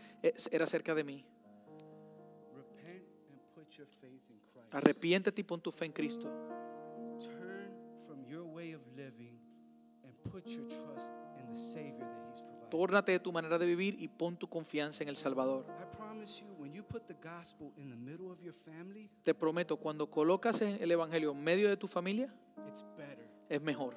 era 0.51 0.63
acerca 0.63 0.93
de 0.95 1.03
mí. 1.03 1.25
Arrepiéntete 4.71 5.41
y 5.41 5.43
pon 5.43 5.61
tu 5.61 5.71
fe 5.71 5.85
en 5.85 5.91
Cristo. 5.91 6.29
Turn 7.19 7.71
from 8.05 8.23
your 8.25 8.43
way 8.43 8.73
of 8.73 8.81
living 8.95 9.39
and 10.03 10.13
put 10.31 10.45
your 10.45 10.67
trust 10.67 11.11
in 11.39 11.47
the 11.51 11.57
Savior 11.57 12.05
that 12.05 12.29
He's 12.31 12.41
provided. 12.41 12.69
Tórnate 12.69 13.11
de 13.13 13.19
tu 13.19 13.31
manera 13.31 13.57
de 13.57 13.65
vivir 13.65 13.95
y 13.99 14.07
pon 14.07 14.37
tu 14.37 14.47
confianza 14.47 15.03
en 15.03 15.09
el 15.09 15.15
Salvador. 15.15 15.65
I 15.67 15.95
promise 15.95 16.43
you, 16.43 16.53
when 16.59 16.71
you 16.71 16.83
put 16.83 17.07
the 17.07 17.15
gospel 17.15 17.73
in 17.77 17.89
the 17.89 17.95
middle 17.95 18.31
of 18.31 18.39
your 18.41 18.53
family, 18.53 19.09
Te 19.23 19.33
prometo, 19.33 19.77
cuando 19.77 20.07
colocas 20.09 20.61
el 20.61 20.91
Evangelio 20.91 21.31
en 21.31 21.43
medio 21.43 21.67
de 21.67 21.77
tu 21.77 21.87
familia, 21.87 22.31
es 23.49 23.61
mejor. 23.61 23.95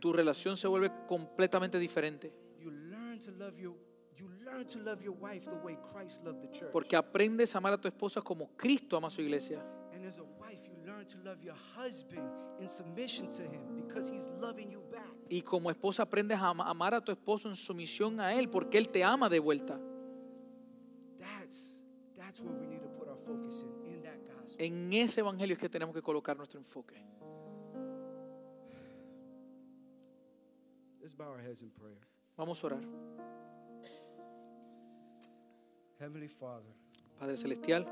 Tu 0.00 0.12
relación 0.12 0.56
se 0.56 0.68
vuelve 0.68 0.90
completamente 1.06 1.78
diferente. 1.78 2.32
You 2.58 2.70
learn 2.70 3.18
to 3.20 3.30
love 3.32 3.58
your 3.58 3.74
you 4.16 4.28
learn 4.44 4.66
to 4.66 4.78
love 4.80 5.02
your 5.02 5.16
wife 5.18 5.46
the 5.48 5.56
way 5.64 5.76
Christ 5.92 6.22
loved 6.24 6.42
the 6.42 6.50
church. 6.50 6.70
Porque 6.72 6.94
aprendes 6.94 7.54
a 7.54 7.58
amar 7.58 7.72
a 7.72 7.80
tu 7.80 7.88
esposa 7.88 8.20
como 8.20 8.54
Cristo 8.56 8.96
ama 8.96 9.06
a 9.08 9.10
su 9.10 9.22
iglesia. 9.22 9.64
And 9.94 10.04
as 10.04 10.18
a 10.18 10.22
wife, 10.22 10.60
you 10.68 10.74
learn 10.84 11.06
to 11.06 11.18
love 11.24 11.42
your 11.42 11.56
husband 11.76 12.28
in 12.60 12.68
submission 12.68 13.30
to 13.30 13.42
him 13.42 13.74
because 13.74 14.10
he's 14.12 14.28
loving 14.40 14.70
you 14.70 14.82
back. 14.90 15.06
Y 15.30 15.40
como 15.42 15.70
esposa 15.70 16.02
aprendes 16.02 16.38
a 16.38 16.48
ama- 16.48 16.68
amar 16.68 16.92
a 16.94 17.00
tu 17.02 17.10
esposo 17.12 17.48
en 17.48 17.56
sumisión 17.56 18.20
a 18.20 18.34
Él 18.34 18.50
porque 18.50 18.76
Él 18.78 18.88
te 18.90 19.02
ama 19.02 19.28
de 19.30 19.38
vuelta. 19.38 19.80
That's 21.18 21.82
that's 22.16 22.40
where 22.40 22.54
we 22.54 22.66
need 22.66 22.82
to 22.82 22.88
put 22.88 23.08
our 23.08 23.16
focus 23.26 23.62
in. 23.62 23.79
En 24.58 24.92
ese 24.92 25.20
Evangelio 25.20 25.54
es 25.54 25.58
que 25.58 25.68
tenemos 25.68 25.94
que 25.94 26.02
colocar 26.02 26.36
nuestro 26.36 26.58
enfoque. 26.58 27.02
Let's 31.00 31.16
bow 31.16 31.32
our 31.32 31.40
heads 31.40 31.62
in 31.62 31.70
prayer. 31.70 31.98
Vamos 32.36 32.62
a 32.62 32.66
orar. 32.66 32.82
Heavenly 35.98 36.28
Father, 36.28 36.72
Padre 37.18 37.36
Celestial, 37.36 37.86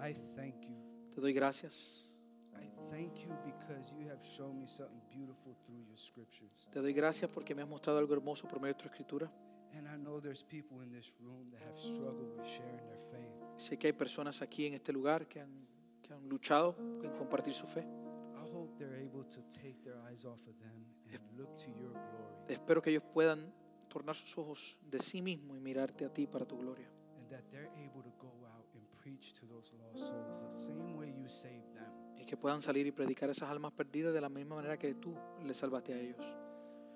I 0.00 0.14
thank 0.36 0.60
you. 0.62 0.76
te 1.14 1.20
doy 1.20 1.32
gracias. 1.32 2.12
I 2.54 2.68
thank 2.90 3.18
you 3.18 3.30
because 3.44 3.92
you 3.92 4.08
have 4.08 4.22
shown 4.22 4.60
me 4.60 4.66
something 4.66 5.00
beautiful 5.10 5.56
through 5.64 5.84
your 5.86 5.98
scriptures. 5.98 6.68
Te 6.72 6.80
doy 6.80 6.92
gracias 6.92 7.30
porque 7.30 7.54
me 7.54 7.62
has 7.62 7.68
mostrado 7.68 7.98
algo 7.98 8.14
hermoso 8.14 8.46
por 8.46 8.60
medio 8.60 8.74
de 8.74 8.82
tu 8.82 8.86
escritura. 8.86 9.30
And 9.74 9.86
I 9.86 9.96
know 9.96 10.20
there's 10.20 10.42
people 10.42 10.80
in 10.82 10.90
this 10.90 11.12
room 11.20 11.50
that 11.52 11.62
have 11.62 11.78
struggled 11.78 12.36
with 12.36 12.46
sharing 12.46 12.86
their 12.86 13.00
faith. 13.10 13.32
Sé 13.56 13.78
que 13.78 13.88
hay 13.88 13.92
personas 13.92 14.40
aquí 14.42 14.66
en 14.66 14.74
este 14.74 14.92
lugar 14.92 15.26
que 15.28 15.40
han, 15.40 15.66
que 16.02 16.12
han 16.12 16.28
luchado 16.28 16.76
en 17.02 17.10
compartir 17.12 17.52
su 17.52 17.66
fe. 17.66 17.80
I 17.80 18.50
hope 18.50 18.76
they're 18.78 19.02
able 19.02 19.24
to 19.24 19.40
take 19.50 19.82
their 19.84 19.98
eyes 20.08 20.24
off 20.24 20.40
of 20.46 20.58
them 20.60 20.86
and 21.12 21.20
look 21.38 21.56
to 21.56 21.70
your 21.70 21.92
glory. 21.92 22.34
Espero 22.48 22.80
que 22.80 22.90
ellos 22.90 23.02
puedan 23.12 23.52
tornar 23.88 24.14
sus 24.14 24.36
ojos 24.38 24.78
de 24.82 24.98
sí 24.98 25.22
mismos 25.22 25.56
y 25.56 25.60
mirarte 25.60 26.04
a 26.04 26.12
ti 26.12 26.26
para 26.26 26.46
tu 26.46 26.56
gloria. 26.56 26.88
And 27.18 27.28
that 27.30 27.42
they're 27.50 27.70
able 27.84 28.02
to 28.02 28.12
go 28.18 28.32
out 28.46 28.66
and 28.74 28.82
preach 29.02 29.34
to 29.34 29.46
those 29.46 29.72
lost 29.74 30.06
souls 30.06 30.40
the 30.40 30.52
same 30.52 30.96
way 30.96 31.12
you 31.12 31.28
saved 31.28 31.72
them. 31.74 31.92
Y 32.16 32.24
que 32.24 32.36
puedan 32.36 32.62
salir 32.62 32.86
y 32.86 32.92
predicar 32.92 33.28
a 33.28 33.32
esas 33.32 33.50
almas 33.50 33.72
perdidas 33.72 34.14
de 34.14 34.20
la 34.20 34.28
misma 34.28 34.56
manera 34.56 34.78
que 34.78 34.94
tú 34.94 35.14
les 35.44 35.56
salvaste 35.56 35.92
a 35.92 36.00
ellos. 36.00 36.20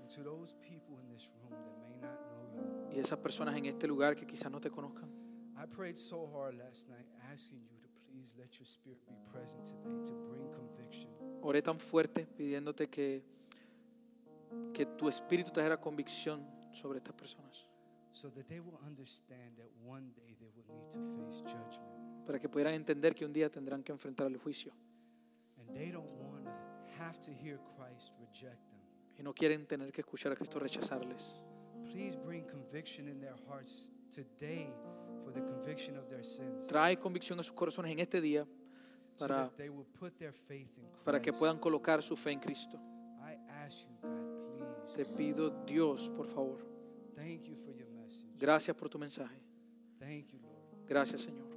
And 0.01 0.09
to 0.11 0.23
those 0.23 0.55
people 0.61 0.92
Y 2.95 2.99
esas 2.99 3.19
personas 3.19 3.57
en 3.57 3.67
este 3.67 3.87
lugar 3.87 4.15
que 4.15 4.27
quizás 4.27 4.51
no 4.51 4.61
te 4.61 4.71
conozcan. 4.71 5.09
I 5.57 5.67
prayed 5.67 5.97
so 5.97 6.27
hard 6.27 6.57
last 6.57 6.89
night 6.89 7.07
asking 7.33 7.63
you 7.71 7.79
to 7.81 7.89
please 8.11 8.35
let 8.37 8.53
your 8.59 8.67
spirit 8.67 9.01
be 9.07 9.15
present 9.31 9.65
today 9.65 10.05
to 10.05 10.13
bring 10.29 10.51
conviction. 10.51 11.09
Oré 11.41 11.63
tan 11.63 11.79
fuerte 11.79 12.27
pidiéndote 12.27 12.89
que, 12.89 13.25
que 14.75 14.87
tu 14.87 15.09
espíritu 15.09 15.51
trajera 15.51 15.81
convicción 15.81 16.45
sobre 16.73 16.99
estas 16.99 17.15
personas. 17.15 17.67
So 18.13 18.31
that 18.31 18.47
they 18.49 18.61
will 18.61 18.79
understand 18.85 19.57
that 19.57 19.71
one 19.85 20.13
day 20.15 20.37
they 20.39 20.51
will 20.51 20.67
need 20.69 20.91
to 20.91 20.99
face 21.17 21.43
judgment. 21.43 22.27
Para 22.27 22.39
que 22.39 22.49
pudieran 22.49 22.75
entender 22.75 23.15
que 23.15 23.25
un 23.25 23.33
día 23.33 23.51
tendrán 23.51 23.83
que 23.83 23.93
enfrentar 23.93 24.27
el 24.27 24.37
juicio. 24.37 24.73
And 25.57 25.75
they 25.75 25.91
don't 25.91 26.11
want 26.21 26.45
to 26.45 27.03
have 27.03 27.21
to 27.21 27.31
hear 27.31 27.59
Christ 27.77 28.13
reject 28.21 28.69
them. 28.69 28.81
Y 29.19 29.23
no 29.23 29.33
quieren 29.33 29.67
tener 29.67 29.93
que 29.93 30.03
escuchar 30.03 30.33
a 30.33 30.37
Cristo 30.37 30.59
rechazarles. 30.59 31.43
Please 31.91 32.17
bring 32.17 32.45
conviction 32.47 33.09
in 33.09 33.19
their 33.21 33.35
hearts 33.49 33.93
today 34.15 34.73
for 35.25 35.33
the 35.33 35.41
conviction 35.41 35.97
of 35.97 36.09
their 36.09 36.23
sins. 36.25 36.67
Trae 36.69 36.97
convicción 36.99 37.39
a 37.41 37.43
sus 37.43 37.55
corazones 37.55 37.91
en 37.93 37.99
este 38.01 38.21
día 38.21 38.47
para, 39.19 39.45
that 39.49 39.57
they 39.57 39.69
will 39.69 39.87
put 39.99 40.17
their 40.19 40.33
faith 40.33 40.69
in 40.79 40.85
Christ. 40.85 41.05
para 41.05 41.21
que 41.21 41.33
puedan 41.33 41.59
colocar 41.59 42.03
su 42.03 42.17
fe 42.17 42.33
en 42.33 42.41
Cristo. 42.41 42.79
I 43.21 43.37
ask 43.65 43.87
you, 43.89 43.97
God, 44.03 44.57
please. 44.87 44.95
Te 44.97 45.05
pido, 45.05 45.51
Dios, 45.67 46.11
por 46.17 46.27
favor, 46.27 46.59
Thank 47.17 47.45
you 47.49 47.57
for 47.57 47.73
your 47.75 47.89
message. 47.91 48.27
gracias 48.39 48.77
por 48.77 48.89
tu 48.89 48.99
mensaje. 48.99 49.41
Thank 49.99 50.33
you, 50.33 50.39
Lord. 50.41 50.87
Gracias, 50.89 51.21
Señor. 51.23 51.52